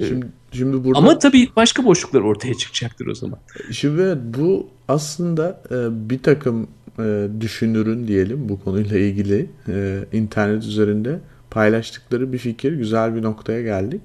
Ee, 0.00 0.06
şimdi, 0.06 0.26
şimdi 0.52 0.84
burada... 0.84 0.98
Ama 0.98 1.18
tabii 1.18 1.48
başka 1.56 1.84
boşluklar 1.84 2.20
ortaya 2.20 2.54
çıkacaktır 2.54 3.06
o 3.06 3.14
zaman. 3.14 3.38
Şimdi 3.72 4.18
bu 4.38 4.68
aslında 4.88 5.62
e, 5.70 6.10
bir 6.10 6.22
takım 6.22 6.68
e, 6.98 7.28
düşünürün 7.40 8.08
diyelim 8.08 8.48
bu 8.48 8.60
konuyla 8.64 8.98
ilgili 8.98 9.50
e, 9.68 10.04
internet 10.12 10.64
üzerinde 10.64 11.20
paylaştıkları 11.50 12.32
bir 12.32 12.38
fikir 12.38 12.72
güzel 12.72 13.16
bir 13.16 13.22
noktaya 13.22 13.62
geldik. 13.62 14.00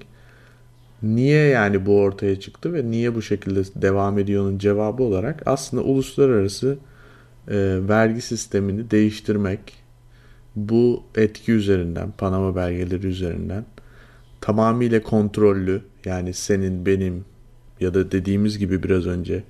Niye 1.02 1.46
yani 1.46 1.86
bu 1.86 2.00
ortaya 2.00 2.40
çıktı 2.40 2.72
ve 2.74 2.90
niye 2.90 3.14
bu 3.14 3.22
şekilde 3.22 3.62
devam 3.82 4.18
ediyor'nun 4.18 4.58
cevabı 4.58 5.02
olarak 5.02 5.42
aslında 5.46 5.82
uluslararası 5.82 6.78
e, 7.48 7.78
vergi 7.88 8.20
sistemini 8.20 8.90
değiştirmek 8.90 9.60
bu 10.56 11.02
etki 11.14 11.52
üzerinden, 11.52 12.12
Panama 12.18 12.56
belgeleri 12.56 13.06
üzerinden 13.06 13.64
tamamıyla 14.40 15.02
kontrollü 15.02 15.82
yani 16.04 16.32
senin, 16.34 16.86
benim 16.86 17.24
ya 17.80 17.94
da 17.94 18.12
dediğimiz 18.12 18.58
gibi 18.58 18.82
biraz 18.82 19.06
önce 19.06 19.44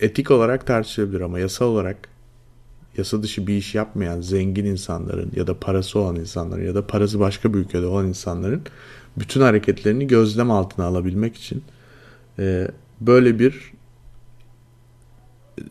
etik 0.00 0.30
olarak 0.30 0.66
tartışılabilir 0.66 1.20
ama 1.20 1.38
yasa 1.38 1.64
olarak 1.64 1.96
yasa 2.96 3.22
dışı 3.22 3.46
bir 3.46 3.54
iş 3.54 3.74
yapmayan 3.74 4.20
zengin 4.20 4.64
insanların 4.64 5.32
ya 5.36 5.46
da 5.46 5.60
parası 5.60 5.98
olan 5.98 6.16
insanların 6.16 6.66
ya 6.66 6.74
da 6.74 6.86
parası 6.86 7.20
başka 7.20 7.54
bir 7.54 7.58
ülkede 7.58 7.86
olan 7.86 8.06
insanların 8.06 8.62
bütün 9.16 9.40
hareketlerini 9.40 10.06
gözlem 10.06 10.50
altına 10.50 10.84
alabilmek 10.86 11.36
için 11.36 11.64
e, 12.38 12.68
böyle 13.00 13.38
bir 13.38 13.72
e, 15.58 15.62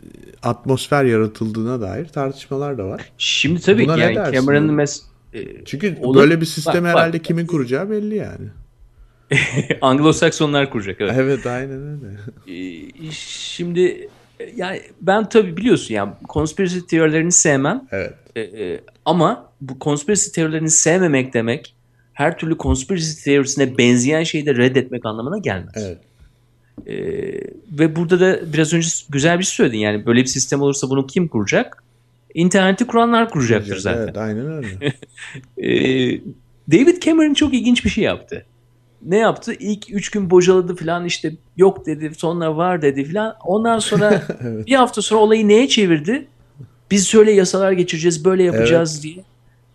atmosfer 0.43 1.05
yaratıldığına 1.05 1.81
dair 1.81 2.05
tartışmalar 2.05 2.77
da 2.77 2.85
var. 2.85 3.11
Şimdi 3.17 3.61
tabii 3.61 3.85
Buna 3.85 3.97
yani 3.97 4.33
Cameron'ın 4.33 4.73
mes 4.73 5.03
e, 5.33 5.65
çünkü 5.65 5.97
olur, 6.01 6.21
böyle 6.21 6.41
bir 6.41 6.45
sistem 6.45 6.83
bak, 6.83 6.91
herhalde 6.91 7.17
bak. 7.17 7.25
kimin 7.25 7.45
kuracağı 7.45 7.89
belli 7.89 8.15
yani. 8.15 8.47
Anglo-Saksonlar 9.81 10.69
kuracak 10.69 11.01
evet. 11.01 11.13
Evet 11.15 11.45
aynen 11.45 11.81
öyle. 11.81 12.17
E, 12.47 13.11
şimdi 13.11 14.09
yani 14.55 14.81
ben 15.01 15.29
tabii 15.29 15.57
biliyorsun 15.57 15.93
yani 15.93 16.13
konspirasi 16.27 16.87
teorilerini 16.87 17.31
sevmem. 17.31 17.87
Evet. 17.91 18.13
Ee, 18.37 18.79
ama 19.05 19.51
bu 19.61 19.79
konspirasi 19.79 20.31
teorilerini 20.31 20.69
sevmemek 20.69 21.33
demek 21.33 21.75
her 22.16 22.38
türlü 22.38 22.57
konspirasi 22.57 23.24
teorisine 23.24 23.78
benzeyen 23.78 24.24
şeyi 24.24 24.45
de 24.45 24.55
reddetmek 24.55 25.05
anlamına 25.05 25.38
gelmez. 25.38 25.74
Evet. 25.76 25.97
Ee, 26.88 26.93
ve 27.80 27.95
burada 27.95 28.20
da 28.20 28.53
biraz 28.53 28.74
önce 28.74 28.88
güzel 29.09 29.39
bir 29.39 29.43
şey 29.43 29.53
söyledin. 29.53 29.78
Yani 29.78 30.05
böyle 30.05 30.22
bir 30.22 30.28
sistem 30.28 30.61
olursa 30.61 30.89
bunu 30.89 31.07
kim 31.07 31.28
kuracak? 31.28 31.84
İnterneti 32.34 32.88
kuranlar 32.88 33.30
kuracaktır 33.30 33.78
zaten. 33.78 34.01
Evet 34.01 34.18
aynen 34.18 34.51
öyle. 34.51 34.93
ee, 35.57 36.22
David 36.72 37.01
Cameron 37.01 37.34
çok 37.34 37.53
ilginç 37.53 37.86
bir 37.86 37.89
şey 37.89 38.03
yaptı. 38.03 38.45
Ne 39.01 39.18
yaptı? 39.18 39.53
İlk 39.59 39.93
üç 39.93 40.09
gün 40.09 40.30
bocaladı 40.30 40.76
falan 40.76 41.05
işte 41.05 41.34
yok 41.57 41.86
dedi 41.86 42.11
sonra 42.18 42.57
var 42.57 42.82
dedi 42.82 43.05
falan. 43.05 43.36
Ondan 43.45 43.80
sonra 43.80 44.24
evet. 44.41 44.68
bir 44.68 44.76
hafta 44.76 45.01
sonra 45.01 45.22
olayı 45.22 45.47
neye 45.47 45.68
çevirdi? 45.68 46.28
Biz 46.91 47.07
şöyle 47.07 47.32
yasalar 47.32 47.72
geçireceğiz 47.72 48.26
böyle 48.26 48.43
yapacağız 48.43 48.93
evet. 48.93 49.03
diye. 49.03 49.24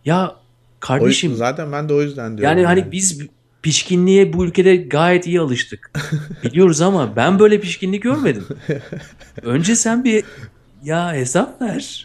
Ya 0.05 0.40
Kardeşim. 0.81 1.33
O, 1.33 1.37
zaten 1.37 1.73
ben 1.73 1.89
de 1.89 1.95
o 1.95 2.03
yüzden 2.03 2.39
diyorum. 2.39 2.59
Yani, 2.59 2.63
yani 2.63 2.81
hani 2.81 2.93
biz 2.93 3.21
pişkinliğe 3.63 4.33
bu 4.33 4.47
ülkede 4.47 4.77
gayet 4.77 5.27
iyi 5.27 5.41
alıştık. 5.41 5.91
Biliyoruz 6.45 6.81
ama 6.81 7.17
ben 7.17 7.39
böyle 7.39 7.61
pişkinlik 7.61 8.03
görmedim. 8.03 8.45
Önce 9.43 9.77
sen 9.77 10.05
bir 10.05 10.25
ya 10.83 11.13
hesap 11.13 11.63
ver. 11.63 12.05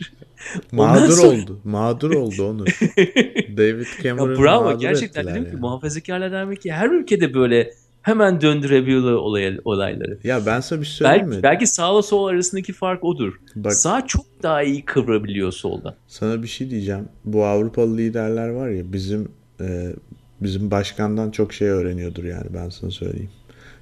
Mağdur 0.72 1.12
sonra... 1.12 1.28
oldu. 1.28 1.62
Mağdur 1.64 2.12
oldu 2.12 2.50
onu. 2.50 2.66
David 3.58 3.86
Cameron 4.04 4.32
ya 4.32 4.40
bravo 4.40 4.80
gerçekten 4.80 5.28
dedim 5.28 5.36
yani. 5.36 5.52
ki 5.52 5.58
muhafazakarlar 5.58 6.32
demek 6.32 6.62
ki 6.62 6.72
her 6.72 6.90
ülkede 6.90 7.34
böyle 7.34 7.74
hemen 8.06 8.42
döndürebiliyor 8.42 9.14
olay, 9.14 9.60
olayları. 9.66 10.20
Ya 10.24 10.46
ben 10.46 10.60
sana 10.60 10.82
bir 10.82 10.86
şey 10.86 10.96
söyleyeyim 10.96 11.26
belki, 11.26 11.38
mi? 11.38 11.44
Belki 11.44 11.68
sağla 11.68 12.02
sol 12.02 12.28
arasındaki 12.28 12.74
fark 12.74 13.04
odur. 13.04 13.34
Bak, 13.56 13.74
Sağ 13.74 14.08
çok 14.08 14.26
daha 14.44 14.64
iyi 14.64 14.86
kıvrabiliyor 14.86 15.52
solda. 15.52 15.96
Sana 16.08 16.44
bir 16.44 16.48
şey 16.48 16.70
diyeceğim. 16.70 17.10
Bu 17.26 17.46
Avrupalı 17.46 17.98
liderler 17.98 18.50
var 18.50 18.70
ya 18.70 18.94
bizim 18.94 19.30
e, 19.62 19.94
bizim 20.42 20.72
başkandan 20.72 21.32
çok 21.32 21.54
şey 21.54 21.68
öğreniyordur 21.68 22.24
yani 22.24 22.46
ben 22.54 22.70
sana 22.70 22.92
söyleyeyim. 22.92 23.30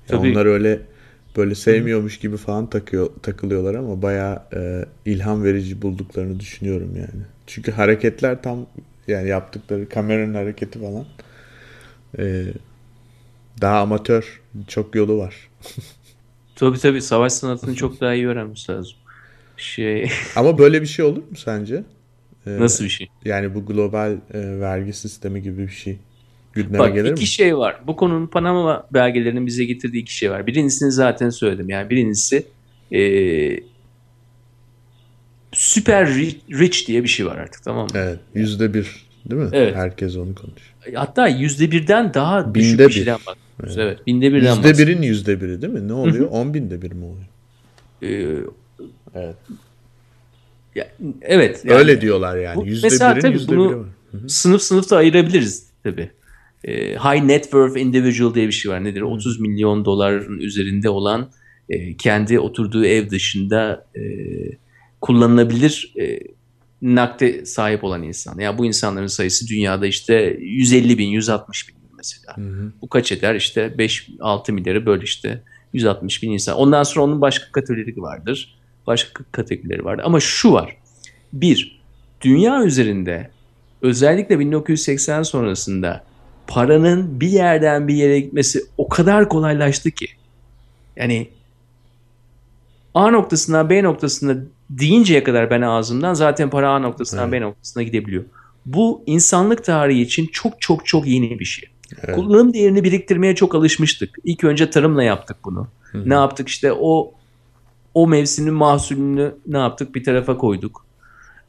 Ya 0.09 0.17
Tabii. 0.17 0.31
Onlar 0.31 0.45
öyle 0.45 0.81
böyle 1.37 1.55
sevmiyormuş 1.55 2.19
gibi 2.19 2.37
falan 2.37 2.69
takıyor 2.69 3.09
takılıyorlar 3.21 3.75
ama 3.75 4.01
bayağı 4.01 4.43
e, 4.55 4.85
ilham 5.05 5.43
verici 5.43 5.81
bulduklarını 5.81 6.39
düşünüyorum 6.39 6.95
yani. 6.95 7.23
Çünkü 7.47 7.71
hareketler 7.71 8.41
tam 8.41 8.65
yani 9.07 9.29
yaptıkları 9.29 9.89
kameranın 9.89 10.33
hareketi 10.33 10.79
falan 10.79 11.05
e, 12.19 12.45
daha 13.61 13.79
amatör 13.81 14.41
çok 14.67 14.95
yolu 14.95 15.17
var. 15.17 15.35
Tabii 16.55 16.77
tabii 16.79 17.01
savaş 17.01 17.33
sanatını 17.33 17.75
çok 17.75 18.01
daha 18.01 18.13
iyi 18.13 18.27
öğrenmiş 18.27 18.69
lazım. 18.69 18.93
Şey 19.57 20.09
Ama 20.35 20.57
böyle 20.57 20.81
bir 20.81 20.87
şey 20.87 21.05
olur 21.05 21.17
mu 21.17 21.35
sence? 21.37 21.83
Ee, 22.47 22.59
nasıl 22.59 22.83
bir 22.85 22.89
şey? 22.89 23.07
Yani 23.25 23.55
bu 23.55 23.65
global 23.65 24.11
e, 24.33 24.59
vergi 24.59 24.93
sistemi 24.93 25.41
gibi 25.41 25.61
bir 25.67 25.71
şey 25.71 25.97
gündeme 26.53 26.79
Bak 26.79 26.93
gelir 26.95 27.11
iki 27.11 27.21
mi? 27.21 27.27
şey 27.27 27.57
var. 27.57 27.81
Bu 27.87 27.95
konunun 27.95 28.27
Panama 28.27 28.87
belgelerinin 28.93 29.45
bize 29.45 29.65
getirdiği 29.65 29.99
iki 30.01 30.15
şey 30.15 30.31
var. 30.31 30.47
Birincisini 30.47 30.91
zaten 30.91 31.29
söyledim. 31.29 31.69
Yani 31.69 31.89
birincisi 31.89 32.45
eee 32.91 33.63
süper 35.53 36.07
ri- 36.07 36.59
rich 36.59 36.87
diye 36.87 37.03
bir 37.03 37.07
şey 37.07 37.25
var 37.25 37.37
artık 37.37 37.63
tamam 37.63 37.83
mı? 37.89 37.91
Evet. 37.95 38.19
Yüzde 38.35 38.73
bir 38.73 39.05
değil 39.29 39.41
mi? 39.41 39.49
Evet. 39.51 39.75
Herkes 39.75 40.17
onu 40.17 40.35
konuşuyor. 40.35 40.73
Hatta 40.95 41.27
yüzde 41.27 41.71
birden 41.71 42.13
daha 42.13 42.55
düşük 42.55 42.73
Binde 42.73 42.87
bir 42.87 42.93
şeyden 42.93 43.17
bahsediyoruz. 43.27 43.77
Evet. 43.77 44.07
Binde 44.07 44.33
birden 44.33 44.55
Yüzde 44.55 44.77
birin 44.77 45.01
yüzde 45.01 45.41
biri 45.41 45.61
değil 45.61 45.73
mi? 45.73 45.87
Ne 45.87 45.93
oluyor? 45.93 46.27
On 46.31 46.53
binde 46.53 46.81
bir 46.81 46.91
mi 46.91 47.05
oluyor? 47.05 47.25
Eee, 48.01 48.37
Evet. 49.15 49.35
ya- 50.75 50.87
evet. 51.21 51.61
yani 51.65 51.77
Öyle 51.79 52.01
diyorlar 52.01 52.37
yani. 52.37 52.69
Yüzde 52.69 52.87
mesela 52.87 53.11
birin 53.11 53.21
tabii 53.21 53.33
yüzde 53.33 53.55
bunu- 53.57 53.69
biri 53.69 53.77
var. 53.79 53.85
Sınıf 54.27 54.61
sınıfta 54.61 54.97
ayırabiliriz 54.97 55.67
tabii. 55.83 56.09
Eee, 56.67 56.95
high 56.97 57.23
net 57.23 57.43
worth 57.43 57.77
individual 57.77 58.33
diye 58.35 58.47
bir 58.47 58.51
şey 58.51 58.71
var. 58.71 58.83
Nedir? 58.83 59.01
30 59.01 59.39
milyon 59.39 59.85
doların 59.85 60.39
üzerinde 60.39 60.89
olan 60.89 61.29
e, 61.69 61.97
kendi 61.97 62.39
oturduğu 62.39 62.85
ev 62.85 63.09
dışında 63.09 63.85
e, 63.95 64.01
kullanılabilir 65.01 65.93
e, 66.01 66.19
nakde 66.83 67.45
sahip 67.45 67.83
olan 67.83 68.03
insan. 68.03 68.39
Yani 68.39 68.57
bu 68.57 68.65
insanların 68.65 69.07
sayısı 69.07 69.47
dünyada 69.47 69.87
işte 69.87 70.37
150 70.39 70.97
bin, 70.97 71.07
160 71.07 71.69
bin 71.69 71.75
mesela. 71.97 72.37
Hı 72.37 72.41
hı. 72.41 72.71
Bu 72.81 72.89
kaç 72.89 73.11
eder? 73.11 73.35
İşte 73.35 73.73
5-6 73.77 74.51
milyarı 74.51 74.85
böl 74.85 75.01
işte 75.01 75.43
160 75.73 76.23
bin 76.23 76.31
insan. 76.31 76.55
Ondan 76.55 76.83
sonra 76.83 77.05
onun 77.05 77.21
başka 77.21 77.51
kategorileri 77.51 78.01
vardır. 78.01 78.57
Başka 78.87 79.23
kategorileri 79.31 79.85
vardır. 79.85 80.03
Ama 80.05 80.19
şu 80.19 80.53
var. 80.53 80.77
Bir, 81.33 81.81
dünya 82.21 82.63
üzerinde 82.63 83.29
özellikle 83.81 84.39
1980 84.39 85.23
sonrasında 85.23 86.03
paranın 86.47 87.21
bir 87.21 87.29
yerden 87.29 87.87
bir 87.87 87.95
yere 87.95 88.19
gitmesi 88.19 88.63
o 88.77 88.89
kadar 88.89 89.29
kolaylaştı 89.29 89.91
ki. 89.91 90.07
Yani 90.95 91.27
A 92.93 93.11
noktasından 93.11 93.69
B 93.69 93.83
noktasına 93.83 94.37
deyinceye 94.79 95.23
kadar 95.23 95.49
ben 95.49 95.61
ağzımdan 95.61 96.13
zaten 96.13 96.49
para 96.49 96.69
A 96.69 96.79
noktasından 96.79 97.29
Evet. 97.29 97.41
B 97.41 97.41
noktasına 97.41 97.83
gidebiliyor. 97.83 98.23
Bu 98.65 99.03
insanlık 99.05 99.63
tarihi 99.63 100.01
için 100.01 100.27
çok 100.27 100.61
çok 100.61 100.85
çok 100.85 101.07
yeni 101.07 101.39
bir 101.39 101.45
şey. 101.45 101.69
Evet. 102.03 102.15
Kullanım 102.15 102.53
değerini 102.53 102.83
biriktirmeye 102.83 103.35
çok 103.35 103.55
alışmıştık. 103.55 104.15
İlk 104.23 104.43
önce 104.43 104.69
tarımla 104.69 105.03
yaptık 105.03 105.37
bunu. 105.45 105.67
Hı. 105.91 106.09
Ne 106.09 106.13
yaptık 106.13 106.47
işte 106.47 106.73
o 106.73 107.13
o 107.93 108.07
mevsimin 108.07 108.53
mahsulünü 108.53 109.35
ne 109.47 109.57
yaptık 109.57 109.95
bir 109.95 110.03
tarafa 110.03 110.37
koyduk. 110.37 110.85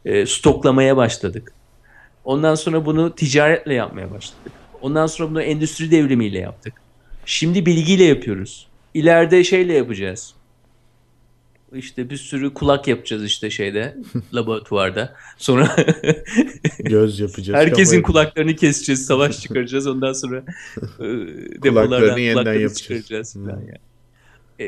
E, 0.04 0.26
stoklamaya 0.26 0.96
başladık. 0.96 1.52
Ondan 2.24 2.54
sonra 2.54 2.86
bunu 2.86 3.14
ticaretle 3.14 3.74
yapmaya 3.74 4.10
başladık. 4.10 4.52
Ondan 4.82 5.06
sonra 5.06 5.30
bunu 5.30 5.42
endüstri 5.42 5.90
devrimiyle 5.90 6.38
yaptık. 6.38 6.74
Şimdi 7.26 7.66
bilgiyle 7.66 8.04
yapıyoruz. 8.04 8.68
İleride 8.94 9.44
şeyle 9.44 9.72
yapacağız. 9.72 10.34
İşte 11.74 12.10
bir 12.10 12.16
sürü 12.16 12.54
kulak 12.54 12.88
yapacağız 12.88 13.24
işte 13.24 13.50
şeyde 13.50 13.96
laboratuvarda. 14.34 15.14
Sonra 15.38 15.76
Göz 16.84 17.20
yapacağız. 17.20 17.58
herkesin 17.58 18.02
kulaklarını 18.02 18.56
keseceğiz, 18.56 19.06
savaş 19.06 19.40
çıkaracağız. 19.40 19.86
Ondan 19.86 20.12
sonra 20.12 20.36
e, 20.98 21.04
depolardan 21.62 21.86
Kulaklarını 21.88 22.20
yeniden 22.20 22.34
kulaklarını 22.34 22.60
yapacağız. 22.62 22.78
çıkaracağız 22.82 23.34
falan 23.34 23.44
Hmm. 23.60 23.68
yani. 23.68 23.78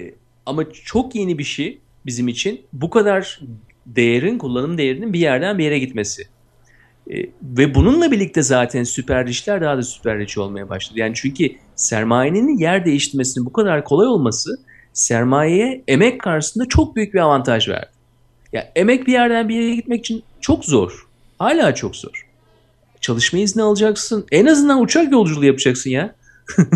E, 0.04 0.14
ama 0.46 0.64
çok 0.84 1.14
yeni 1.14 1.38
bir 1.38 1.44
şey 1.44 1.78
bizim 2.06 2.28
için 2.28 2.60
bu 2.72 2.90
kadar 2.90 3.40
değerin, 3.86 4.38
kullanım 4.38 4.78
değerinin 4.78 5.12
bir 5.12 5.18
yerden 5.20 5.58
bir 5.58 5.64
yere 5.64 5.78
gitmesi. 5.78 6.22
E, 7.10 7.16
ve 7.42 7.74
bununla 7.74 8.10
birlikte 8.10 8.42
zaten 8.42 8.84
süper 8.84 9.26
riçler 9.26 9.60
daha 9.60 9.76
da 9.76 9.82
süper 9.82 10.18
riç 10.18 10.38
olmaya 10.38 10.68
başladı. 10.68 10.98
Yani 10.98 11.12
çünkü 11.16 11.50
sermayenin 11.74 12.58
yer 12.58 12.84
değiştirmesinin 12.84 13.46
bu 13.46 13.52
kadar 13.52 13.84
kolay 13.84 14.06
olması 14.06 14.50
sermayeye 14.96 15.84
emek 15.88 16.20
karşısında 16.20 16.68
çok 16.68 16.96
büyük 16.96 17.14
bir 17.14 17.18
avantaj 17.18 17.68
verdi. 17.68 17.90
Ya 18.52 18.72
emek 18.76 19.06
bir 19.06 19.12
yerden 19.12 19.48
bir 19.48 19.54
yere 19.54 19.74
gitmek 19.74 20.00
için 20.00 20.22
çok 20.40 20.64
zor. 20.64 21.06
Hala 21.38 21.74
çok 21.74 21.96
zor. 21.96 22.26
Çalışma 23.00 23.38
izni 23.38 23.62
alacaksın. 23.62 24.26
En 24.32 24.46
azından 24.46 24.82
uçak 24.82 25.12
yolculuğu 25.12 25.44
yapacaksın 25.44 25.90
ya. 25.90 26.14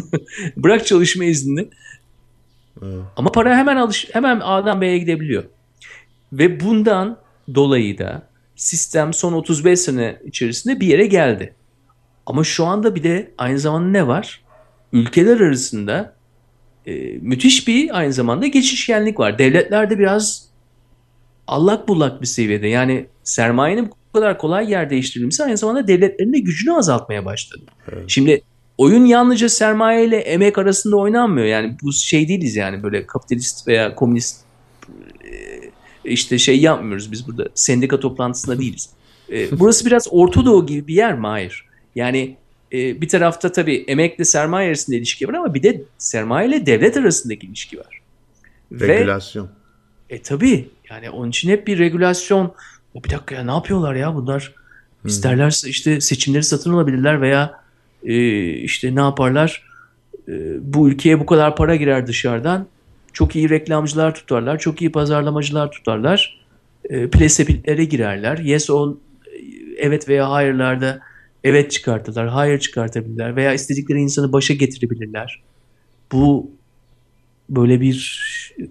Bırak 0.57 0.87
çalışma 0.87 1.25
iznini. 1.25 1.68
Evet. 2.83 3.03
Ama 3.16 3.33
para 3.33 3.57
hemen 3.57 3.77
alış 3.77 4.09
hemen 4.12 4.41
A'dan 4.41 4.81
B'ye 4.81 4.99
gidebiliyor. 4.99 5.45
Ve 6.33 6.61
bundan 6.61 7.18
dolayı 7.55 7.99
da 7.99 8.23
sistem 8.57 9.12
son 9.12 9.33
35 9.33 9.81
sene 9.81 10.18
içerisinde 10.25 10.81
bir 10.81 10.87
yere 10.87 11.07
geldi. 11.07 11.55
Ama 12.27 12.45
şu 12.45 12.64
anda 12.64 12.95
bir 12.95 13.03
de 13.03 13.31
aynı 13.39 13.59
zamanda 13.59 13.89
ne 13.89 14.07
var? 14.07 14.43
Ülkeler 14.93 15.41
arasında 15.41 16.20
e, 16.87 16.93
müthiş 17.20 17.68
bir 17.68 17.99
aynı 17.99 18.12
zamanda 18.12 18.47
geçişkenlik 18.47 19.20
var. 19.20 19.39
Devletlerde 19.39 19.99
biraz 19.99 20.49
allak 21.47 21.89
bullak 21.89 22.22
bir 22.22 22.26
seviyede. 22.26 22.68
Yani 22.68 23.07
sermayenin 23.24 23.91
bu 23.91 24.18
kadar 24.18 24.39
kolay 24.39 24.70
yer 24.70 24.91
değiştirilmesi 24.91 25.45
aynı 25.45 25.57
zamanda 25.57 25.89
devletlerin 25.89 26.33
de 26.33 26.39
gücünü 26.39 26.72
azaltmaya 26.72 27.24
başladı. 27.24 27.62
Evet. 27.93 28.05
Şimdi 28.09 28.43
oyun 28.78 29.05
yalnızca 29.05 29.49
sermaye 29.49 30.07
ile 30.07 30.16
emek 30.16 30.59
arasında 30.59 30.97
oynanmıyor. 30.97 31.47
Yani 31.47 31.76
bu 31.83 31.93
şey 31.93 32.28
değiliz 32.28 32.57
yani 32.57 32.83
böyle 32.83 33.07
kapitalist 33.07 33.68
veya 33.68 33.95
komünist 33.95 34.41
e, 35.24 35.61
işte 36.05 36.39
şey 36.39 36.61
yapmıyoruz 36.61 37.12
biz 37.12 37.28
burada. 37.28 37.49
Sendika 37.55 38.01
toplantısında 38.01 38.59
değiliz. 38.61 38.91
E, 39.33 39.59
Burası 39.59 39.87
biraz 39.87 40.09
Orta 40.11 40.45
Doğu 40.45 40.66
gibi 40.66 40.87
bir 40.87 40.95
yer 40.95 41.18
mi? 41.18 41.26
Hayır. 41.26 41.66
Yani 41.95 42.37
e, 42.73 43.01
bir 43.01 43.09
tarafta 43.09 43.53
tabii 43.53 43.85
emekle 43.89 44.25
sermaye 44.25 44.68
arasında 44.68 44.97
ilişki 44.97 45.29
var 45.29 45.35
ama 45.35 45.55
bir 45.55 45.62
de 45.62 45.83
sermaye 45.99 46.49
ile 46.49 46.66
devlet 46.66 46.97
arasındaki 46.97 47.47
ilişki 47.47 47.79
var. 47.79 48.01
Ve 48.73 48.89
Regülasyon. 48.89 49.49
e 50.11 50.23
tabii 50.23 50.68
yani 50.91 51.11
onun 51.11 51.29
için 51.31 51.51
hep 51.51 51.66
bir 51.66 51.79
regülasyon. 51.79 52.55
O 52.95 53.05
bir 53.05 53.11
dakika 53.11 53.35
ya 53.35 53.45
ne 53.45 53.51
yapıyorlar 53.51 53.95
ya 53.95 54.14
bunlar? 54.14 54.55
İsterlerse 55.05 55.68
işte 55.68 56.01
seçimleri 56.01 56.43
satın 56.43 56.73
alabilirler 56.73 57.21
veya 57.21 57.61
e, 58.05 58.43
işte 58.49 58.95
ne 58.95 59.01
yaparlar? 59.01 59.64
E, 60.29 60.33
bu 60.61 60.89
ülkeye 60.89 61.21
bu 61.21 61.27
kadar 61.27 61.57
para 61.57 61.77
girer 61.77 62.07
dışarıdan. 62.07 62.66
Çok 63.12 63.37
iyi 63.37 63.51
reklamcılar 63.51 64.14
tutarlar, 64.14 64.59
çok 64.59 64.83
iyi 64.83 64.93
pazarlamacılar 64.93 65.71
tutarlar. 65.71 66.41
E, 66.85 67.11
plesepillere 67.11 67.85
girerler. 67.85 68.39
Yes 68.39 68.71
on 68.71 69.01
evet 69.77 70.09
veya 70.09 70.31
hayırlarda 70.31 71.01
evet 71.45 71.70
çıkartırlar, 71.70 72.28
hayır 72.28 72.59
çıkartabilirler 72.59 73.36
veya 73.36 73.53
istedikleri 73.53 74.01
insanı 74.01 74.32
başa 74.32 74.55
getirebilirler. 74.55 75.43
Bu 76.12 76.51
böyle 77.51 77.80
bir 77.80 78.20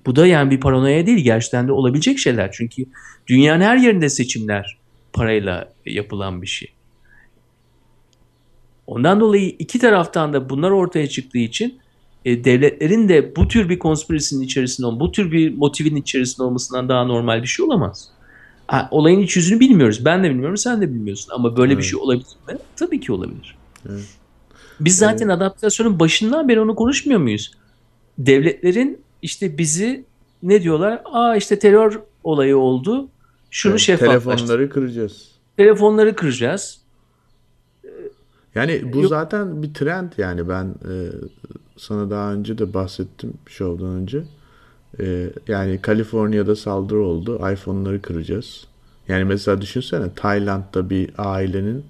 bu 0.05 0.15
da 0.15 0.27
yani 0.27 0.51
bir 0.51 0.59
paranoya 0.59 1.05
değil 1.05 1.17
gerçekten 1.17 1.67
de 1.67 1.71
olabilecek 1.71 2.19
şeyler. 2.19 2.51
Çünkü 2.51 2.85
dünyanın 3.27 3.61
her 3.61 3.77
yerinde 3.77 4.09
seçimler 4.09 4.77
parayla 5.13 5.73
yapılan 5.85 6.41
bir 6.41 6.47
şey. 6.47 6.67
Ondan 8.87 9.19
dolayı 9.19 9.55
iki 9.59 9.79
taraftan 9.79 10.33
da 10.33 10.49
bunlar 10.49 10.71
ortaya 10.71 11.07
çıktığı 11.07 11.37
için 11.37 11.79
e, 12.25 12.43
devletlerin 12.43 13.09
de 13.09 13.35
bu 13.35 13.47
tür 13.47 13.69
bir 13.69 13.79
konspirasinin 13.79 14.45
içerisinde 14.45 14.99
bu 14.99 15.11
tür 15.11 15.31
bir 15.31 15.57
motivin 15.57 15.95
içerisinde 15.95 16.43
olmasından 16.43 16.89
daha 16.89 17.03
normal 17.03 17.41
bir 17.41 17.47
şey 17.47 17.65
olamaz. 17.65 18.11
Ha, 18.69 18.87
olayın 18.91 19.19
iç 19.19 19.35
yüzünü 19.35 19.59
bilmiyoruz. 19.59 20.05
Ben 20.05 20.23
de 20.23 20.29
bilmiyorum, 20.29 20.57
sen 20.57 20.81
de 20.81 20.93
bilmiyorsun. 20.93 21.31
Ama 21.33 21.57
böyle 21.57 21.71
bir 21.71 21.75
Evet. 21.75 21.85
şey 21.85 21.99
olabilir 21.99 22.25
mi? 22.47 22.57
Tabii 22.75 22.99
ki 22.99 23.11
olabilir. 23.11 23.57
Evet. 23.89 24.03
Biz 24.79 24.97
zaten 24.97 25.29
adaptasyonun 25.29 25.99
başından 25.99 26.47
beri 26.47 26.61
onu 26.61 26.75
konuşmuyor 26.75 27.19
muyuz? 27.19 27.51
Devletlerin 28.17 29.01
işte 29.21 29.57
bizi 29.57 30.05
ne 30.43 30.63
diyorlar? 30.63 31.01
Aa 31.05 31.35
işte 31.35 31.59
terör 31.59 31.99
olayı 32.23 32.57
oldu. 32.57 33.09
Şunu 33.51 33.71
Evet, 33.71 33.81
şeffaflaştır. 33.81 34.47
Telefonları 34.47 34.69
kıracağız. 34.69 35.27
Telefonları 35.57 36.15
kıracağız. 36.15 36.81
Yani 38.55 38.93
bu 38.93 38.97
Yok. 38.97 39.09
zaten 39.09 39.63
bir 39.63 39.73
trend 39.73 40.11
yani 40.17 40.49
ben 40.49 40.65
e, 40.65 40.93
sana 41.77 42.09
daha 42.09 42.33
önce 42.33 42.57
de 42.57 42.73
bahsettim 42.73 43.33
şovdan 43.45 43.87
önce. 43.89 44.23
E, 44.99 45.29
yani 45.47 45.81
Kaliforniya'da 45.81 46.55
saldırı 46.55 47.03
oldu. 47.03 47.35
iPhone'ları 47.53 48.01
kıracağız. 48.01 48.67
Yani 49.07 49.23
mesela 49.23 49.61
düşünsene 49.61 50.13
Tayland'da 50.15 50.89
bir 50.89 51.09
ailenin 51.17 51.85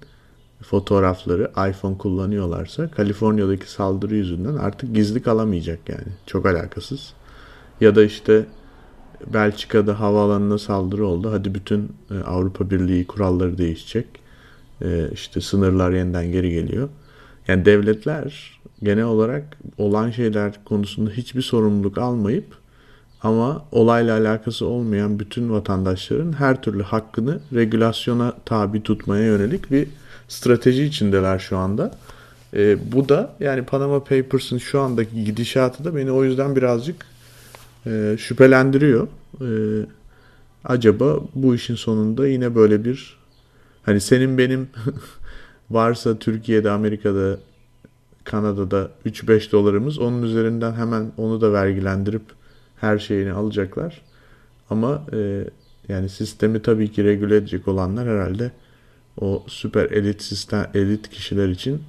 fotoğrafları 0.62 1.50
iPhone 1.70 1.98
kullanıyorlarsa 1.98 2.90
Kaliforniya'daki 2.90 3.70
saldırı 3.70 4.14
yüzünden 4.14 4.54
artık 4.54 4.94
gizli 4.94 5.22
kalamayacak 5.22 5.88
yani. 5.88 6.12
Çok 6.26 6.46
alakasız. 6.46 7.12
Ya 7.80 7.94
da 7.94 8.04
işte 8.04 8.46
Belçika'da 9.34 10.00
havaalanına 10.00 10.58
saldırı 10.58 11.06
oldu. 11.06 11.32
Hadi 11.32 11.54
bütün 11.54 11.92
e, 12.10 12.18
Avrupa 12.18 12.70
Birliği 12.70 13.06
kuralları 13.06 13.58
değişecek. 13.58 14.06
E, 14.82 15.10
işte 15.12 15.40
sınırlar 15.40 15.90
yeniden 15.90 16.32
geri 16.32 16.50
geliyor. 16.50 16.88
Yani 17.48 17.64
devletler 17.64 18.60
genel 18.82 19.04
olarak 19.04 19.58
olan 19.78 20.10
şeyler 20.10 20.64
konusunda 20.64 21.10
hiçbir 21.10 21.42
sorumluluk 21.42 21.98
almayıp 21.98 22.59
ama 23.22 23.64
olayla 23.72 24.18
alakası 24.18 24.66
olmayan 24.66 25.18
bütün 25.18 25.50
vatandaşların 25.50 26.32
her 26.32 26.62
türlü 26.62 26.82
hakkını 26.82 27.40
regülasyona 27.54 28.32
tabi 28.44 28.82
tutmaya 28.82 29.24
yönelik 29.24 29.70
bir 29.70 29.88
strateji 30.28 30.84
içindeler 30.84 31.38
şu 31.38 31.58
anda. 31.58 31.94
E, 32.54 32.92
bu 32.92 33.08
da 33.08 33.34
yani 33.40 33.62
Panama 33.62 34.04
Papers'ın 34.04 34.58
şu 34.58 34.80
andaki 34.80 35.24
gidişatı 35.24 35.84
da 35.84 35.96
beni 35.96 36.10
o 36.10 36.24
yüzden 36.24 36.56
birazcık 36.56 37.06
e, 37.86 38.16
şüphelendiriyor. 38.18 39.08
E, 39.40 39.48
acaba 40.64 41.20
bu 41.34 41.54
işin 41.54 41.74
sonunda 41.74 42.28
yine 42.28 42.54
böyle 42.54 42.84
bir 42.84 43.16
hani 43.82 44.00
senin 44.00 44.38
benim 44.38 44.68
varsa 45.70 46.18
Türkiye'de, 46.18 46.70
Amerika'da, 46.70 47.38
Kanada'da 48.24 48.90
3-5 49.06 49.52
dolarımız 49.52 49.98
onun 49.98 50.22
üzerinden 50.22 50.72
hemen 50.72 51.12
onu 51.16 51.40
da 51.40 51.52
vergilendirip 51.52 52.22
her 52.80 52.98
şeyini 52.98 53.32
alacaklar. 53.32 54.02
Ama 54.70 55.06
e, 55.12 55.44
yani 55.88 56.08
sistemi 56.08 56.62
tabii 56.62 56.92
ki 56.92 57.04
regüle 57.04 57.36
edecek 57.36 57.68
olanlar 57.68 58.08
herhalde 58.08 58.50
o 59.20 59.44
süper 59.46 59.90
elit 59.90 60.22
sistem 60.22 60.66
elit 60.74 61.10
kişiler 61.10 61.48
için 61.48 61.82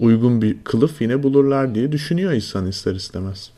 uygun 0.00 0.42
bir 0.42 0.56
kılıf 0.64 1.00
yine 1.00 1.22
bulurlar 1.22 1.74
diye 1.74 1.92
düşünüyor 1.92 2.32
insan 2.32 2.66
ister 2.66 2.94
istemez. 2.94 3.50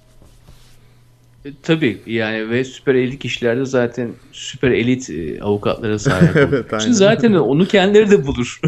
E, 1.45 1.49
tabii 1.63 2.03
yani 2.07 2.51
ve 2.51 2.65
süper 2.65 2.95
elit 2.95 3.19
kişilerde 3.19 3.65
zaten 3.65 4.11
süper 4.33 4.71
elit 4.71 5.11
e, 5.11 5.43
avukatlara 5.43 5.99
sahip 5.99 6.37
evet, 6.37 6.73
aynen. 6.73 6.93
zaten 6.93 7.33
onu 7.33 7.69
kendileri 7.69 8.11
de 8.11 8.27
bulur. 8.27 8.61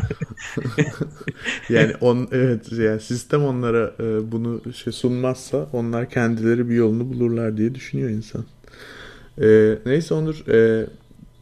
yani 1.68 1.92
on 2.00 2.28
evet 2.32 2.72
yani 2.72 3.00
sistem 3.00 3.44
onlara 3.44 3.94
e, 4.00 4.32
bunu 4.32 4.60
şey 4.74 4.92
sunmazsa 4.92 5.68
onlar 5.72 6.10
kendileri 6.10 6.68
bir 6.68 6.74
yolunu 6.74 7.08
bulurlar 7.08 7.56
diye 7.56 7.74
düşünüyor 7.74 8.10
insan. 8.10 8.44
E, 9.42 9.78
neyse 9.86 10.14
Onur 10.14 10.48
e, 10.48 10.86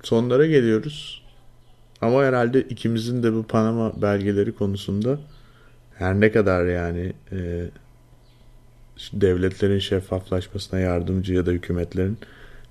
sonlara 0.02 0.46
geliyoruz. 0.46 1.22
Ama 2.00 2.24
herhalde 2.24 2.62
ikimizin 2.62 3.22
de 3.22 3.34
bu 3.34 3.42
Panama 3.42 4.02
belgeleri 4.02 4.52
konusunda 4.52 5.18
her 5.98 6.20
ne 6.20 6.32
kadar 6.32 6.66
yani 6.66 7.12
e, 7.32 7.70
devletlerin 9.12 9.78
şeffaflaşmasına 9.78 10.80
yardımcı 10.80 11.34
ya 11.34 11.46
da 11.46 11.50
hükümetlerin 11.50 12.18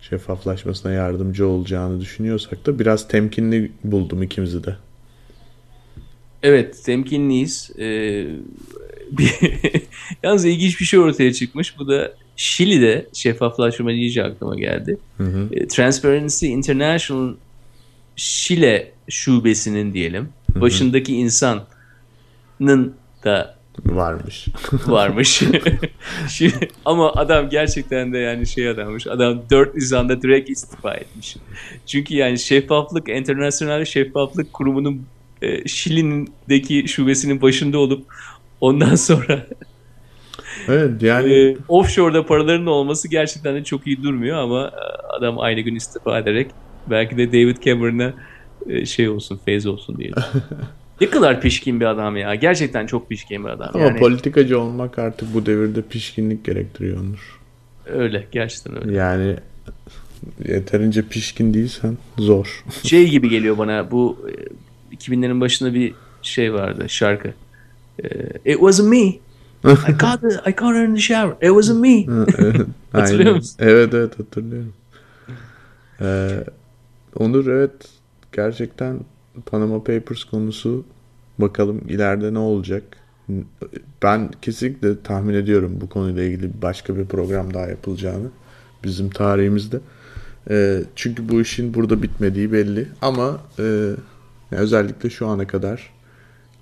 şeffaflaşmasına 0.02 0.92
yardımcı 0.92 1.48
olacağını 1.48 2.02
düşünüyorsak 2.02 2.66
da 2.66 2.80
biraz 2.80 3.08
temkinli 3.08 3.72
buldum 3.84 4.24
ikimizi 4.24 4.64
de. 4.64 4.76
Evet 6.44 6.84
temkinliyiz. 6.84 7.72
Ee, 7.80 8.28
bir, 9.12 9.32
yalnız 10.24 10.46
ilginç 10.46 10.80
bir 10.80 10.86
şey 10.86 11.00
ortaya 11.00 11.34
çıkmış. 11.34 11.80
Bu 11.80 11.88
da 11.88 12.14
Şili'de 12.36 13.06
şeffaflaşma 13.14 13.90
deyince 13.90 14.24
aklıma 14.24 14.56
geldi. 14.56 14.98
Hı 15.18 15.24
hı. 15.24 15.50
E, 15.52 15.68
Transparency 15.68 16.48
International 16.48 17.36
Şile 18.16 18.92
şubesinin 19.10 19.94
diyelim 19.94 20.30
hı 20.54 20.60
hı. 20.60 20.62
başındaki 20.62 21.16
insanın 21.16 22.94
da 23.24 23.59
varmış. 23.86 24.48
varmış. 24.88 25.44
Şimdi, 26.30 26.68
ama 26.86 27.12
adam 27.12 27.50
gerçekten 27.50 28.14
de 28.14 28.18
yani 28.18 28.48
şey 28.48 28.70
adammış. 28.70 29.08
Adam 29.08 29.42
4 29.50 29.76
Nisan'da 29.76 30.22
direkt 30.22 30.50
istifa 30.50 30.94
etmiş. 30.94 31.36
Çünkü 31.86 32.16
yani 32.16 32.40
şeffaflık, 32.40 33.10
internasyonel 33.10 33.86
şeffaflık 33.86 34.54
kurumunun 34.54 35.02
e, 35.42 35.68
Şili'deki 35.68 36.88
şubesinin 36.88 37.42
başında 37.42 37.80
olup 37.80 38.06
ondan 38.62 38.96
sonra 38.96 39.48
Evet 40.68 41.04
yani 41.04 41.34
e, 41.34 41.58
offshore'da 41.68 42.26
paraların 42.26 42.66
olması 42.66 43.08
gerçekten 43.08 43.56
de 43.56 43.64
çok 43.64 43.88
iyi 43.88 44.04
durmuyor 44.04 44.38
ama 44.38 44.68
e, 44.68 45.08
adam 45.18 45.40
aynı 45.40 45.62
gün 45.62 45.76
istifa 45.76 46.20
ederek 46.20 46.52
belki 46.90 47.18
de 47.18 47.28
David 47.28 47.58
Cameron'a 47.66 48.14
e, 48.70 48.86
şey 48.86 49.10
olsun, 49.10 49.40
feyz 49.46 49.66
olsun 49.68 49.98
diye. 49.98 50.12
Ne 51.02 51.10
kadar 51.10 51.42
pişkin 51.42 51.80
bir 51.80 51.86
adam 51.86 52.18
ya. 52.18 52.36
Gerçekten 52.36 52.86
çok 52.86 53.10
pişkin 53.10 53.44
bir 53.46 53.50
adam. 53.50 53.70
Ama 53.74 53.84
yani... 53.84 54.00
politikacı 54.00 54.60
olmak 54.60 55.00
artık 55.00 55.34
bu 55.34 55.46
devirde 55.46 55.82
pişkinlik 55.82 56.46
gerektiriyor 56.46 56.98
Onur. 57.00 57.40
Öyle. 57.86 58.28
Gerçekten 58.32 58.84
öyle. 58.84 58.98
Yani 58.98 59.36
yeterince 60.46 61.02
pişkin 61.02 61.54
değilsen 61.54 61.98
zor. 62.18 62.64
Şey 62.84 63.10
gibi 63.10 63.30
geliyor 63.30 63.58
bana 63.58 63.92
bu 63.92 64.30
2000'lerin 64.92 65.42
başında 65.42 65.74
bir 65.74 65.94
şey 66.22 66.54
vardı 66.54 66.86
şarkı. 66.90 67.34
E, 68.04 68.08
It 68.46 68.58
wasn't 68.60 68.90
me. 68.90 69.20
I 69.64 69.98
caught, 70.00 70.22
the, 70.22 70.50
I 70.50 70.56
caught 70.56 70.76
her 70.76 70.86
in 70.86 70.96
the 70.96 71.02
shower. 71.02 71.50
It 71.50 71.54
wasn't 71.54 71.80
me. 71.80 72.06
evet, 72.38 72.68
Hatırlıyor 72.92 73.36
musun? 73.36 73.56
Evet 73.60 73.94
evet 73.94 74.20
hatırlıyorum. 74.20 74.74
Ee, 76.02 76.30
Onur 77.16 77.48
evet 77.48 77.72
gerçekten 78.32 79.00
Panama 79.46 79.84
Papers 79.84 80.24
konusu 80.24 80.86
bakalım 81.40 81.82
ileride 81.90 82.34
ne 82.34 82.40
olacak. 82.40 82.84
Ben 84.04 84.32
kesinlikle 84.42 85.02
tahmin 85.02 85.34
ediyorum 85.34 85.78
bu 85.82 85.90
konuyla 85.90 86.24
ilgili 86.24 86.62
başka 86.62 86.98
bir 86.98 87.06
program 87.06 87.54
daha 87.54 87.68
yapılacağını 87.68 88.28
bizim 88.84 89.10
tarihimizde. 89.10 89.80
E, 90.50 90.84
çünkü 90.96 91.30
bu 91.30 91.42
işin 91.42 91.74
burada 91.74 92.04
bitmediği 92.04 92.52
belli. 92.52 92.88
Ama 93.02 93.42
e, 93.60 93.92
özellikle 94.52 95.10
şu 95.10 95.28
ana 95.28 95.48
kadar 95.48 95.94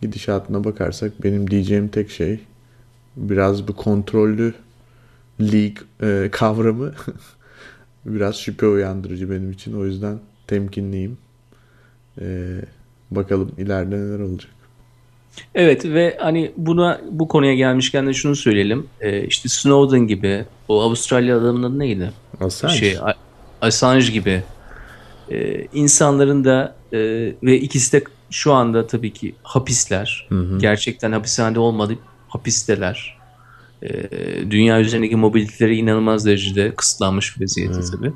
gidişatına 0.01 0.63
bakarsak 0.63 1.23
benim 1.23 1.51
diyeceğim 1.51 1.87
tek 1.87 2.09
şey 2.09 2.39
biraz 3.17 3.67
bu 3.67 3.75
kontrollü 3.75 4.53
lig 5.41 5.77
e, 6.01 6.29
kavramı 6.31 6.93
biraz 8.05 8.35
şüphe 8.35 8.67
uyandırıcı 8.67 9.31
benim 9.31 9.51
için. 9.51 9.73
O 9.73 9.85
yüzden 9.85 10.19
temkinliyim. 10.47 11.17
Ee, 12.21 12.61
bakalım 13.11 13.51
ileride 13.57 13.95
neler 13.95 14.19
olacak. 14.19 14.51
Evet 15.55 15.85
ve 15.85 16.17
hani 16.19 16.51
buna 16.57 17.01
bu 17.11 17.27
konuya 17.27 17.55
gelmişken 17.55 18.07
de 18.07 18.13
şunu 18.13 18.35
söyleyelim. 18.35 18.87
Ee, 19.01 19.25
işte 19.25 19.49
Snowden 19.49 20.07
gibi 20.07 20.45
o 20.67 20.81
Avustralya 20.81 21.37
adamın 21.37 21.63
adı 21.63 21.79
neydi? 21.79 22.11
Assange. 22.39 22.75
Şey, 22.75 22.97
Assange 23.61 24.11
gibi 24.11 24.43
e, 25.31 25.67
insanların 25.73 26.45
da 26.45 26.75
e, 26.93 26.97
ve 27.43 27.59
ikisi 27.59 27.93
de 27.93 28.03
şu 28.29 28.53
anda 28.53 28.87
tabii 28.87 29.13
ki 29.13 29.35
hapisler. 29.43 30.27
Hı 30.29 30.39
hı. 30.39 30.59
Gerçekten 30.59 31.11
hapishanede 31.11 31.59
olmadı 31.59 31.93
hapisteler. 32.27 33.17
E, 33.83 33.89
dünya 34.51 34.79
üzerindeki 34.79 35.15
mobiliteleri 35.15 35.75
inanılmaz 35.75 36.25
derecede 36.25 36.75
kısıtlanmış 36.75 37.37
bir 37.37 37.43
vaziyette 37.43 37.79
tabii. 37.91 38.11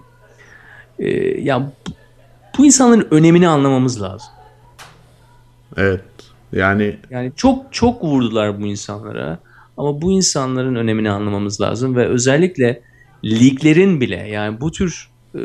E, 0.99 1.09
ya 1.41 1.71
bu 2.57 2.65
insanların 2.65 3.07
önemini 3.11 3.47
anlamamız 3.47 4.01
lazım. 4.01 4.29
Evet. 5.77 6.01
Yani 6.53 6.97
yani 7.09 7.31
çok 7.35 7.73
çok 7.73 8.03
vurdular 8.03 8.61
bu 8.61 8.65
insanlara 8.65 9.39
ama 9.77 10.01
bu 10.01 10.11
insanların 10.11 10.75
önemini 10.75 11.09
anlamamız 11.09 11.61
lazım 11.61 11.95
ve 11.95 12.07
özellikle 12.07 12.81
liglerin 13.23 14.01
bile 14.01 14.27
yani 14.27 14.61
bu 14.61 14.71
tür 14.71 15.09
e, 15.35 15.41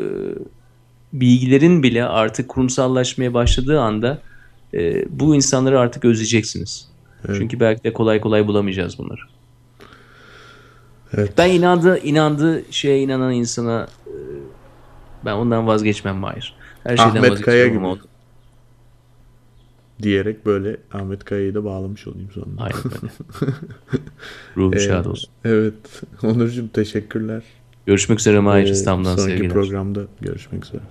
bilgilerin 1.13 1.83
bile 1.83 2.05
artık 2.05 2.49
kurumsallaşmaya 2.49 3.33
başladığı 3.33 3.81
anda 3.81 4.21
e, 4.73 5.05
bu 5.19 5.35
insanları 5.35 5.79
artık 5.79 6.05
özleyeceksiniz. 6.05 6.89
Evet. 7.25 7.37
Çünkü 7.39 7.59
belki 7.59 7.83
de 7.83 7.93
kolay 7.93 8.21
kolay 8.21 8.47
bulamayacağız 8.47 8.97
bunları. 8.97 9.21
Evet. 11.13 11.33
Ben 11.37 11.49
inandı 11.49 11.99
inandı 11.99 12.63
şeye 12.71 12.99
inanan 12.99 13.33
insana 13.33 13.87
e, 14.07 14.13
ben 15.25 15.33
ondan 15.33 15.67
vazgeçmem 15.67 16.23
hayır. 16.23 16.55
Her 16.87 16.97
şeyden 16.97 17.15
Ahmet 17.15 17.41
Kaya 17.41 17.67
gibi. 17.67 17.85
Oldu. 17.85 18.01
Diyerek 20.01 20.45
böyle 20.45 20.77
Ahmet 20.93 21.23
Kaya'yı 21.23 21.55
da 21.55 21.65
bağlamış 21.65 22.07
olayım 22.07 22.31
sonunda. 22.31 22.61
Aynen 22.61 22.77
öyle. 22.85 23.13
Ruhu 24.57 24.75
ee, 24.75 24.79
şad 24.79 25.05
olsun. 25.05 25.29
Evet. 25.45 26.01
Onurcuğum 26.23 26.69
teşekkürler. 26.73 27.43
Görüşmek 27.85 28.19
üzere 28.19 28.39
Mahir 28.39 28.67
ee, 28.67 28.69
İstanbul'dan 28.69 29.15
sonraki 29.15 29.31
sevgiler. 29.31 29.49
Sonraki 29.49 29.69
programda 29.69 30.01
görüşmek 30.21 30.65
üzere. 30.65 30.81